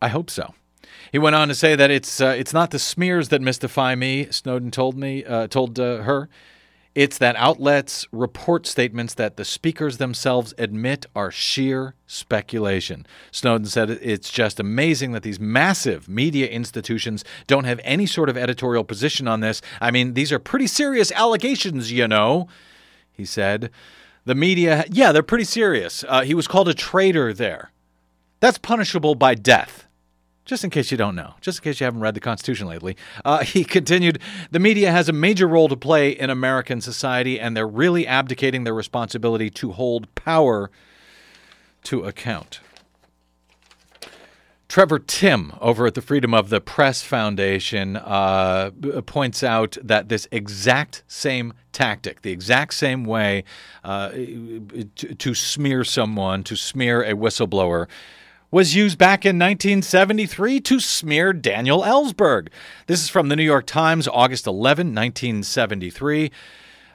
I 0.00 0.08
hope 0.08 0.30
so. 0.30 0.54
He 1.12 1.18
went 1.18 1.36
on 1.36 1.48
to 1.48 1.54
say 1.54 1.76
that 1.76 1.90
it's 1.90 2.20
uh, 2.20 2.34
it's 2.38 2.52
not 2.52 2.70
the 2.70 2.78
smears 2.78 3.28
that 3.28 3.40
mystify 3.40 3.94
me. 3.94 4.28
Snowden 4.30 4.70
told 4.70 4.96
me 4.96 5.24
uh, 5.24 5.46
told 5.46 5.78
uh, 5.78 6.02
her, 6.02 6.28
it's 6.94 7.18
that 7.18 7.36
outlets 7.36 8.06
report 8.10 8.66
statements 8.66 9.12
that 9.14 9.36
the 9.36 9.44
speakers 9.44 9.98
themselves 9.98 10.54
admit 10.56 11.04
are 11.14 11.30
sheer 11.30 11.94
speculation. 12.06 13.06
Snowden 13.30 13.66
said 13.66 13.90
it's 13.90 14.30
just 14.30 14.58
amazing 14.58 15.12
that 15.12 15.22
these 15.22 15.38
massive 15.38 16.08
media 16.08 16.46
institutions 16.46 17.22
don't 17.46 17.64
have 17.64 17.80
any 17.84 18.06
sort 18.06 18.30
of 18.30 18.38
editorial 18.38 18.82
position 18.82 19.28
on 19.28 19.40
this. 19.40 19.60
I 19.78 19.90
mean, 19.90 20.14
these 20.14 20.32
are 20.32 20.38
pretty 20.38 20.66
serious 20.66 21.12
allegations, 21.12 21.92
you 21.92 22.08
know. 22.08 22.48
He 23.12 23.26
said, 23.26 23.70
the 24.24 24.34
media, 24.34 24.84
yeah, 24.90 25.12
they're 25.12 25.22
pretty 25.22 25.44
serious. 25.44 26.04
Uh, 26.08 26.22
he 26.22 26.34
was 26.34 26.48
called 26.48 26.68
a 26.68 26.74
traitor 26.74 27.32
there. 27.32 27.72
That's 28.40 28.58
punishable 28.58 29.14
by 29.14 29.34
death. 29.34 29.85
Just 30.46 30.62
in 30.62 30.70
case 30.70 30.92
you 30.92 30.96
don't 30.96 31.16
know, 31.16 31.34
just 31.40 31.58
in 31.58 31.64
case 31.64 31.80
you 31.80 31.84
haven't 31.84 32.00
read 32.00 32.14
the 32.14 32.20
Constitution 32.20 32.68
lately, 32.68 32.96
uh, 33.24 33.42
he 33.42 33.64
continued 33.64 34.20
The 34.52 34.60
media 34.60 34.92
has 34.92 35.08
a 35.08 35.12
major 35.12 35.48
role 35.48 35.68
to 35.68 35.76
play 35.76 36.10
in 36.10 36.30
American 36.30 36.80
society, 36.80 37.38
and 37.38 37.56
they're 37.56 37.66
really 37.66 38.06
abdicating 38.06 38.62
their 38.62 38.72
responsibility 38.72 39.50
to 39.50 39.72
hold 39.72 40.12
power 40.14 40.70
to 41.82 42.04
account. 42.04 42.60
Trevor 44.68 45.00
Timm 45.00 45.52
over 45.60 45.86
at 45.86 45.94
the 45.94 46.02
Freedom 46.02 46.34
of 46.34 46.48
the 46.48 46.60
Press 46.60 47.02
Foundation 47.02 47.96
uh, 47.96 48.70
points 49.06 49.42
out 49.42 49.76
that 49.82 50.08
this 50.08 50.28
exact 50.30 51.02
same 51.08 51.54
tactic, 51.72 52.22
the 52.22 52.32
exact 52.32 52.74
same 52.74 53.04
way 53.04 53.44
uh, 53.82 54.10
to, 54.10 55.14
to 55.18 55.34
smear 55.34 55.82
someone, 55.82 56.42
to 56.44 56.56
smear 56.56 57.02
a 57.02 57.14
whistleblower, 57.14 57.86
was 58.50 58.74
used 58.74 58.98
back 58.98 59.24
in 59.24 59.38
1973 59.38 60.60
to 60.60 60.80
smear 60.80 61.32
Daniel 61.32 61.82
Ellsberg. 61.82 62.48
This 62.86 63.02
is 63.02 63.08
from 63.08 63.28
the 63.28 63.36
New 63.36 63.42
York 63.42 63.66
Times, 63.66 64.06
August 64.06 64.46
11, 64.46 64.88
1973. 64.88 66.30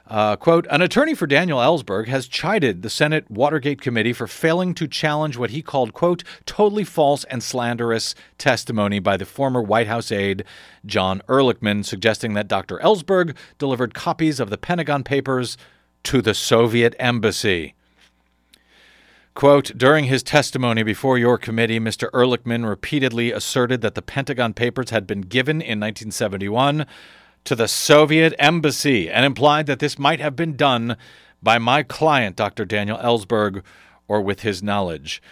Uh, 0.08 0.36
quote, 0.36 0.66
an 0.68 0.82
attorney 0.82 1.14
for 1.14 1.26
Daniel 1.26 1.58
Ellsberg 1.58 2.08
has 2.08 2.26
chided 2.26 2.82
the 2.82 2.90
Senate 2.90 3.30
Watergate 3.30 3.80
Committee 3.80 4.12
for 4.12 4.26
failing 4.26 4.74
to 4.74 4.88
challenge 4.88 5.36
what 5.36 5.50
he 5.50 5.62
called, 5.62 5.92
quote, 5.92 6.24
totally 6.44 6.84
false 6.84 7.24
and 7.24 7.42
slanderous 7.42 8.14
testimony 8.36 8.98
by 8.98 9.16
the 9.16 9.24
former 9.24 9.62
White 9.62 9.86
House 9.86 10.10
aide, 10.10 10.44
John 10.84 11.22
Ehrlichman, 11.28 11.84
suggesting 11.84 12.34
that 12.34 12.48
Dr. 12.48 12.78
Ellsberg 12.78 13.36
delivered 13.58 13.94
copies 13.94 14.40
of 14.40 14.50
the 14.50 14.58
Pentagon 14.58 15.04
Papers 15.04 15.56
to 16.02 16.20
the 16.20 16.34
Soviet 16.34 16.94
embassy. 16.98 17.74
Quote, 19.34 19.72
during 19.76 20.04
his 20.04 20.22
testimony 20.22 20.82
before 20.82 21.16
your 21.16 21.38
committee, 21.38 21.80
Mr. 21.80 22.10
Ehrlichman 22.10 22.68
repeatedly 22.68 23.32
asserted 23.32 23.80
that 23.80 23.94
the 23.94 24.02
Pentagon 24.02 24.52
Papers 24.52 24.90
had 24.90 25.06
been 25.06 25.22
given 25.22 25.56
in 25.56 25.80
1971 25.80 26.86
to 27.44 27.54
the 27.56 27.66
Soviet 27.66 28.34
embassy 28.38 29.10
and 29.10 29.24
implied 29.24 29.66
that 29.66 29.78
this 29.78 29.98
might 29.98 30.20
have 30.20 30.36
been 30.36 30.54
done 30.54 30.96
by 31.42 31.58
my 31.58 31.82
client, 31.82 32.36
Dr. 32.36 32.66
Daniel 32.66 32.98
Ellsberg, 32.98 33.62
or 34.06 34.20
with 34.20 34.40
his 34.40 34.62
knowledge. 34.62 35.22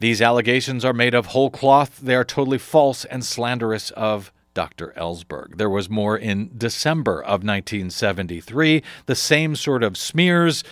These 0.00 0.22
allegations 0.22 0.84
are 0.84 0.94
made 0.94 1.14
of 1.14 1.26
whole 1.26 1.50
cloth. 1.50 2.00
They 2.02 2.14
are 2.14 2.24
totally 2.24 2.58
false 2.58 3.04
and 3.04 3.24
slanderous 3.24 3.90
of 3.90 4.32
Dr. 4.54 4.94
Ellsberg. 4.96 5.58
There 5.58 5.70
was 5.70 5.90
more 5.90 6.16
in 6.16 6.50
December 6.56 7.20
of 7.20 7.44
1973, 7.44 8.82
the 9.06 9.14
same 9.14 9.54
sort 9.54 9.82
of 9.82 9.96
smears. 9.96 10.64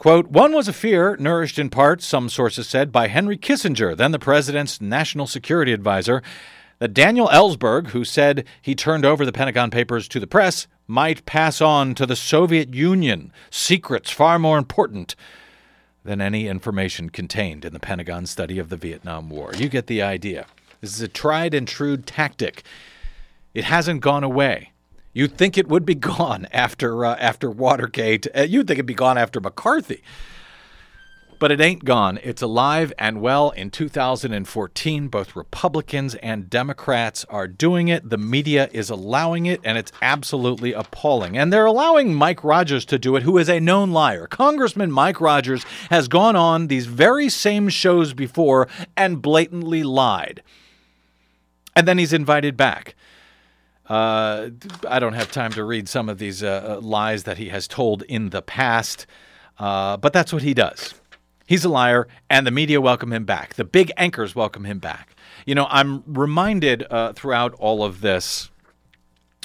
Quote, 0.00 0.28
one 0.28 0.54
was 0.54 0.66
a 0.66 0.72
fear, 0.72 1.14
nourished 1.20 1.58
in 1.58 1.68
part, 1.68 2.00
some 2.00 2.30
sources 2.30 2.66
said, 2.66 2.90
by 2.90 3.08
Henry 3.08 3.36
Kissinger, 3.36 3.94
then 3.94 4.12
the 4.12 4.18
president's 4.18 4.80
national 4.80 5.26
security 5.26 5.74
advisor, 5.74 6.22
that 6.78 6.94
Daniel 6.94 7.28
Ellsberg, 7.28 7.88
who 7.88 8.06
said 8.06 8.46
he 8.62 8.74
turned 8.74 9.04
over 9.04 9.26
the 9.26 9.30
Pentagon 9.30 9.70
Papers 9.70 10.08
to 10.08 10.18
the 10.18 10.26
press, 10.26 10.66
might 10.86 11.26
pass 11.26 11.60
on 11.60 11.94
to 11.96 12.06
the 12.06 12.16
Soviet 12.16 12.72
Union 12.72 13.30
secrets 13.50 14.10
far 14.10 14.38
more 14.38 14.56
important 14.56 15.16
than 16.02 16.22
any 16.22 16.48
information 16.48 17.10
contained 17.10 17.66
in 17.66 17.74
the 17.74 17.78
Pentagon 17.78 18.24
study 18.24 18.58
of 18.58 18.70
the 18.70 18.78
Vietnam 18.78 19.28
War. 19.28 19.52
You 19.54 19.68
get 19.68 19.86
the 19.86 20.00
idea. 20.00 20.46
This 20.80 20.94
is 20.94 21.02
a 21.02 21.08
tried 21.08 21.52
and 21.52 21.68
true 21.68 21.98
tactic. 21.98 22.62
It 23.52 23.64
hasn't 23.64 24.00
gone 24.00 24.24
away. 24.24 24.69
You'd 25.12 25.36
think 25.36 25.58
it 25.58 25.68
would 25.68 25.84
be 25.84 25.94
gone 25.94 26.46
after 26.52 27.04
uh, 27.04 27.16
after 27.16 27.50
Watergate. 27.50 28.26
Uh, 28.36 28.42
you'd 28.42 28.66
think 28.66 28.78
it'd 28.78 28.86
be 28.86 28.94
gone 28.94 29.18
after 29.18 29.40
McCarthy. 29.40 30.02
But 31.38 31.50
it 31.50 31.60
ain't 31.62 31.86
gone. 31.86 32.20
It's 32.22 32.42
alive 32.42 32.92
and 32.98 33.22
well 33.22 33.48
in 33.48 33.70
2014. 33.70 35.08
Both 35.08 35.34
Republicans 35.34 36.14
and 36.16 36.50
Democrats 36.50 37.24
are 37.30 37.48
doing 37.48 37.88
it. 37.88 38.10
The 38.10 38.18
media 38.18 38.68
is 38.72 38.90
allowing 38.90 39.46
it, 39.46 39.58
and 39.64 39.78
it's 39.78 39.90
absolutely 40.02 40.74
appalling. 40.74 41.38
And 41.38 41.50
they're 41.50 41.64
allowing 41.64 42.14
Mike 42.14 42.44
Rogers 42.44 42.84
to 42.84 42.98
do 42.98 43.16
it, 43.16 43.22
who 43.22 43.38
is 43.38 43.48
a 43.48 43.58
known 43.58 43.90
liar. 43.90 44.26
Congressman 44.26 44.92
Mike 44.92 45.18
Rogers 45.18 45.64
has 45.88 46.08
gone 46.08 46.36
on 46.36 46.66
these 46.66 46.84
very 46.84 47.30
same 47.30 47.70
shows 47.70 48.12
before 48.12 48.68
and 48.94 49.22
blatantly 49.22 49.82
lied. 49.82 50.42
And 51.74 51.88
then 51.88 51.96
he's 51.96 52.12
invited 52.12 52.58
back. 52.58 52.94
Uh, 53.90 54.50
I 54.88 55.00
don't 55.00 55.14
have 55.14 55.32
time 55.32 55.50
to 55.54 55.64
read 55.64 55.88
some 55.88 56.08
of 56.08 56.18
these 56.18 56.44
uh, 56.44 56.78
lies 56.80 57.24
that 57.24 57.38
he 57.38 57.48
has 57.48 57.66
told 57.66 58.02
in 58.04 58.30
the 58.30 58.40
past, 58.40 59.04
uh, 59.58 59.96
but 59.96 60.12
that's 60.12 60.32
what 60.32 60.42
he 60.42 60.54
does. 60.54 60.94
He's 61.44 61.64
a 61.64 61.68
liar, 61.68 62.06
and 62.30 62.46
the 62.46 62.52
media 62.52 62.80
welcome 62.80 63.12
him 63.12 63.24
back. 63.24 63.54
The 63.54 63.64
big 63.64 63.90
anchors 63.96 64.36
welcome 64.36 64.64
him 64.64 64.78
back. 64.78 65.16
You 65.44 65.56
know, 65.56 65.66
I'm 65.68 66.04
reminded 66.06 66.86
uh, 66.88 67.14
throughout 67.14 67.52
all 67.54 67.82
of 67.82 68.00
this. 68.00 68.50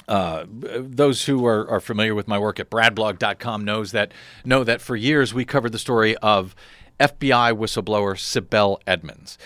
Uh, 0.06 0.44
those 0.48 1.24
who 1.24 1.44
are, 1.44 1.68
are 1.68 1.80
familiar 1.80 2.14
with 2.14 2.28
my 2.28 2.38
work 2.38 2.60
at 2.60 2.70
bradblog.com 2.70 3.64
knows 3.64 3.90
that 3.90 4.12
know 4.44 4.62
that 4.62 4.80
for 4.80 4.94
years 4.94 5.34
we 5.34 5.44
covered 5.44 5.72
the 5.72 5.80
story 5.80 6.16
of 6.18 6.54
FBI 7.00 7.58
whistleblower 7.58 8.14
Sibel 8.14 8.78
Edmonds. 8.86 9.36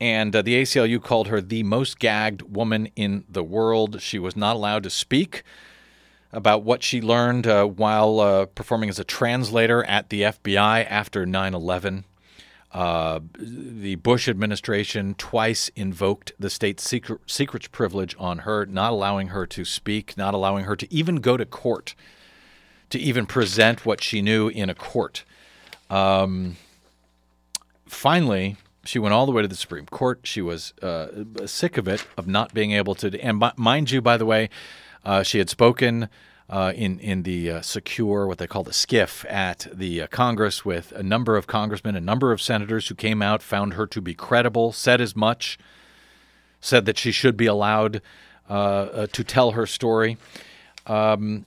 And 0.00 0.36
uh, 0.36 0.42
the 0.42 0.60
ACLU 0.62 1.02
called 1.02 1.28
her 1.28 1.40
the 1.40 1.62
most 1.62 1.98
gagged 1.98 2.42
woman 2.42 2.88
in 2.96 3.24
the 3.28 3.42
world. 3.42 4.02
She 4.02 4.18
was 4.18 4.36
not 4.36 4.56
allowed 4.56 4.82
to 4.82 4.90
speak 4.90 5.42
about 6.32 6.62
what 6.62 6.82
she 6.82 7.00
learned 7.00 7.46
uh, 7.46 7.64
while 7.64 8.20
uh, 8.20 8.46
performing 8.46 8.90
as 8.90 8.98
a 8.98 9.04
translator 9.04 9.84
at 9.84 10.10
the 10.10 10.22
FBI 10.22 10.86
after 10.88 11.24
9 11.24 11.54
11. 11.54 12.04
Uh, 12.72 13.20
the 13.38 13.94
Bush 13.94 14.28
administration 14.28 15.14
twice 15.14 15.70
invoked 15.76 16.32
the 16.38 16.50
state 16.50 16.78
secret, 16.78 17.20
secrets 17.26 17.68
privilege 17.68 18.14
on 18.18 18.40
her, 18.40 18.66
not 18.66 18.92
allowing 18.92 19.28
her 19.28 19.46
to 19.46 19.64
speak, 19.64 20.14
not 20.18 20.34
allowing 20.34 20.66
her 20.66 20.76
to 20.76 20.92
even 20.92 21.16
go 21.16 21.38
to 21.38 21.46
court, 21.46 21.94
to 22.90 22.98
even 22.98 23.24
present 23.24 23.86
what 23.86 24.02
she 24.02 24.20
knew 24.20 24.48
in 24.48 24.68
a 24.68 24.74
court. 24.74 25.24
Um, 25.88 26.56
finally, 27.86 28.56
she 28.86 28.98
went 28.98 29.12
all 29.12 29.26
the 29.26 29.32
way 29.32 29.42
to 29.42 29.48
the 29.48 29.56
Supreme 29.56 29.86
Court. 29.86 30.20
She 30.24 30.40
was 30.40 30.72
uh, 30.82 31.08
sick 31.44 31.76
of 31.76 31.86
it, 31.86 32.06
of 32.16 32.26
not 32.26 32.54
being 32.54 32.72
able 32.72 32.94
to. 32.96 33.20
And 33.20 33.42
mind 33.56 33.90
you, 33.90 34.00
by 34.00 34.16
the 34.16 34.26
way, 34.26 34.48
uh, 35.04 35.22
she 35.22 35.38
had 35.38 35.50
spoken 35.50 36.08
uh, 36.48 36.72
in 36.74 36.98
in 37.00 37.24
the 37.24 37.50
uh, 37.50 37.60
secure, 37.60 38.26
what 38.26 38.38
they 38.38 38.46
call 38.46 38.62
the 38.62 38.72
skiff, 38.72 39.24
at 39.28 39.66
the 39.72 40.02
uh, 40.02 40.06
Congress 40.06 40.64
with 40.64 40.92
a 40.92 41.02
number 41.02 41.36
of 41.36 41.46
congressmen, 41.46 41.96
a 41.96 42.00
number 42.00 42.32
of 42.32 42.40
senators 42.40 42.88
who 42.88 42.94
came 42.94 43.20
out, 43.20 43.42
found 43.42 43.74
her 43.74 43.86
to 43.86 44.00
be 44.00 44.14
credible, 44.14 44.72
said 44.72 45.00
as 45.00 45.16
much, 45.16 45.58
said 46.60 46.86
that 46.86 46.98
she 46.98 47.12
should 47.12 47.36
be 47.36 47.46
allowed 47.46 48.00
uh, 48.48 49.06
to 49.08 49.24
tell 49.24 49.52
her 49.52 49.66
story. 49.66 50.16
Um, 50.86 51.46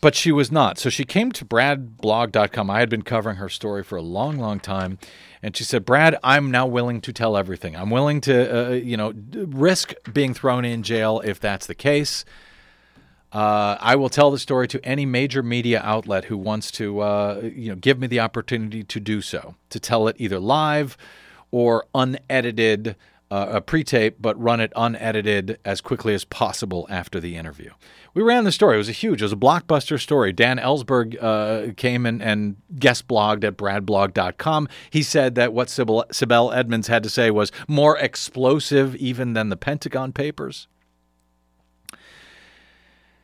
but 0.00 0.14
she 0.14 0.30
was 0.32 0.52
not. 0.52 0.78
So 0.78 0.90
she 0.90 1.04
came 1.04 1.32
to 1.32 1.44
bradblog.com. 1.44 2.70
I 2.70 2.80
had 2.80 2.90
been 2.90 3.02
covering 3.02 3.36
her 3.36 3.48
story 3.48 3.82
for 3.82 3.96
a 3.96 4.02
long, 4.02 4.38
long 4.38 4.60
time. 4.60 4.98
And 5.42 5.56
she 5.56 5.64
said, 5.64 5.84
Brad, 5.84 6.16
I'm 6.22 6.50
now 6.50 6.66
willing 6.66 7.00
to 7.02 7.12
tell 7.12 7.36
everything. 7.36 7.76
I'm 7.76 7.90
willing 7.90 8.20
to, 8.22 8.68
uh, 8.68 8.72
you 8.72 8.96
know, 8.96 9.12
risk 9.32 9.94
being 10.12 10.34
thrown 10.34 10.64
in 10.64 10.82
jail 10.82 11.20
if 11.24 11.40
that's 11.40 11.66
the 11.66 11.74
case. 11.74 12.24
Uh, 13.32 13.76
I 13.80 13.96
will 13.96 14.08
tell 14.08 14.30
the 14.30 14.38
story 14.38 14.66
to 14.68 14.82
any 14.84 15.04
major 15.04 15.42
media 15.42 15.80
outlet 15.84 16.26
who 16.26 16.38
wants 16.38 16.70
to, 16.72 17.00
uh, 17.00 17.40
you 17.42 17.68
know, 17.68 17.74
give 17.76 17.98
me 17.98 18.06
the 18.06 18.20
opportunity 18.20 18.82
to 18.84 19.00
do 19.00 19.20
so, 19.20 19.56
to 19.70 19.80
tell 19.80 20.08
it 20.08 20.16
either 20.18 20.38
live 20.38 20.96
or 21.50 21.86
unedited, 21.94 22.96
uh, 23.30 23.48
a 23.50 23.60
pre-tape, 23.60 24.16
but 24.20 24.40
run 24.40 24.60
it 24.60 24.72
unedited 24.76 25.58
as 25.64 25.80
quickly 25.80 26.14
as 26.14 26.24
possible 26.24 26.86
after 26.88 27.20
the 27.20 27.36
interview. 27.36 27.72
We 28.16 28.22
ran 28.22 28.44
the 28.44 28.50
story. 28.50 28.76
It 28.76 28.78
was 28.78 28.88
a 28.88 28.92
huge, 28.92 29.20
it 29.20 29.26
was 29.26 29.34
a 29.34 29.36
blockbuster 29.36 30.00
story. 30.00 30.32
Dan 30.32 30.56
Ellsberg 30.56 31.22
uh, 31.22 31.74
came 31.74 32.06
and, 32.06 32.22
and 32.22 32.56
guest 32.78 33.06
blogged 33.08 33.44
at 33.44 33.58
bradblog.com. 33.58 34.70
He 34.88 35.02
said 35.02 35.34
that 35.34 35.52
what 35.52 35.68
Sibel, 35.68 36.08
Sibel 36.08 36.56
Edmonds 36.56 36.88
had 36.88 37.02
to 37.02 37.10
say 37.10 37.30
was 37.30 37.52
more 37.68 37.98
explosive 37.98 38.96
even 38.96 39.34
than 39.34 39.50
the 39.50 39.56
Pentagon 39.58 40.14
Papers. 40.14 40.66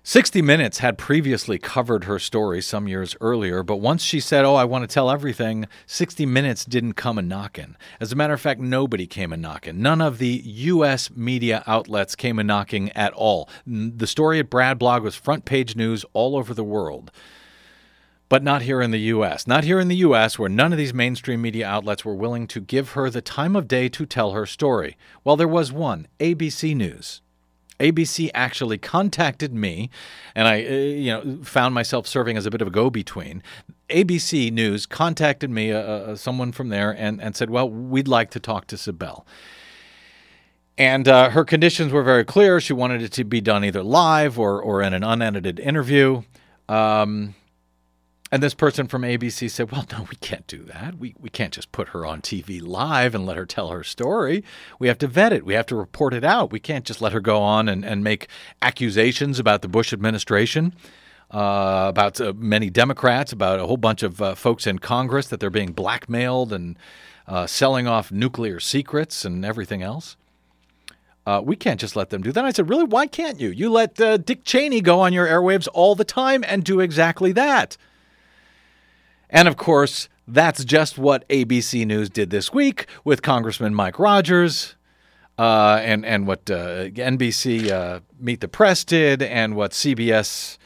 60 0.05 0.43
Minutes 0.43 0.79
had 0.79 0.99
previously 0.99 1.59
covered 1.59 2.05
her 2.05 2.19
story 2.19 2.61
some 2.61 2.89
years 2.89 3.15
earlier, 3.21 3.63
but 3.63 3.77
once 3.77 4.03
she 4.03 4.19
said, 4.19 4.45
Oh, 4.45 4.57
I 4.57 4.65
want 4.65 4.83
to 4.83 4.93
tell 4.93 5.09
everything, 5.09 5.69
60 5.87 6.27
Minutes 6.27 6.65
didn't 6.65 6.95
come 6.95 7.19
a 7.19 7.23
knocking. 7.23 7.77
As 8.01 8.11
a 8.11 8.17
matter 8.17 8.35
of 8.35 8.41
fact, 8.41 8.61
nobody 8.61 9.07
came 9.07 9.33
a 9.33 9.37
knocking. 9.37 9.81
None 9.81 10.01
of 10.01 10.19
the 10.19 10.43
U.S. 10.45 11.09
media 11.13 11.63
outlets 11.69 12.17
came 12.17 12.41
a 12.41 12.45
knocking 12.45 12.91
at 12.93 13.13
all. 13.13 13.49
The 13.65 14.09
story 14.09 14.41
at 14.41 14.51
Brad 14.51 14.77
Blog 14.77 15.05
was 15.05 15.15
front 15.15 15.45
page 15.45 15.77
news 15.77 16.05
all 16.15 16.35
over 16.37 16.53
the 16.53 16.65
world. 16.65 17.13
But 18.29 18.43
not 18.43 18.63
here 18.63 18.83
in 18.83 18.91
the 18.91 18.99
U.S. 18.99 19.47
Not 19.47 19.63
here 19.63 19.79
in 19.79 19.87
the 19.87 19.97
U.S., 19.97 20.37
where 20.37 20.49
none 20.49 20.73
of 20.73 20.79
these 20.79 20.93
mainstream 20.93 21.43
media 21.43 21.69
outlets 21.69 22.05
were 22.05 22.17
willing 22.17 22.49
to 22.49 22.61
give 22.61 22.93
her 22.93 23.09
the 23.09 23.23
time 23.23 23.55
of 23.55 23.69
day 23.69 23.89
to 23.91 24.05
tell 24.05 24.33
her 24.33 24.47
story. 24.47 24.97
Well, 25.23 25.37
there 25.37 25.47
was 25.47 25.71
one 25.71 26.09
ABC 26.19 26.75
News. 26.75 27.23
ABC 27.81 28.31
actually 28.35 28.79
contacted 28.79 29.53
me, 29.53 29.91
and 30.35 30.47
I, 30.47 30.65
uh, 30.65 30.71
you 30.71 31.11
know, 31.11 31.39
found 31.43 31.75
myself 31.75 32.07
serving 32.07 32.37
as 32.37 32.47
a 32.47 32.51
bit 32.51 32.63
of 32.63 32.69
a 32.69 32.71
go-between. 32.71 33.43
ABC 33.91 34.53
News 34.53 34.87
contacted 34.87 35.51
me, 35.51 35.73
uh, 35.73 35.79
uh, 35.79 36.17
someone 36.17 36.53
from 36.53 36.69
there, 36.69 36.91
and, 36.91 37.21
and 37.21 37.37
said, 37.37 37.51
"Well, 37.51 37.69
we'd 37.69 38.09
like 38.09 38.31
to 38.31 38.41
talk 38.41 38.67
to 38.69 38.77
Sibel." 38.77 39.25
And 40.79 41.07
uh, 41.07 41.31
her 41.31 41.45
conditions 41.45 41.93
were 41.93 42.03
very 42.03 42.25
clear. 42.25 42.61
She 42.61 42.73
wanted 42.73 43.03
it 43.03 43.13
to 43.13 43.25
be 43.25 43.41
done 43.41 43.65
either 43.65 43.83
live 43.83 44.39
or 44.39 44.61
or 44.61 44.83
in 44.83 44.95
an 44.95 45.05
unedited 45.05 45.61
interview. 45.61 46.23
Um, 46.69 47.35
and 48.33 48.43
this 48.43 48.55
person 48.55 48.89
from 48.89 49.03
ABC 49.03 49.51
said, 49.51 49.71
Well, 49.71 49.85
no, 49.93 50.07
we 50.09 50.17
can't 50.17 50.47
do 50.47 50.63
that. 50.65 50.99
We, 50.99 51.15
we 51.21 51.29
can't 51.29 51.53
just 51.53 51.71
put 51.71 51.89
her 51.89 52.07
on 52.07 52.23
TV 52.23 52.67
live 52.67 53.15
and 53.15 53.27
let 53.27 53.37
her 53.37 53.45
tell 53.45 53.69
her 53.69 53.85
story. 53.85 54.43
We 54.79 54.89
have 54.89 54.97
to 54.99 55.07
vet 55.07 55.35
it. 55.35 55.45
We 55.45 55.53
have 55.53 55.67
to 55.67 55.77
report 55.77 56.15
it 56.15 56.25
out. 56.25 56.51
We 56.51 56.59
can't 56.59 56.87
just 56.87 57.03
let 57.03 57.13
her 57.13 57.21
go 57.21 57.43
on 57.43 57.69
and, 57.69 57.85
and 57.85 58.03
make 58.03 58.29
accusations 58.63 59.39
about 59.39 59.61
the 59.61 59.69
Bush 59.69 59.93
administration, 59.93 60.73
uh, 61.31 61.85
about 61.91 62.23
uh, 62.23 62.33
many 62.35 62.71
Democrats, 62.71 63.33
about 63.33 63.61
a 63.61 63.67
whole 63.67 63.77
bunch 63.77 64.03
of 64.03 64.23
uh, 64.23 64.35
folks 64.35 64.67
in 64.67 64.79
Congress 64.79 65.27
that 65.27 65.39
they're 65.39 65.51
being 65.51 65.73
blackmailed 65.73 66.55
and 66.55 66.79
uh, 67.29 67.47
selling 67.47 67.87
off 67.87 68.11
nuclear 68.11 68.59
secrets 68.59 69.27
and 69.27 69.45
everything 69.45 69.83
else. 69.83 70.17
Uh, 71.27 71.43
we 71.45 71.55
can't 71.55 71.79
just 71.79 71.97
let 71.97 72.09
them 72.09 72.23
do 72.23 72.33
that. 72.33 72.47
I 72.47 72.51
said, 72.51 72.71
Really? 72.71 72.85
Why 72.85 73.07
can't 73.07 73.39
you? 73.39 73.51
You 73.51 73.71
let 73.71 74.01
uh, 74.01 74.17
Dick 74.17 74.43
Cheney 74.43 74.81
go 74.81 75.01
on 75.01 75.13
your 75.13 75.27
airwaves 75.27 75.69
all 75.75 75.95
the 75.95 76.03
time 76.03 76.43
and 76.49 76.65
do 76.65 76.81
exactly 76.81 77.33
that. 77.33 77.77
And 79.33 79.49
of 79.49 79.57
course, 79.57 80.09
that's 80.29 80.65
just 80.65 80.99
what 80.99 81.27
ABC 81.29 81.85
News 81.87 82.11
did 82.11 82.31
this 82.31 82.53
week 82.53 82.87
with 83.03 83.23
Congressman 83.23 83.75
Mike 83.75 83.99
Rogers. 83.99 84.77
Uh, 85.39 85.81
and 85.83 86.05
and 86.05 86.27
what 86.27 86.51
uh, 86.51 86.89
NBC 86.91 87.71
uh, 87.71 88.01
Meet 88.21 88.43
the 88.43 88.49
Press 88.49 88.85
did, 88.85 89.23
and 89.23 89.57
what 89.57 89.71
CBS 89.71 90.59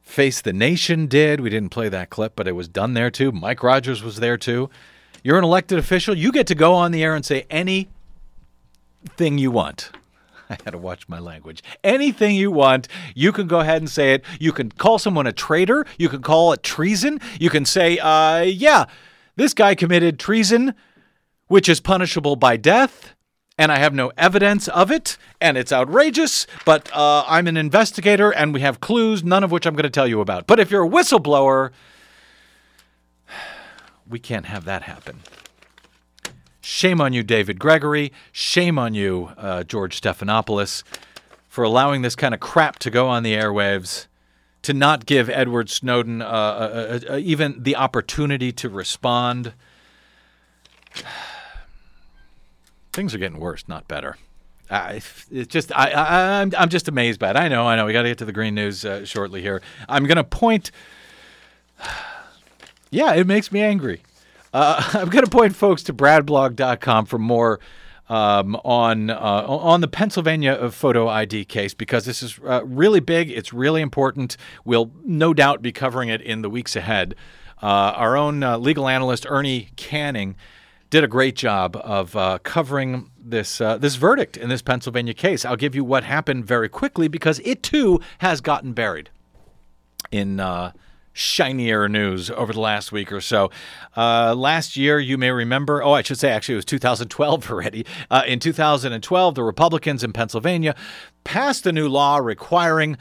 Face 0.00 0.40
the 0.40 0.54
Nation 0.54 1.06
did. 1.06 1.40
We 1.40 1.50
didn't 1.50 1.68
play 1.68 1.90
that 1.90 2.08
clip, 2.08 2.34
but 2.34 2.48
it 2.48 2.52
was 2.52 2.68
done 2.68 2.94
there 2.94 3.10
too. 3.10 3.32
Mike 3.32 3.62
Rogers 3.62 4.02
was 4.02 4.16
there 4.16 4.38
too. 4.38 4.70
You're 5.22 5.38
an 5.38 5.44
elected 5.44 5.78
official. 5.78 6.16
You 6.16 6.32
get 6.32 6.46
to 6.48 6.54
go 6.54 6.72
on 6.74 6.90
the 6.90 7.04
air 7.04 7.14
and 7.14 7.24
say 7.24 7.44
anything 7.50 7.88
you 9.18 9.50
want. 9.50 9.92
I 10.60 10.64
had 10.64 10.72
to 10.72 10.78
watch 10.78 11.08
my 11.08 11.18
language. 11.18 11.62
Anything 11.82 12.36
you 12.36 12.50
want, 12.50 12.88
you 13.14 13.32
can 13.32 13.46
go 13.46 13.60
ahead 13.60 13.78
and 13.78 13.90
say 13.90 14.12
it. 14.12 14.24
You 14.38 14.52
can 14.52 14.70
call 14.70 14.98
someone 14.98 15.26
a 15.26 15.32
traitor. 15.32 15.86
You 15.98 16.08
can 16.08 16.22
call 16.22 16.52
it 16.52 16.62
treason. 16.62 17.20
You 17.40 17.50
can 17.50 17.64
say, 17.64 17.98
uh, 17.98 18.42
yeah, 18.42 18.84
this 19.36 19.54
guy 19.54 19.74
committed 19.74 20.18
treason, 20.18 20.74
which 21.48 21.68
is 21.68 21.80
punishable 21.80 22.36
by 22.36 22.56
death. 22.56 23.14
And 23.58 23.70
I 23.70 23.78
have 23.78 23.94
no 23.94 24.12
evidence 24.16 24.66
of 24.68 24.90
it, 24.90 25.18
and 25.38 25.58
it's 25.58 25.72
outrageous, 25.72 26.46
but 26.64 26.90
uh, 26.96 27.22
I'm 27.28 27.46
an 27.46 27.58
investigator 27.58 28.30
and 28.32 28.54
we 28.54 28.62
have 28.62 28.80
clues, 28.80 29.22
none 29.22 29.44
of 29.44 29.52
which 29.52 29.66
I'm 29.66 29.74
going 29.74 29.82
to 29.84 29.90
tell 29.90 30.08
you 30.08 30.22
about. 30.22 30.46
But 30.46 30.58
if 30.58 30.70
you're 30.70 30.86
a 30.86 30.88
whistleblower, 30.88 31.70
we 34.08 34.18
can't 34.18 34.46
have 34.46 34.64
that 34.64 34.82
happen. 34.84 35.20
Shame 36.62 37.00
on 37.00 37.12
you, 37.12 37.24
David 37.24 37.58
Gregory. 37.58 38.12
Shame 38.30 38.78
on 38.78 38.94
you, 38.94 39.30
uh, 39.36 39.64
George 39.64 40.00
Stephanopoulos, 40.00 40.84
for 41.48 41.64
allowing 41.64 42.02
this 42.02 42.14
kind 42.14 42.32
of 42.32 42.38
crap 42.38 42.78
to 42.78 42.90
go 42.90 43.08
on 43.08 43.24
the 43.24 43.34
airwaves, 43.34 44.06
to 44.62 44.72
not 44.72 45.04
give 45.04 45.28
Edward 45.28 45.68
Snowden 45.68 46.22
uh, 46.22 46.24
uh, 46.24 46.28
uh, 46.30 47.14
uh 47.14 47.16
even 47.16 47.60
the 47.60 47.74
opportunity 47.74 48.52
to 48.52 48.68
respond, 48.68 49.54
things 52.92 53.12
are 53.12 53.18
getting 53.18 53.40
worse, 53.40 53.66
not 53.66 53.88
better. 53.88 54.16
Uh, 54.70 55.00
it's 55.32 55.48
just 55.48 55.76
I, 55.76 55.90
I 55.90 56.40
I'm 56.40 56.52
I'm 56.56 56.68
just 56.68 56.86
amazed 56.86 57.18
by 57.18 57.30
it. 57.30 57.36
I 57.36 57.48
know, 57.48 57.66
I 57.66 57.74
know. 57.74 57.86
We 57.86 57.92
got 57.92 58.02
to 58.02 58.08
get 58.08 58.18
to 58.18 58.24
the 58.24 58.32
green 58.32 58.54
news 58.54 58.84
uh, 58.84 59.04
shortly 59.04 59.42
here. 59.42 59.60
I'm 59.88 60.04
going 60.04 60.16
to 60.16 60.24
point. 60.24 60.70
Yeah, 62.94 63.14
it 63.14 63.26
makes 63.26 63.50
me 63.50 63.62
angry. 63.62 64.02
Uh, 64.52 64.82
I'm 64.94 65.08
going 65.08 65.24
to 65.24 65.30
point 65.30 65.56
folks 65.56 65.82
to 65.84 65.94
bradblog.com 65.94 67.06
for 67.06 67.18
more 67.18 67.60
um, 68.08 68.56
on 68.56 69.10
uh, 69.10 69.16
on 69.16 69.80
the 69.80 69.88
Pennsylvania 69.88 70.52
of 70.52 70.74
photo 70.74 71.08
ID 71.08 71.44
case 71.46 71.72
because 71.72 72.04
this 72.04 72.22
is 72.22 72.38
uh, 72.44 72.64
really 72.64 73.00
big. 73.00 73.30
It's 73.30 73.52
really 73.52 73.80
important. 73.80 74.36
We'll 74.64 74.90
no 75.04 75.32
doubt 75.32 75.62
be 75.62 75.72
covering 75.72 76.08
it 76.08 76.20
in 76.20 76.42
the 76.42 76.50
weeks 76.50 76.76
ahead. 76.76 77.14
Uh, 77.62 77.94
our 77.96 78.16
own 78.16 78.42
uh, 78.42 78.58
legal 78.58 78.88
analyst 78.88 79.24
Ernie 79.28 79.70
Canning 79.76 80.36
did 80.90 81.04
a 81.04 81.08
great 81.08 81.36
job 81.36 81.76
of 81.76 82.14
uh, 82.16 82.38
covering 82.42 83.10
this 83.18 83.60
uh, 83.60 83.78
this 83.78 83.94
verdict 83.94 84.36
in 84.36 84.48
this 84.48 84.60
Pennsylvania 84.60 85.14
case. 85.14 85.44
I'll 85.44 85.56
give 85.56 85.74
you 85.74 85.84
what 85.84 86.04
happened 86.04 86.44
very 86.44 86.68
quickly 86.68 87.08
because 87.08 87.40
it 87.44 87.62
too 87.62 88.00
has 88.18 88.40
gotten 88.40 88.72
buried 88.72 89.10
in 90.10 90.36
shinier 91.12 91.88
news 91.88 92.30
over 92.30 92.52
the 92.52 92.60
last 92.60 92.92
week 92.92 93.12
or 93.12 93.20
so. 93.20 93.50
Uh, 93.96 94.34
last 94.34 94.76
year, 94.76 94.98
you 94.98 95.18
may 95.18 95.30
remember, 95.30 95.82
oh, 95.82 95.92
I 95.92 96.02
should 96.02 96.18
say 96.18 96.30
actually 96.30 96.54
it 96.54 96.56
was 96.56 96.64
2012 96.64 97.50
already. 97.50 97.86
Uh, 98.10 98.22
in 98.26 98.38
2012, 98.38 99.34
the 99.34 99.42
Republicans 99.42 100.02
in 100.02 100.12
Pennsylvania 100.12 100.74
passed 101.24 101.66
a 101.66 101.72
new 101.72 101.88
law 101.88 102.16
requiring 102.18 102.96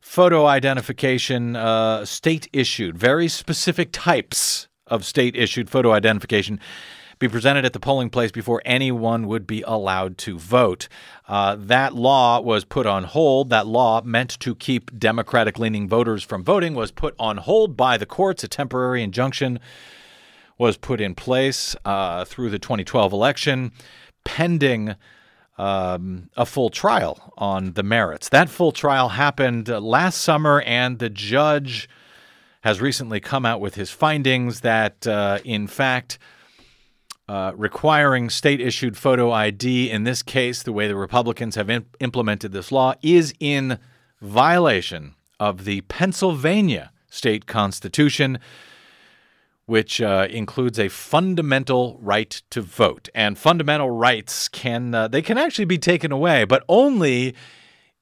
photo 0.00 0.46
identification 0.46 1.56
uh, 1.56 2.04
state 2.04 2.48
issued, 2.52 2.98
very 2.98 3.26
specific 3.28 3.88
types 3.92 4.68
of 4.86 5.04
state 5.04 5.34
issued 5.34 5.70
photo 5.70 5.92
identification 5.92 6.60
be 7.18 7.28
presented 7.28 7.64
at 7.64 7.72
the 7.72 7.80
polling 7.80 8.10
place 8.10 8.30
before 8.30 8.62
anyone 8.64 9.26
would 9.26 9.46
be 9.46 9.62
allowed 9.62 10.18
to 10.18 10.38
vote. 10.38 10.88
Uh, 11.28 11.56
that 11.58 11.94
law 11.94 12.40
was 12.40 12.64
put 12.64 12.86
on 12.86 13.04
hold. 13.04 13.50
That 13.50 13.66
law, 13.66 14.02
meant 14.02 14.38
to 14.40 14.54
keep 14.54 14.98
Democratic 14.98 15.58
leaning 15.58 15.88
voters 15.88 16.22
from 16.22 16.44
voting, 16.44 16.74
was 16.74 16.90
put 16.90 17.14
on 17.18 17.38
hold 17.38 17.76
by 17.76 17.96
the 17.96 18.06
courts. 18.06 18.44
A 18.44 18.48
temporary 18.48 19.02
injunction 19.02 19.58
was 20.58 20.76
put 20.76 21.00
in 21.00 21.14
place 21.14 21.74
uh, 21.84 22.24
through 22.24 22.50
the 22.50 22.58
2012 22.58 23.12
election, 23.12 23.72
pending. 24.24 24.94
Um, 25.56 26.30
a 26.36 26.46
full 26.46 26.68
trial 26.68 27.32
on 27.38 27.74
the 27.74 27.84
merits. 27.84 28.28
That 28.28 28.48
full 28.48 28.72
trial 28.72 29.10
happened 29.10 29.68
last 29.68 30.20
summer, 30.20 30.62
and 30.62 30.98
the 30.98 31.08
judge 31.08 31.88
has 32.64 32.80
recently 32.80 33.20
come 33.20 33.44
out 33.44 33.60
with 33.60 33.74
his 33.74 33.90
findings 33.90 34.62
that, 34.62 35.06
uh, 35.06 35.38
in 35.44 35.66
fact, 35.66 36.18
uh, 37.28 37.52
requiring 37.56 38.28
state 38.28 38.60
issued 38.60 38.96
photo 38.96 39.32
ID, 39.32 39.90
in 39.90 40.04
this 40.04 40.22
case, 40.22 40.62
the 40.62 40.72
way 40.72 40.86
the 40.86 40.96
Republicans 40.96 41.54
have 41.54 41.70
in- 41.70 41.86
implemented 42.00 42.52
this 42.52 42.70
law, 42.70 42.94
is 43.02 43.32
in 43.40 43.78
violation 44.20 45.14
of 45.40 45.64
the 45.64 45.80
Pennsylvania 45.82 46.90
state 47.08 47.46
constitution, 47.46 48.38
which 49.66 50.00
uh, 50.00 50.26
includes 50.30 50.78
a 50.78 50.88
fundamental 50.88 51.98
right 52.02 52.42
to 52.50 52.60
vote. 52.60 53.08
And 53.14 53.38
fundamental 53.38 53.90
rights 53.90 54.48
can 54.48 54.94
uh, 54.94 55.08
they 55.08 55.22
can 55.22 55.38
actually 55.38 55.64
be 55.64 55.78
taken 55.78 56.12
away, 56.12 56.44
but 56.44 56.62
only 56.68 57.34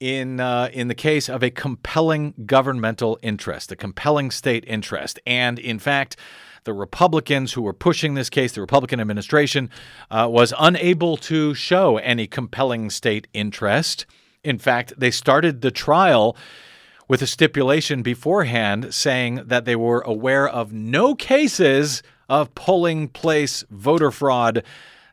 in 0.01 0.41
uh, 0.41 0.68
in 0.73 0.89
the 0.89 0.97
case 0.97 1.29
of 1.29 1.45
a 1.45 1.51
compelling 1.51 2.35
governmental 2.45 3.18
interest, 3.23 3.70
a 3.70 3.77
compelling 3.77 4.33
state 4.33 4.64
interest, 4.66 5.20
and 5.25 5.61
in 5.61 5.79
fact 5.79 6.16
the 6.65 6.73
Republicans 6.73 7.53
who 7.53 7.63
were 7.63 7.73
pushing 7.73 8.15
this 8.15 8.31
case, 8.31 8.53
the 8.53 8.61
Republican 8.61 9.01
administration, 9.01 9.71
uh, 10.11 10.29
was 10.31 10.53
unable 10.59 11.17
to 11.17 11.55
show 11.55 11.97
any 11.99 12.27
compelling 12.27 12.91
state 12.91 13.27
interest. 13.33 14.07
In 14.45 14.59
fact, 14.59 14.93
they 14.97 15.11
started 15.11 15.61
the 15.61 15.71
trial 15.71 16.37
with 17.09 17.23
a 17.23 17.27
stipulation 17.27 18.03
beforehand 18.03 18.95
saying 18.95 19.43
that 19.47 19.65
they 19.65 19.77
were 19.77 20.01
aware 20.01 20.49
of 20.49 20.73
no 20.73 21.15
cases 21.15 22.03
of 22.29 22.55
polling 22.55 23.09
place 23.09 23.65
voter 23.71 24.11
fraud 24.11 24.65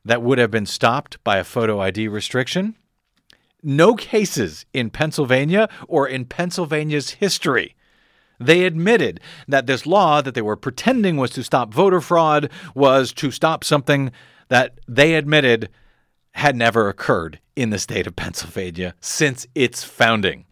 that 0.06 0.22
would 0.22 0.38
have 0.38 0.52
been 0.52 0.66
stopped 0.66 1.22
by 1.24 1.38
a 1.38 1.43
photo 1.43 1.82
ID 1.82 2.08
restriction. 2.08 2.76
No 3.62 3.95
cases 3.95 4.66
in 4.74 4.89
Pennsylvania 4.89 5.68
or 5.88 6.08
in 6.08 6.26
Pennsylvania's 6.26 7.12
history. 7.12 7.76
They 8.40 8.66
admitted 8.66 9.20
that 9.48 9.68
this 9.68 9.86
law 9.86 10.22
that 10.22 10.34
they 10.34 10.42
were 10.42 10.56
pretending 10.56 11.18
was 11.18 11.32
to 11.32 11.44
stop 11.44 11.74
voter 11.74 12.02
fraud 12.02 12.50
was 12.74 13.14
to 13.14 13.32
stop 13.32 13.64
something 13.64 14.12
that 14.48 14.80
they 14.88 15.16
admitted 15.16 15.70
had 16.32 16.56
never 16.56 16.88
occurred 16.88 17.40
in 17.56 17.70
the 17.70 17.80
state 17.80 18.08
of 18.08 18.16
Pennsylvania 18.16 18.96
since 19.02 19.46
its 19.56 19.84
founding. 19.84 20.46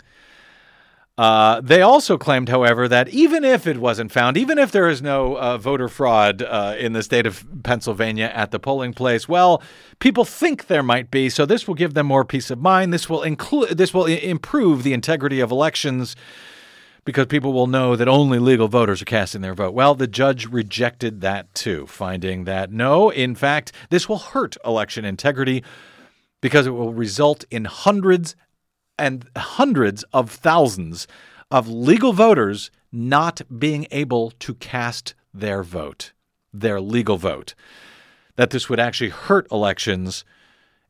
Uh, 1.18 1.62
they 1.62 1.82
also 1.82 2.16
claimed, 2.16 2.48
however, 2.48 2.88
that 2.88 3.10
even 3.10 3.44
if 3.44 3.66
it 3.66 3.78
wasn't 3.78 4.12
found, 4.12 4.38
even 4.38 4.60
if 4.60 4.72
there 4.72 4.88
is 4.88 5.02
no 5.02 5.36
uh, 5.38 5.58
voter 5.58 5.88
fraud 5.88 6.44
uh, 6.44 6.76
in 6.78 6.94
the 6.94 7.02
state 7.02 7.26
of 7.26 7.44
Pennsylvania 7.64 8.32
at 8.36 8.52
the 8.52 8.60
polling 8.60 8.94
place, 8.94 9.28
well, 9.28 9.64
people 9.98 10.26
think 10.26 10.68
there 10.68 10.84
might 10.84 11.10
be. 11.10 11.28
So 11.30 11.44
this 11.44 11.68
will 11.68 11.74
give 11.74 11.96
them 11.96 12.06
more 12.06 12.24
peace 12.24 12.52
of 12.52 12.60
mind. 12.60 12.94
This 12.94 13.10
will 13.10 13.24
include. 13.24 13.78
This 13.80 13.96
will 13.96 14.06
I- 14.06 14.12
improve 14.12 14.84
the 14.84 14.94
integrity 14.94 15.40
of 15.40 15.50
elections 15.50 16.16
because 17.08 17.28
people 17.28 17.54
will 17.54 17.68
know 17.68 17.96
that 17.96 18.10
only 18.10 18.38
legal 18.38 18.68
voters 18.68 19.02
are 19.02 19.06
casting 19.06 19.40
their 19.40 19.54
vote. 19.54 19.74
Well, 19.74 19.96
the 19.96 20.08
judge 20.08 20.46
rejected 20.46 21.22
that 21.22 21.56
too, 21.56 21.88
finding 21.88 22.44
that 22.44 22.70
no, 22.70 23.10
in 23.12 23.34
fact, 23.34 23.72
this 23.90 24.10
will 24.10 24.18
hurt 24.18 24.58
election 24.66 25.06
integrity 25.06 25.64
because 26.42 26.68
it 26.68 26.72
will 26.72 26.94
result 26.94 27.46
in 27.50 27.64
hundreds 27.64 28.36
and 29.00 29.26
hundreds 29.38 30.04
of 30.12 30.30
thousands 30.30 31.08
of 31.50 31.70
legal 31.70 32.12
voters 32.12 32.72
not 32.92 33.40
being 33.58 33.88
able 33.90 34.32
to 34.32 34.54
cast 34.56 35.16
their 35.34 35.64
vote, 35.64 36.12
their 36.52 36.82
legal 36.82 37.16
vote. 37.16 37.56
That 38.36 38.50
this 38.50 38.68
would 38.68 38.82
actually 38.82 39.12
hurt 39.12 39.50
elections 39.50 40.26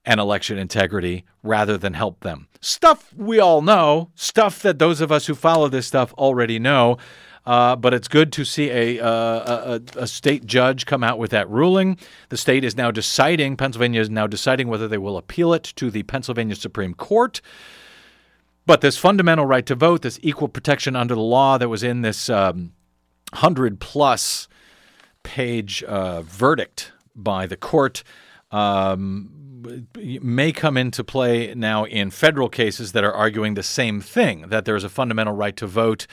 and 0.08 0.22
election 0.22 0.58
integrity 0.58 1.26
rather 1.44 1.78
than 1.78 1.94
help 1.94 2.22
them. 2.22 2.48
Stuff 2.62 3.14
we 3.14 3.40
all 3.42 3.62
know, 3.62 4.10
stuff 4.16 4.62
that 4.62 4.80
those 4.80 5.02
of 5.02 5.12
us 5.12 5.28
who 5.28 5.36
follow 5.36 5.68
this 5.68 5.86
stuff 5.86 6.14
already 6.14 6.58
know. 6.58 6.98
Uh, 7.46 7.78
but 7.78 7.94
it's 7.94 8.10
good 8.10 8.34
to 8.34 8.44
see 8.44 8.70
a, 8.70 9.00
uh, 9.02 9.80
a, 9.96 10.02
a 10.02 10.08
state 10.08 10.46
judge 10.46 10.86
come 10.86 11.02
out 11.02 11.18
with 11.18 11.32
that 11.32 11.50
ruling. 11.50 11.98
The 12.28 12.36
state 12.36 12.66
is 12.66 12.76
now 12.76 12.92
deciding, 12.92 13.56
Pennsylvania 13.56 14.02
is 14.02 14.10
now 14.10 14.28
deciding 14.28 14.68
whether 14.68 14.86
they 14.86 14.98
will 14.98 15.16
appeal 15.16 15.54
it 15.54 15.64
to 15.78 15.90
the 15.90 16.04
Pennsylvania 16.04 16.56
Supreme 16.56 16.94
Court. 16.94 17.40
But 18.66 18.82
this 18.82 18.98
fundamental 18.98 19.46
right 19.46 19.66
to 19.66 19.76
vote, 19.76 20.02
this 20.02 20.20
equal 20.22 20.50
protection 20.50 20.98
under 20.98 21.16
the 21.16 21.22
law 21.22 21.58
that 21.58 21.70
was 21.70 21.84
in 21.84 22.02
this 22.02 22.30
um, 22.30 22.74
100 23.32 23.80
plus 23.80 24.50
page 25.24 25.84
uh, 25.84 26.24
verdict 26.24 26.92
by 27.16 27.48
the 27.48 27.56
court, 27.56 28.04
um, 28.52 29.47
may 30.22 30.52
come 30.52 30.78
into 30.78 31.04
play 31.04 31.54
now 31.56 31.86
in 31.86 32.10
federal 32.10 32.50
cases 32.50 32.92
that 32.92 33.04
are 33.04 33.14
arguing 33.14 33.54
the 33.54 33.64
same 33.64 34.02
thing 34.02 34.42
that 34.50 34.66
there's 34.66 34.84
a 34.84 34.90
fundamental 34.90 35.34
right 35.34 35.56
to 35.58 35.68
vote. 35.68 36.08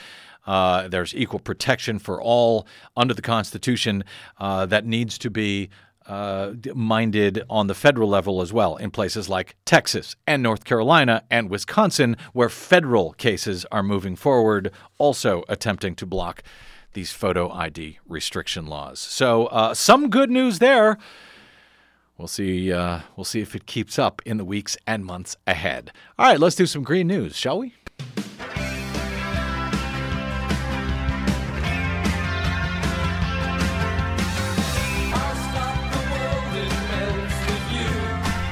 Uh, 0.46 0.88
there's 0.88 1.14
equal 1.14 1.40
protection 1.40 1.98
for 1.98 2.20
all 2.20 2.66
under 2.96 3.14
the 3.14 3.22
Constitution 3.22 4.05
uh, 4.38 4.66
that 4.66 4.84
needs 4.84 5.16
to 5.18 5.30
be 5.30 5.70
uh, 6.07 6.52
minded 6.74 7.42
on 7.48 7.66
the 7.66 7.74
federal 7.74 8.09
level 8.09 8.42
as 8.42 8.52
well 8.52 8.76
in 8.76 8.90
places 8.90 9.28
like 9.28 9.57
Texas 9.64 10.16
and 10.26 10.42
North 10.42 10.64
Carolina 10.64 11.22
and 11.30 11.48
Wisconsin, 11.48 12.16
where 12.34 12.50
federal 12.50 13.14
cases 13.14 13.64
are 13.72 13.82
moving 13.82 14.14
forward, 14.16 14.70
also 14.98 15.44
attempting 15.48 15.94
to 15.96 16.07
block 16.07 16.42
these 16.92 17.11
photo 17.11 17.50
ID 17.50 17.98
restriction 18.07 18.66
laws. 18.66 19.00
So, 19.00 19.46
uh, 19.46 19.74
some 19.74 20.11
good 20.11 20.30
news 20.30 20.59
there. 20.59 20.98
We'll 22.16 22.28
see. 22.28 22.72
Uh, 22.72 23.00
we'll 23.16 23.24
see 23.24 23.40
if 23.40 23.54
it 23.54 23.66
keeps 23.66 23.98
up 23.98 24.22
in 24.24 24.36
the 24.36 24.44
weeks 24.44 24.76
and 24.86 25.04
months 25.04 25.36
ahead. 25.46 25.92
All 26.18 26.26
right, 26.26 26.38
let's 26.38 26.56
do 26.56 26.66
some 26.66 26.82
green 26.82 27.08
news, 27.08 27.36
shall 27.36 27.58
we? 27.58 27.74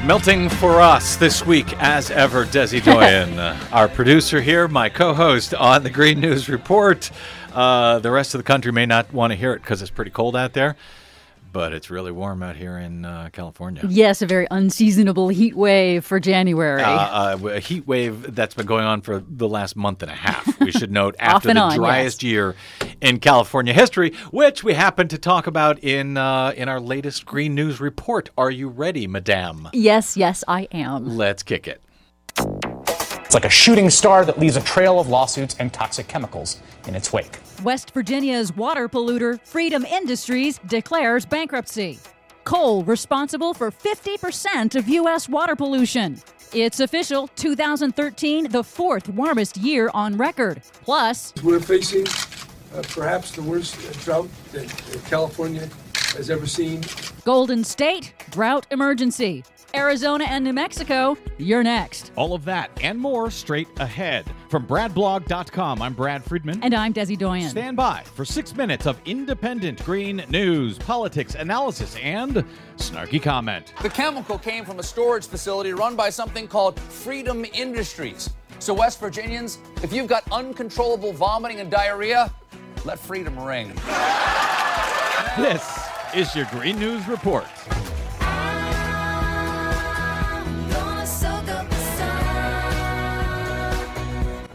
Melting 0.04 0.48
for 0.48 0.80
us 0.80 1.14
this 1.14 1.46
week, 1.46 1.80
as 1.80 2.10
ever, 2.10 2.44
Desi 2.44 2.82
Doyen, 2.84 3.38
uh, 3.38 3.56
our 3.70 3.86
producer 3.86 4.40
here, 4.40 4.66
my 4.66 4.88
co-host 4.88 5.54
on 5.54 5.84
the 5.84 5.90
Green 5.90 6.18
News 6.18 6.48
Report. 6.48 7.08
Uh, 7.52 8.00
the 8.00 8.10
rest 8.10 8.34
of 8.34 8.40
the 8.40 8.42
country 8.42 8.72
may 8.72 8.84
not 8.84 9.12
want 9.12 9.30
to 9.30 9.36
hear 9.36 9.52
it 9.52 9.62
because 9.62 9.80
it's 9.80 9.92
pretty 9.92 10.10
cold 10.10 10.34
out 10.34 10.54
there. 10.54 10.74
But 11.53 11.74
it's 11.74 11.90
really 11.90 12.12
warm 12.12 12.42
out 12.42 12.57
here 12.57 12.78
in 12.78 13.05
uh, 13.05 13.28
California. 13.32 13.82
Yes, 13.86 14.22
a 14.22 14.26
very 14.26 14.46
unseasonable 14.50 15.28
heat 15.28 15.55
wave 15.55 16.05
for 16.05 16.18
January. 16.18 16.82
Uh, 16.82 17.36
uh, 17.36 17.48
a 17.48 17.61
heat 17.61 17.86
wave 17.86 18.34
that's 18.34 18.55
been 18.55 18.66
going 18.66 18.84
on 18.84 19.03
for 19.03 19.22
the 19.28 19.48
last 19.48 19.76
month 19.76 20.03
and 20.03 20.11
a 20.11 20.14
half. 20.14 20.59
We 20.61 20.72
should 20.72 20.90
note 21.03 21.14
after 21.18 21.53
the 21.53 21.61
on, 21.61 21.76
driest 21.76 22.22
year 22.22 22.57
in 23.03 23.20
California 23.20 23.74
history, 23.74 24.14
which 24.30 24.64
we 24.64 24.72
happen 24.72 25.09
to 25.09 25.18
talk 25.18 25.46
about 25.46 25.78
in 25.84 26.16
uh, 26.16 26.53
in 26.57 26.68
our 26.68 26.80
latest 26.80 27.26
Green 27.26 27.55
News 27.55 27.80
report. 27.80 28.30
Are 28.38 28.50
you 28.50 28.68
ready, 28.68 29.07
Madame? 29.07 29.68
yes, 29.72 30.16
yes, 30.16 30.42
I 30.48 30.68
am. 30.72 31.16
Let's 31.16 31.42
kick 31.42 31.68
it. 31.68 31.82
It's 33.33 33.35
like 33.35 33.47
a 33.47 33.49
shooting 33.49 33.89
star 33.89 34.26
that 34.26 34.39
leaves 34.39 34.59
a 34.59 34.61
trail 34.61 35.01
of 35.01 35.09
lawsuits 35.09 35.57
and 35.59 35.72
toxic 35.72 36.07
chemicals 36.07 36.61
in 36.87 36.95
its 36.95 37.14
wake. 37.14 37.39
West 37.64 37.95
Virginia's 37.95 38.55
water 38.55 38.91
polluter, 38.91 39.41
Freedom 39.41 39.87
Industries, 39.87 40.59
declares 40.66 41.24
bankruptcy. 41.24 41.99
Coal 42.45 42.85
responsible 42.85 43.55
for 43.55 43.70
50% 43.70 44.74
of 44.74 44.87
U.S. 44.87 45.30
water 45.30 45.57
pollution. 45.57 46.20
It's 46.53 46.80
official 46.80 47.26
2013, 47.28 48.51
the 48.51 48.62
fourth 48.62 49.09
warmest 49.09 49.57
year 49.57 49.91
on 49.95 50.18
record. 50.18 50.61
Plus, 50.85 51.33
We're 51.43 51.59
facing 51.59 52.07
uh, 52.76 52.83
perhaps 52.91 53.30
the 53.30 53.41
worst 53.41 53.76
drought 54.05 54.28
that 54.53 54.68
California 55.07 55.70
has 56.16 56.28
ever 56.28 56.47
seen. 56.47 56.83
Golden 57.24 57.64
State, 57.64 58.12
drought 58.30 58.66
emergency. 58.70 59.43
Arizona 59.74 60.24
and 60.28 60.44
New 60.44 60.52
Mexico, 60.52 61.16
you're 61.38 61.62
next. 61.62 62.12
All 62.16 62.34
of 62.34 62.44
that 62.44 62.70
and 62.82 62.98
more 62.98 63.30
straight 63.30 63.68
ahead. 63.78 64.26
From 64.48 64.66
BradBlog.com, 64.66 65.80
I'm 65.80 65.94
Brad 65.94 66.22
Friedman. 66.24 66.62
And 66.62 66.74
I'm 66.74 66.92
Desi 66.92 67.16
Doyen. 67.16 67.48
Stand 67.48 67.76
by 67.76 68.02
for 68.14 68.24
six 68.24 68.54
minutes 68.54 68.86
of 68.86 69.00
independent 69.06 69.82
green 69.84 70.24
news, 70.28 70.78
politics, 70.78 71.34
analysis, 71.34 71.96
and 72.02 72.44
snarky 72.76 73.22
comment. 73.22 73.72
The 73.82 73.88
chemical 73.88 74.38
came 74.38 74.64
from 74.64 74.78
a 74.78 74.82
storage 74.82 75.26
facility 75.26 75.72
run 75.72 75.96
by 75.96 76.10
something 76.10 76.46
called 76.46 76.78
Freedom 76.78 77.44
Industries. 77.54 78.30
So, 78.58 78.74
West 78.74 79.00
Virginians, 79.00 79.58
if 79.82 79.92
you've 79.92 80.06
got 80.06 80.30
uncontrollable 80.30 81.12
vomiting 81.12 81.60
and 81.60 81.70
diarrhea, 81.70 82.32
let 82.84 82.98
freedom 82.98 83.38
ring. 83.38 83.72
This 85.36 85.88
is 86.14 86.34
your 86.36 86.46
Green 86.52 86.78
News 86.78 87.08
Report. 87.08 87.46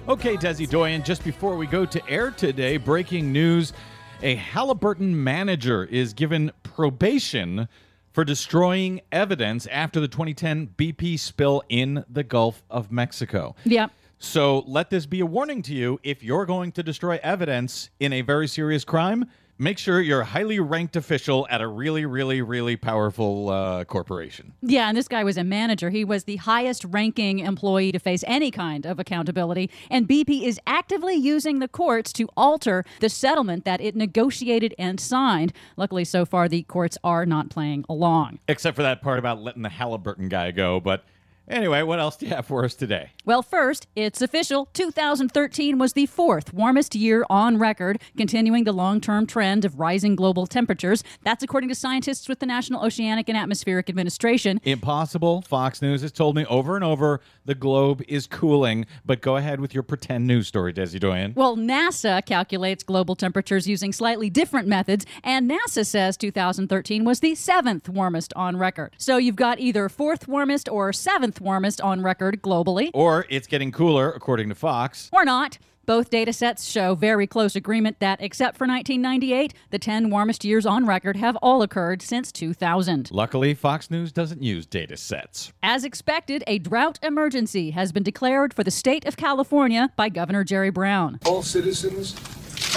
Okay, 0.08 0.38
Desi 0.38 0.70
Doyen, 0.70 1.04
just 1.04 1.22
before 1.26 1.58
we 1.58 1.68
go 1.68 1.86
to 1.86 2.10
air 2.10 2.32
today, 2.32 2.78
breaking 2.78 3.34
news 3.34 3.74
a 4.22 4.36
Halliburton 4.36 5.22
manager 5.22 5.84
is 5.84 6.14
given 6.14 6.50
probation 6.64 7.68
for 8.14 8.24
destroying 8.24 9.02
evidence 9.12 9.68
after 9.68 10.00
the 10.00 10.08
2010 10.08 10.70
BP 10.78 11.20
spill 11.20 11.62
in 11.68 12.06
the 12.10 12.24
Gulf 12.24 12.64
of 12.70 12.90
Mexico. 12.90 13.54
Yep. 13.66 13.92
So 14.18 14.60
let 14.66 14.90
this 14.90 15.06
be 15.06 15.20
a 15.20 15.26
warning 15.26 15.62
to 15.64 15.74
you 15.74 16.00
if 16.04 16.24
you're 16.24 16.46
going 16.46 16.72
to 16.72 16.84
destroy 16.84 17.20
evidence 17.22 17.90
in 18.00 18.14
a 18.14 18.22
very 18.22 18.48
serious 18.48 18.86
crime. 18.86 19.26
Make 19.60 19.80
sure 19.80 20.00
you're 20.00 20.22
a 20.22 20.26
highly 20.26 20.60
ranked 20.60 20.96
official 20.96 21.48
at 21.50 21.62
a 21.62 21.68
really, 21.68 22.06
really, 22.06 22.44
really 22.44 22.76
powerful 22.76 23.50
uh, 23.50 23.86
corporation. 23.86 24.54
Yeah, 24.62 24.88
and 24.88 24.96
this 24.96 25.08
guy 25.08 25.24
was 25.24 25.36
a 25.36 25.44
manager. 25.44 25.90
He 25.90 26.06
was 26.06 26.26
the 26.26 26.36
highest 26.36 26.84
ranking 26.86 27.40
employee 27.40 27.92
to 27.92 27.98
face 27.98 28.24
any 28.28 28.52
kind 28.52 28.86
of 28.86 29.00
accountability. 29.00 29.72
And 29.90 30.08
BP 30.08 30.44
is 30.44 30.60
actively 30.68 31.16
using 31.16 31.58
the 31.58 31.68
courts 31.68 32.14
to 32.14 32.30
alter 32.38 32.86
the 33.00 33.10
settlement 33.10 33.66
that 33.66 33.82
it 33.82 33.96
negotiated 33.96 34.76
and 34.78 35.00
signed. 35.00 35.54
Luckily, 35.76 36.06
so 36.06 36.24
far, 36.24 36.48
the 36.48 36.62
courts 36.64 36.96
are 37.04 37.26
not 37.26 37.50
playing 37.50 37.84
along. 37.90 38.38
Except 38.48 38.76
for 38.76 38.84
that 38.84 39.02
part 39.02 39.18
about 39.18 39.42
letting 39.42 39.64
the 39.64 39.70
Halliburton 39.70 40.30
guy 40.30 40.52
go. 40.52 40.80
But 40.80 41.04
anyway, 41.48 41.82
what 41.82 42.00
else 42.00 42.18
do 42.18 42.26
you 42.26 42.36
have 42.36 42.46
for 42.46 42.64
us 42.64 42.76
today? 42.76 43.12
Well, 43.26 43.42
first, 43.42 43.88
it's 43.96 44.22
official. 44.22 44.70
2013 44.74 45.78
was 45.78 45.94
the 45.94 46.06
fourth 46.06 46.54
warmest 46.54 46.96
year 46.96 47.26
on 47.30 47.58
record, 47.58 48.02
continuing 48.16 48.64
the 48.64 48.72
long 48.72 49.02
term 49.02 49.26
trend 49.26 49.66
of 49.66 49.80
rising 49.80 50.16
global 50.16 50.48
temperatures. 50.48 51.04
That's 51.24 51.44
according 51.44 51.70
to 51.70 51.76
scientists 51.76 52.30
with 52.30 52.40
the 52.40 52.46
National 52.46 52.84
Oceanic 52.86 53.30
and 53.30 53.38
Atmospheric 53.38 53.90
Administration. 53.90 54.60
Impossible. 54.64 55.42
Fox 55.42 55.82
News 55.82 56.02
has 56.02 56.12
told 56.12 56.36
me 56.36 56.46
over 56.46 56.76
and 56.76 56.84
over 56.84 57.22
the 57.46 57.56
globe 57.56 58.02
is 58.08 58.28
cooling. 58.28 58.86
But 59.06 59.22
go 59.22 59.38
ahead 59.38 59.60
with 59.60 59.74
your 59.74 59.84
pretend 59.84 60.28
news 60.28 60.48
story, 60.48 60.74
Desi 60.74 61.00
Doyen. 61.00 61.34
Well, 61.36 61.56
NASA 61.58 62.26
calculates 62.26 62.84
global 62.84 63.16
temperatures 63.16 63.68
using 63.68 63.94
slightly 63.94 64.30
different 64.30 64.68
methods, 64.68 65.06
and 65.24 65.50
NASA 65.50 65.86
says 65.86 66.18
2013 66.18 67.04
was 67.04 67.20
the 67.22 67.36
seventh 67.36 67.90
warmest 67.90 68.34
on 68.36 68.58
record. 68.58 68.94
So 68.98 69.18
you've 69.18 69.36
got 69.36 69.60
either 69.60 69.90
fourth 69.90 70.28
warmest 70.28 70.70
or 70.70 70.92
seventh 70.94 71.37
warmest 71.42 71.82
on 71.82 72.02
record 72.02 72.42
globally. 72.42 72.90
Or 72.94 73.26
it's 73.30 73.48
getting 73.48 73.72
cooler, 73.72 74.12
according 74.12 74.50
to 74.50 74.56
Fox. 74.56 75.10
Or 75.12 75.26
not. 75.26 75.58
Both 75.88 76.10
data 76.10 76.34
sets 76.34 76.70
show 76.70 76.96
very 76.96 77.26
close 77.28 77.56
agreement 77.56 78.02
that, 78.02 78.22
except 78.22 78.58
for 78.58 78.68
1998, 78.68 79.54
the 79.70 79.80
10 79.80 80.10
warmest 80.10 80.44
years 80.44 80.66
on 80.66 80.86
record 80.86 81.16
have 81.16 81.38
all 81.38 81.62
occurred 81.62 82.02
since 82.02 82.30
2000. 82.34 83.10
Luckily, 83.10 83.54
Fox 83.54 83.90
News 83.90 84.12
doesn't 84.12 84.44
use 84.44 84.66
data 84.66 84.98
sets. 84.98 85.54
As 85.64 85.86
expected, 85.86 86.44
a 86.46 86.60
drought 86.60 87.00
emergency 87.02 87.72
has 87.72 87.94
been 87.94 88.04
declared 88.04 88.54
for 88.54 88.66
the 88.66 88.72
state 88.72 89.06
of 89.06 89.16
California 89.16 89.90
by 89.96 90.10
Governor 90.10 90.44
Jerry 90.44 90.72
Brown. 90.72 91.22
All 91.26 91.42
citizens, 91.42 92.16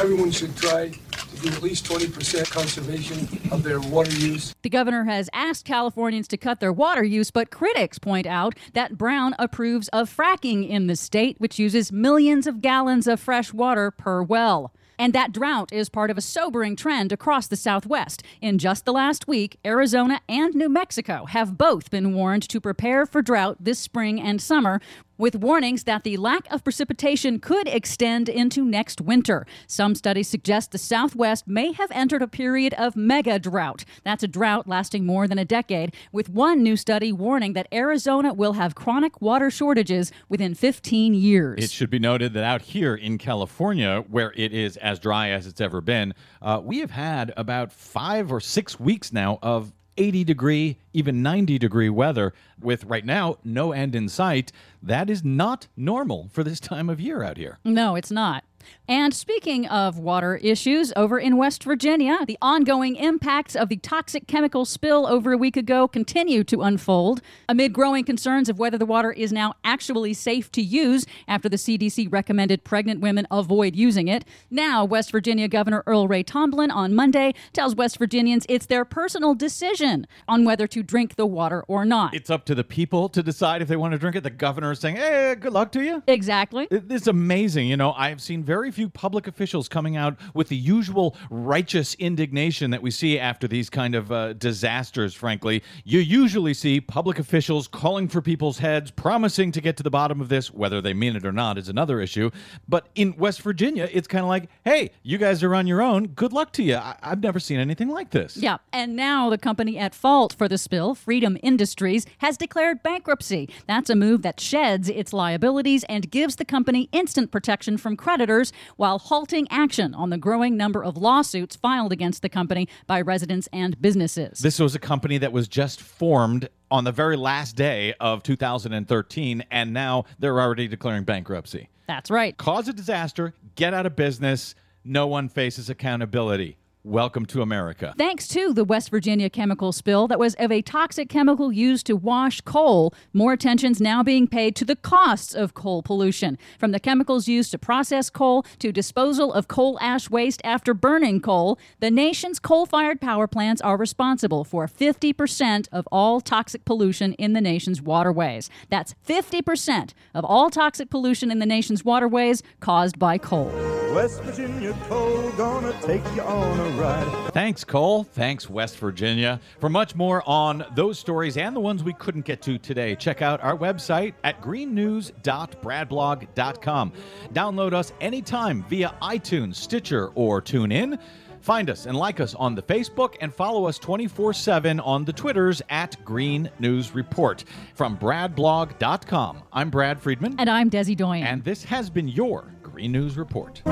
everyone 0.00 0.30
should 0.30 0.56
try 0.56 0.88
to 0.88 1.36
do 1.42 1.48
at 1.50 1.62
least 1.62 1.84
20% 1.84 2.50
conservation 2.50 3.18
of 3.52 3.62
their 3.62 3.80
water 3.80 4.10
use. 4.12 4.54
The 4.62 4.70
governor 4.70 5.04
has 5.04 5.28
asked 5.34 5.66
Californians 5.66 6.26
to 6.28 6.38
cut 6.38 6.58
their 6.58 6.72
water 6.72 7.04
use, 7.04 7.30
but 7.30 7.50
critics 7.50 7.98
point 7.98 8.26
out 8.26 8.54
that 8.72 8.96
Brown 8.96 9.34
approves 9.38 9.88
of 9.88 10.14
fracking 10.14 10.66
in 10.66 10.86
the 10.86 10.96
state, 10.96 11.38
which 11.38 11.58
uses 11.58 11.92
millions 11.92 12.46
of 12.46 12.62
gallons 12.62 13.06
of 13.06 13.20
fresh 13.20 13.52
water 13.52 13.90
per 13.90 14.22
well. 14.22 14.72
And 14.98 15.14
that 15.14 15.32
drought 15.32 15.72
is 15.72 15.88
part 15.88 16.10
of 16.10 16.18
a 16.18 16.22
sobering 16.22 16.76
trend 16.76 17.10
across 17.10 17.46
the 17.46 17.56
Southwest. 17.56 18.22
In 18.42 18.58
just 18.58 18.84
the 18.84 18.92
last 18.92 19.26
week, 19.26 19.58
Arizona 19.64 20.20
and 20.28 20.54
New 20.54 20.68
Mexico 20.68 21.24
have 21.24 21.56
both 21.56 21.90
been 21.90 22.14
warned 22.14 22.46
to 22.50 22.60
prepare 22.60 23.06
for 23.06 23.22
drought 23.22 23.56
this 23.60 23.78
spring 23.78 24.20
and 24.20 24.42
summer, 24.42 24.78
with 25.20 25.36
warnings 25.36 25.84
that 25.84 26.02
the 26.02 26.16
lack 26.16 26.50
of 26.50 26.64
precipitation 26.64 27.38
could 27.38 27.68
extend 27.68 28.28
into 28.28 28.64
next 28.64 29.02
winter. 29.02 29.46
Some 29.66 29.94
studies 29.94 30.28
suggest 30.28 30.72
the 30.72 30.78
Southwest 30.78 31.46
may 31.46 31.72
have 31.72 31.90
entered 31.92 32.22
a 32.22 32.26
period 32.26 32.72
of 32.74 32.96
mega 32.96 33.38
drought. 33.38 33.84
That's 34.02 34.22
a 34.22 34.28
drought 34.28 34.66
lasting 34.66 35.04
more 35.04 35.28
than 35.28 35.38
a 35.38 35.44
decade, 35.44 35.94
with 36.10 36.30
one 36.30 36.62
new 36.62 36.76
study 36.76 37.12
warning 37.12 37.52
that 37.52 37.68
Arizona 37.70 38.32
will 38.32 38.54
have 38.54 38.74
chronic 38.74 39.20
water 39.20 39.50
shortages 39.50 40.10
within 40.30 40.54
15 40.54 41.12
years. 41.12 41.62
It 41.62 41.70
should 41.70 41.90
be 41.90 41.98
noted 41.98 42.32
that 42.32 42.44
out 42.44 42.62
here 42.62 42.94
in 42.94 43.18
California, 43.18 44.02
where 44.08 44.32
it 44.34 44.54
is 44.54 44.78
as 44.78 44.98
dry 44.98 45.28
as 45.28 45.46
it's 45.46 45.60
ever 45.60 45.82
been, 45.82 46.14
uh, 46.40 46.62
we 46.64 46.78
have 46.78 46.90
had 46.90 47.34
about 47.36 47.72
five 47.72 48.32
or 48.32 48.40
six 48.40 48.80
weeks 48.80 49.12
now 49.12 49.38
of 49.42 49.72
80 50.00 50.24
degree, 50.24 50.78
even 50.94 51.22
90 51.22 51.58
degree 51.58 51.90
weather, 51.90 52.32
with 52.58 52.84
right 52.84 53.04
now 53.04 53.36
no 53.44 53.72
end 53.72 53.94
in 53.94 54.08
sight. 54.08 54.50
That 54.82 55.10
is 55.10 55.22
not 55.22 55.68
normal 55.76 56.30
for 56.32 56.42
this 56.42 56.58
time 56.58 56.88
of 56.88 56.98
year 57.00 57.22
out 57.22 57.36
here. 57.36 57.58
No, 57.64 57.96
it's 57.96 58.10
not. 58.10 58.44
And 58.88 59.14
speaking 59.14 59.66
of 59.66 59.98
water 59.98 60.36
issues, 60.36 60.92
over 60.96 61.18
in 61.18 61.36
West 61.36 61.62
Virginia, 61.64 62.18
the 62.26 62.38
ongoing 62.42 62.96
impacts 62.96 63.54
of 63.54 63.68
the 63.68 63.76
toxic 63.76 64.26
chemical 64.26 64.64
spill 64.64 65.06
over 65.06 65.32
a 65.32 65.38
week 65.38 65.56
ago 65.56 65.86
continue 65.86 66.42
to 66.44 66.62
unfold 66.62 67.20
amid 67.48 67.72
growing 67.72 68.04
concerns 68.04 68.48
of 68.48 68.58
whether 68.58 68.76
the 68.76 68.86
water 68.86 69.12
is 69.12 69.32
now 69.32 69.54
actually 69.64 70.12
safe 70.12 70.50
to 70.52 70.62
use 70.62 71.06
after 71.28 71.48
the 71.48 71.56
CDC 71.56 72.12
recommended 72.12 72.64
pregnant 72.64 73.00
women 73.00 73.26
avoid 73.30 73.76
using 73.76 74.08
it. 74.08 74.24
Now, 74.50 74.84
West 74.84 75.12
Virginia 75.12 75.48
Governor 75.48 75.84
Earl 75.86 76.08
Ray 76.08 76.22
Tomblin 76.22 76.70
on 76.70 76.94
Monday 76.94 77.34
tells 77.52 77.74
West 77.74 77.98
Virginians 77.98 78.44
it's 78.48 78.66
their 78.66 78.84
personal 78.84 79.34
decision 79.34 80.06
on 80.26 80.44
whether 80.44 80.66
to 80.66 80.82
drink 80.82 81.16
the 81.16 81.26
water 81.26 81.64
or 81.68 81.84
not. 81.84 82.14
It's 82.14 82.30
up 82.30 82.44
to 82.46 82.54
the 82.54 82.64
people 82.64 83.08
to 83.10 83.22
decide 83.22 83.62
if 83.62 83.68
they 83.68 83.76
want 83.76 83.92
to 83.92 83.98
drink 83.98 84.16
it. 84.16 84.22
The 84.22 84.30
governor 84.30 84.72
is 84.72 84.80
saying, 84.80 84.96
hey, 84.96 85.36
good 85.38 85.52
luck 85.52 85.72
to 85.72 85.82
you. 85.82 86.02
Exactly. 86.06 86.66
It's 86.70 87.06
amazing. 87.06 87.68
You 87.68 87.76
know, 87.76 87.92
I've 87.92 88.20
seen 88.20 88.42
very 88.50 88.72
few 88.72 88.88
public 88.88 89.28
officials 89.28 89.68
coming 89.68 89.96
out 89.96 90.16
with 90.34 90.48
the 90.48 90.56
usual 90.56 91.16
righteous 91.30 91.94
indignation 92.00 92.72
that 92.72 92.82
we 92.82 92.90
see 92.90 93.16
after 93.16 93.46
these 93.46 93.70
kind 93.70 93.94
of 93.94 94.10
uh, 94.10 94.32
disasters, 94.32 95.14
frankly. 95.14 95.62
You 95.84 96.00
usually 96.00 96.52
see 96.52 96.80
public 96.80 97.20
officials 97.20 97.68
calling 97.68 98.08
for 98.08 98.20
people's 98.20 98.58
heads, 98.58 98.90
promising 98.90 99.52
to 99.52 99.60
get 99.60 99.76
to 99.76 99.84
the 99.84 99.90
bottom 99.90 100.20
of 100.20 100.28
this. 100.28 100.50
Whether 100.52 100.80
they 100.80 100.94
mean 100.94 101.14
it 101.14 101.24
or 101.24 101.30
not 101.30 101.58
is 101.58 101.68
another 101.68 102.00
issue. 102.00 102.32
But 102.68 102.88
in 102.96 103.16
West 103.16 103.40
Virginia, 103.42 103.88
it's 103.92 104.08
kind 104.08 104.24
of 104.24 104.28
like, 104.28 104.48
hey, 104.64 104.90
you 105.04 105.16
guys 105.16 105.44
are 105.44 105.54
on 105.54 105.68
your 105.68 105.80
own. 105.80 106.08
Good 106.08 106.32
luck 106.32 106.52
to 106.54 106.64
you. 106.64 106.74
I- 106.74 106.96
I've 107.04 107.22
never 107.22 107.38
seen 107.38 107.60
anything 107.60 107.88
like 107.88 108.10
this. 108.10 108.36
Yeah, 108.36 108.56
and 108.72 108.96
now 108.96 109.30
the 109.30 109.38
company 109.38 109.78
at 109.78 109.94
fault 109.94 110.32
for 110.36 110.48
the 110.48 110.58
spill, 110.58 110.96
Freedom 110.96 111.38
Industries, 111.40 112.04
has 112.18 112.36
declared 112.36 112.82
bankruptcy. 112.82 113.48
That's 113.68 113.90
a 113.90 113.94
move 113.94 114.22
that 114.22 114.40
sheds 114.40 114.88
its 114.88 115.12
liabilities 115.12 115.84
and 115.84 116.10
gives 116.10 116.34
the 116.34 116.44
company 116.44 116.88
instant 116.90 117.30
protection 117.30 117.76
from 117.78 117.96
creditors 117.96 118.39
years 118.40 118.52
while 118.76 118.98
halting 118.98 119.46
action 119.50 119.94
on 119.94 120.10
the 120.10 120.18
growing 120.18 120.56
number 120.56 120.82
of 120.82 120.96
lawsuits 120.96 121.56
filed 121.56 121.92
against 121.92 122.22
the 122.22 122.28
company 122.28 122.68
by 122.86 123.00
residents 123.00 123.48
and 123.52 123.80
businesses. 123.80 124.40
This 124.40 124.58
was 124.58 124.74
a 124.74 124.78
company 124.78 125.18
that 125.18 125.32
was 125.32 125.48
just 125.48 125.80
formed 125.80 126.48
on 126.70 126.84
the 126.84 126.92
very 126.92 127.16
last 127.16 127.56
day 127.56 127.94
of 128.00 128.22
2013, 128.22 129.44
and 129.50 129.72
now 129.72 130.04
they're 130.18 130.40
already 130.40 130.68
declaring 130.68 131.04
bankruptcy. 131.04 131.68
That's 131.86 132.10
right. 132.10 132.36
Cause 132.36 132.68
a 132.68 132.72
disaster, 132.72 133.34
get 133.56 133.74
out 133.74 133.86
of 133.86 133.96
business, 133.96 134.54
no 134.84 135.06
one 135.06 135.28
faces 135.28 135.68
accountability. 135.68 136.56
Welcome 136.82 137.26
to 137.26 137.42
America. 137.42 137.94
Thanks 137.98 138.26
to 138.28 138.54
the 138.54 138.64
West 138.64 138.88
Virginia 138.88 139.28
chemical 139.28 139.70
spill 139.70 140.08
that 140.08 140.18
was 140.18 140.34
of 140.36 140.50
a 140.50 140.62
toxic 140.62 141.10
chemical 141.10 141.52
used 141.52 141.84
to 141.84 141.94
wash 141.94 142.40
coal, 142.40 142.94
more 143.12 143.34
attention's 143.34 143.82
now 143.82 144.02
being 144.02 144.26
paid 144.26 144.56
to 144.56 144.64
the 144.64 144.76
costs 144.76 145.34
of 145.34 145.52
coal 145.52 145.82
pollution. 145.82 146.38
From 146.58 146.70
the 146.70 146.80
chemicals 146.80 147.28
used 147.28 147.50
to 147.50 147.58
process 147.58 148.08
coal 148.08 148.46
to 148.60 148.72
disposal 148.72 149.30
of 149.30 149.46
coal 149.46 149.78
ash 149.82 150.08
waste 150.08 150.40
after 150.42 150.72
burning 150.72 151.20
coal, 151.20 151.58
the 151.80 151.90
nation's 151.90 152.38
coal 152.38 152.64
fired 152.64 152.98
power 152.98 153.26
plants 153.26 153.60
are 153.60 153.76
responsible 153.76 154.42
for 154.42 154.66
50% 154.66 155.68
of 155.70 155.86
all 155.92 156.22
toxic 156.22 156.64
pollution 156.64 157.12
in 157.14 157.34
the 157.34 157.42
nation's 157.42 157.82
waterways. 157.82 158.48
That's 158.70 158.94
50% 159.06 159.92
of 160.14 160.24
all 160.24 160.48
toxic 160.48 160.88
pollution 160.88 161.30
in 161.30 161.40
the 161.40 161.46
nation's 161.46 161.84
waterways 161.84 162.42
caused 162.60 162.98
by 162.98 163.18
coal. 163.18 163.79
West 163.94 164.22
Virginia 164.22 164.76
coal 164.88 165.30
gonna 165.32 165.72
take 165.82 166.04
you 166.14 166.22
on 166.22 166.60
a 166.60 166.68
ride. 166.80 167.32
Thanks, 167.32 167.64
coal. 167.64 168.04
Thanks, 168.04 168.48
West 168.48 168.78
Virginia. 168.78 169.40
For 169.58 169.68
much 169.68 169.96
more 169.96 170.22
on 170.28 170.64
those 170.76 170.96
stories 170.98 171.36
and 171.36 171.56
the 171.56 171.60
ones 171.60 171.82
we 171.82 171.92
couldn't 171.94 172.24
get 172.24 172.40
to 172.42 172.56
today, 172.56 172.94
check 172.94 173.20
out 173.20 173.42
our 173.42 173.56
website 173.56 174.14
at 174.22 174.40
greennews.bradblog.com. 174.40 176.92
Download 177.32 177.72
us 177.72 177.92
anytime 178.00 178.64
via 178.68 178.94
iTunes, 179.02 179.56
Stitcher, 179.56 180.10
or 180.14 180.40
TuneIn. 180.40 180.96
Find 181.40 181.70
us 181.70 181.86
and 181.86 181.96
like 181.96 182.20
us 182.20 182.34
on 182.34 182.54
the 182.54 182.62
Facebook 182.62 183.16
and 183.20 183.34
follow 183.34 183.66
us 183.66 183.78
24 183.78 184.34
7 184.34 184.78
on 184.80 185.04
the 185.04 185.12
Twitters 185.12 185.62
at 185.70 185.96
Green 186.04 186.50
News 186.58 186.94
Report. 186.94 187.44
From 187.74 187.96
bradblog.com, 187.96 189.42
I'm 189.52 189.70
Brad 189.70 190.00
Friedman. 190.00 190.36
And 190.38 190.48
I'm 190.48 190.70
Desi 190.70 190.96
Doyen. 190.96 191.26
And 191.26 191.42
this 191.42 191.64
has 191.64 191.90
been 191.90 192.08
your 192.08 192.52
Green 192.80 192.92
News 192.92 193.18
Report. 193.18 193.58
Is 193.58 193.64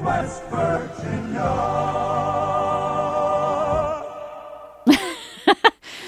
West 0.00 0.44
Virginia. 0.46 1.42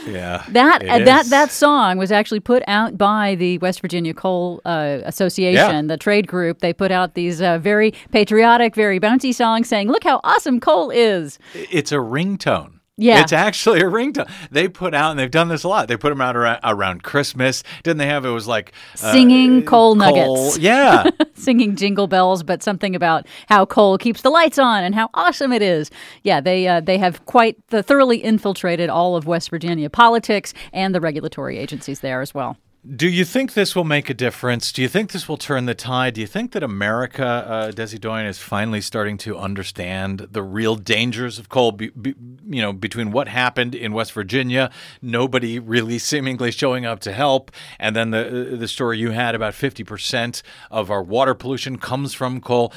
Yeah. 0.06 0.44
That 0.50 0.82
it 0.82 0.88
uh, 0.88 0.98
that 1.00 1.24
is. 1.24 1.30
that 1.30 1.50
song 1.50 1.98
was 1.98 2.10
actually 2.10 2.40
put 2.40 2.62
out 2.68 2.96
by 2.96 3.34
the 3.34 3.58
West 3.58 3.80
Virginia 3.82 4.14
Coal 4.14 4.62
uh, 4.64 5.00
Association, 5.04 5.54
Yeah. 5.74 5.82
the 5.82 5.98
trade 5.98 6.26
group. 6.26 6.60
They 6.60 6.72
put 6.72 6.90
out 6.90 7.12
these 7.14 7.42
uh, 7.42 7.58
very 7.58 7.92
patriotic, 8.12 8.74
very 8.74 8.98
bouncy 8.98 9.34
songs 9.34 9.68
saying, 9.68 9.88
"Look 9.88 10.04
how 10.04 10.20
awesome 10.24 10.60
coal 10.60 10.90
is." 10.90 11.38
It's 11.54 11.92
a 11.92 11.96
ringtone. 11.96 12.75
Yeah. 12.98 13.20
It's 13.20 13.32
actually 13.32 13.80
a 13.80 13.84
ringtone. 13.84 14.30
They 14.50 14.68
put 14.68 14.94
out, 14.94 15.10
and 15.10 15.18
they've 15.18 15.30
done 15.30 15.48
this 15.48 15.64
a 15.64 15.68
lot. 15.68 15.86
They 15.88 15.98
put 15.98 16.08
them 16.08 16.20
out 16.22 16.34
around, 16.34 16.60
around 16.64 17.02
Christmas. 17.02 17.62
Didn't 17.82 17.98
they 17.98 18.06
have 18.06 18.24
it 18.24 18.30
was 18.30 18.46
like 18.48 18.72
uh, 18.94 19.12
Singing 19.12 19.64
coal 19.64 19.94
coal- 19.94 20.36
nuggets. 20.46 20.58
Yeah. 20.58 21.10
Singing 21.34 21.76
jingle 21.76 22.06
bells, 22.06 22.42
but 22.42 22.62
something 22.62 22.96
about 22.96 23.26
how 23.48 23.66
coal 23.66 23.98
keeps 23.98 24.22
the 24.22 24.30
lights 24.30 24.58
on 24.58 24.82
and 24.82 24.94
how 24.94 25.10
awesome 25.12 25.52
it 25.52 25.60
is. 25.60 25.90
Yeah, 26.22 26.40
they 26.40 26.66
uh, 26.66 26.80
they 26.80 26.96
have 26.96 27.24
quite 27.26 27.56
the 27.68 27.82
thoroughly 27.82 28.18
infiltrated 28.24 28.88
all 28.88 29.14
of 29.14 29.26
West 29.26 29.50
Virginia 29.50 29.90
politics 29.90 30.54
and 30.72 30.94
the 30.94 31.00
regulatory 31.00 31.58
agencies 31.58 32.00
there 32.00 32.22
as 32.22 32.32
well. 32.32 32.56
Do 32.94 33.08
you 33.08 33.24
think 33.24 33.54
this 33.54 33.74
will 33.74 33.84
make 33.84 34.08
a 34.10 34.14
difference? 34.14 34.70
Do 34.70 34.80
you 34.80 34.86
think 34.86 35.10
this 35.10 35.28
will 35.28 35.38
turn 35.38 35.66
the 35.66 35.74
tide? 35.74 36.14
Do 36.14 36.20
you 36.20 36.26
think 36.26 36.52
that 36.52 36.62
America, 36.62 37.24
uh, 37.24 37.70
Desi 37.72 38.00
Doyen, 38.00 38.26
is 38.26 38.38
finally 38.38 38.80
starting 38.80 39.18
to 39.18 39.36
understand 39.36 40.28
the 40.30 40.42
real 40.42 40.76
dangers 40.76 41.40
of 41.40 41.48
coal? 41.48 41.72
Be, 41.72 41.88
be, 41.88 42.14
you 42.48 42.62
know, 42.62 42.72
between 42.72 43.10
what 43.10 43.26
happened 43.26 43.74
in 43.74 43.92
West 43.92 44.12
Virginia, 44.12 44.70
nobody 45.02 45.58
really 45.58 45.98
seemingly 45.98 46.52
showing 46.52 46.86
up 46.86 47.00
to 47.00 47.12
help, 47.12 47.50
and 47.80 47.96
then 47.96 48.10
the 48.10 48.56
the 48.56 48.68
story 48.68 48.98
you 48.98 49.10
had 49.10 49.34
about 49.34 49.54
fifty 49.54 49.82
percent 49.82 50.44
of 50.70 50.88
our 50.88 51.02
water 51.02 51.34
pollution 51.34 51.78
comes 51.78 52.14
from 52.14 52.40
coal. 52.40 52.72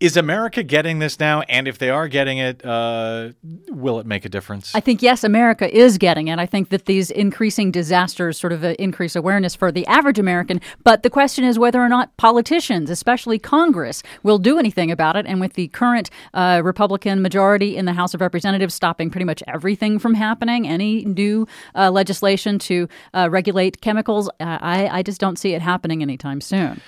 Is 0.00 0.16
America 0.16 0.62
getting 0.62 0.98
this 0.98 1.20
now? 1.20 1.42
And 1.42 1.68
if 1.68 1.76
they 1.76 1.90
are 1.90 2.08
getting 2.08 2.38
it, 2.38 2.64
uh, 2.64 3.32
will 3.68 4.00
it 4.00 4.06
make 4.06 4.24
a 4.24 4.30
difference? 4.30 4.74
I 4.74 4.80
think, 4.80 5.02
yes, 5.02 5.22
America 5.22 5.70
is 5.70 5.98
getting 5.98 6.28
it. 6.28 6.38
I 6.38 6.46
think 6.46 6.70
that 6.70 6.86
these 6.86 7.10
increasing 7.10 7.70
disasters 7.70 8.40
sort 8.40 8.54
of 8.54 8.64
uh, 8.64 8.68
increase 8.78 9.14
awareness 9.14 9.54
for 9.54 9.70
the 9.70 9.86
average 9.86 10.18
American. 10.18 10.58
But 10.84 11.02
the 11.02 11.10
question 11.10 11.44
is 11.44 11.58
whether 11.58 11.82
or 11.82 11.88
not 11.90 12.16
politicians, 12.16 12.88
especially 12.88 13.38
Congress, 13.38 14.02
will 14.22 14.38
do 14.38 14.58
anything 14.58 14.90
about 14.90 15.16
it. 15.16 15.26
And 15.26 15.38
with 15.38 15.52
the 15.52 15.68
current 15.68 16.08
uh, 16.32 16.62
Republican 16.64 17.20
majority 17.20 17.76
in 17.76 17.84
the 17.84 17.92
House 17.92 18.14
of 18.14 18.22
Representatives 18.22 18.74
stopping 18.74 19.10
pretty 19.10 19.26
much 19.26 19.42
everything 19.48 19.98
from 19.98 20.14
happening, 20.14 20.66
any 20.66 21.04
new 21.04 21.46
uh, 21.74 21.90
legislation 21.90 22.58
to 22.60 22.88
uh, 23.12 23.28
regulate 23.30 23.82
chemicals, 23.82 24.30
uh, 24.40 24.58
I, 24.62 24.88
I 24.88 25.02
just 25.02 25.20
don't 25.20 25.38
see 25.38 25.52
it 25.52 25.60
happening 25.60 26.00
anytime 26.00 26.40
soon. 26.40 26.80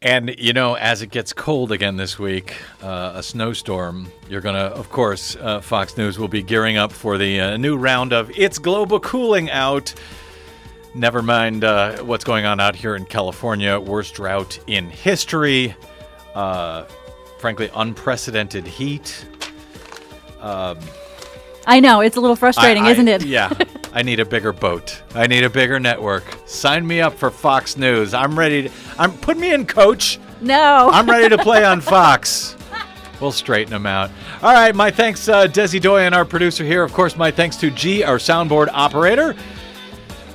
And 0.00 0.38
you 0.38 0.52
know, 0.52 0.74
as 0.74 1.02
it 1.02 1.10
gets 1.10 1.32
cold 1.32 1.72
again 1.72 1.96
this 1.96 2.18
week, 2.18 2.54
uh, 2.82 3.12
a 3.16 3.22
snowstorm, 3.22 4.06
you're 4.28 4.40
to, 4.54 4.60
of 4.60 4.90
course, 4.90 5.34
uh, 5.36 5.60
Fox 5.60 5.96
News 5.96 6.18
will 6.18 6.28
be 6.28 6.40
gearing 6.42 6.76
up 6.76 6.92
for 6.92 7.18
the 7.18 7.40
uh, 7.40 7.56
new 7.56 7.76
round 7.76 8.12
of 8.12 8.30
It's 8.36 8.58
Global 8.58 9.00
Cooling 9.00 9.50
Out. 9.50 9.92
Never 10.94 11.20
mind 11.20 11.64
uh, 11.64 11.98
what's 12.04 12.24
going 12.24 12.44
on 12.44 12.60
out 12.60 12.76
here 12.76 12.94
in 12.94 13.06
California. 13.06 13.78
Worst 13.80 14.14
drought 14.14 14.60
in 14.68 14.88
history. 14.88 15.74
Uh, 16.32 16.84
frankly, 17.40 17.68
unprecedented 17.74 18.66
heat. 18.66 19.26
Um, 20.40 20.78
I 21.68 21.80
know, 21.80 22.00
it's 22.00 22.16
a 22.16 22.20
little 22.20 22.34
frustrating, 22.36 22.84
I- 22.84 22.88
I- 22.88 22.92
isn't 22.92 23.08
it? 23.08 23.24
yeah. 23.24 23.52
I 23.92 24.02
need 24.02 24.20
a 24.20 24.24
bigger 24.24 24.52
boat. 24.52 25.02
I 25.14 25.26
need 25.26 25.44
a 25.44 25.50
bigger 25.50 25.78
network. 25.80 26.24
Sign 26.46 26.86
me 26.86 27.00
up 27.00 27.14
for 27.14 27.30
Fox 27.30 27.76
News. 27.76 28.12
I'm 28.14 28.38
ready 28.38 28.64
to 28.64 28.70
I'm 28.98 29.12
put 29.12 29.36
me 29.38 29.52
in 29.52 29.66
coach. 29.66 30.18
No. 30.40 30.90
I'm 30.92 31.08
ready 31.08 31.28
to 31.34 31.38
play 31.42 31.64
on 31.64 31.80
Fox. 31.96 32.54
We'll 33.20 33.32
straighten 33.32 33.70
them 33.72 33.86
out. 33.86 34.10
All 34.42 34.52
right, 34.52 34.74
my 34.74 34.90
thanks, 34.90 35.28
uh, 35.28 35.46
Desi 35.48 35.80
Doyen, 35.80 36.14
our 36.14 36.24
producer 36.24 36.64
here. 36.64 36.82
Of 36.84 36.92
course, 36.92 37.16
my 37.16 37.30
thanks 37.30 37.56
to 37.56 37.70
G, 37.70 38.04
our 38.04 38.18
soundboard 38.18 38.68
operator. 38.72 39.34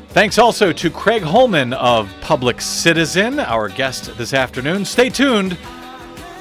Thanks 0.09 0.38
also 0.38 0.71
to 0.73 0.89
Craig 0.91 1.21
Holman 1.23 1.73
of 1.73 2.13
Public 2.21 2.59
Citizen, 2.61 3.39
our 3.39 3.69
guest 3.69 4.15
this 4.17 4.34
afternoon. 4.34 4.84
Stay 4.86 5.09
tuned 5.09 5.57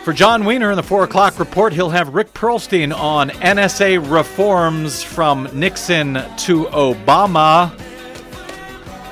for 0.05 0.13
Jon 0.13 0.45
Wiener 0.45 0.71
in 0.71 0.77
the 0.77 0.83
4 0.83 1.05
o'clock 1.05 1.39
report. 1.39 1.73
He'll 1.73 1.91
have 1.91 2.15
Rick 2.15 2.33
Perlstein 2.35 2.97
on 2.97 3.31
NSA 3.31 4.11
reforms 4.11 5.03
from 5.03 5.49
Nixon 5.53 6.15
to 6.15 6.65
Obama. 6.67 7.71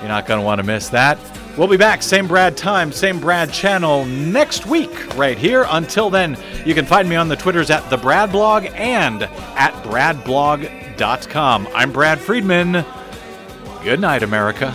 You're 0.01 0.09
not 0.09 0.27
going 0.27 0.41
to 0.41 0.45
want 0.45 0.59
to 0.59 0.67
miss 0.67 0.89
that. 0.89 1.19
We'll 1.57 1.69
be 1.69 1.77
back, 1.77 2.03
same 2.03 2.27
Brad 2.27 2.57
time, 2.57 2.93
same 2.93 3.21
Brad 3.21 3.53
channel 3.53 4.05
next 4.07 4.67
week, 4.67 5.17
right 5.17 5.37
here. 5.37 5.67
Until 5.69 6.09
then, 6.09 6.37
you 6.65 6.75
can 6.75 6.87
find 6.87 7.09
me 7.09 7.17
on 7.17 7.29
the 7.29 7.37
Twitters 7.37 7.71
at 7.71 7.89
the 7.91 7.97
Brad 7.97 8.33
Blog 8.33 8.67
and 8.75 9.25
at 9.25 9.73
bradblog.com. 9.85 11.69
I'm 11.75 11.93
Brad 11.93 12.21
Friedman. 12.21 12.85
Good 13.83 14.01
night, 14.01 14.23
America. 14.23 14.75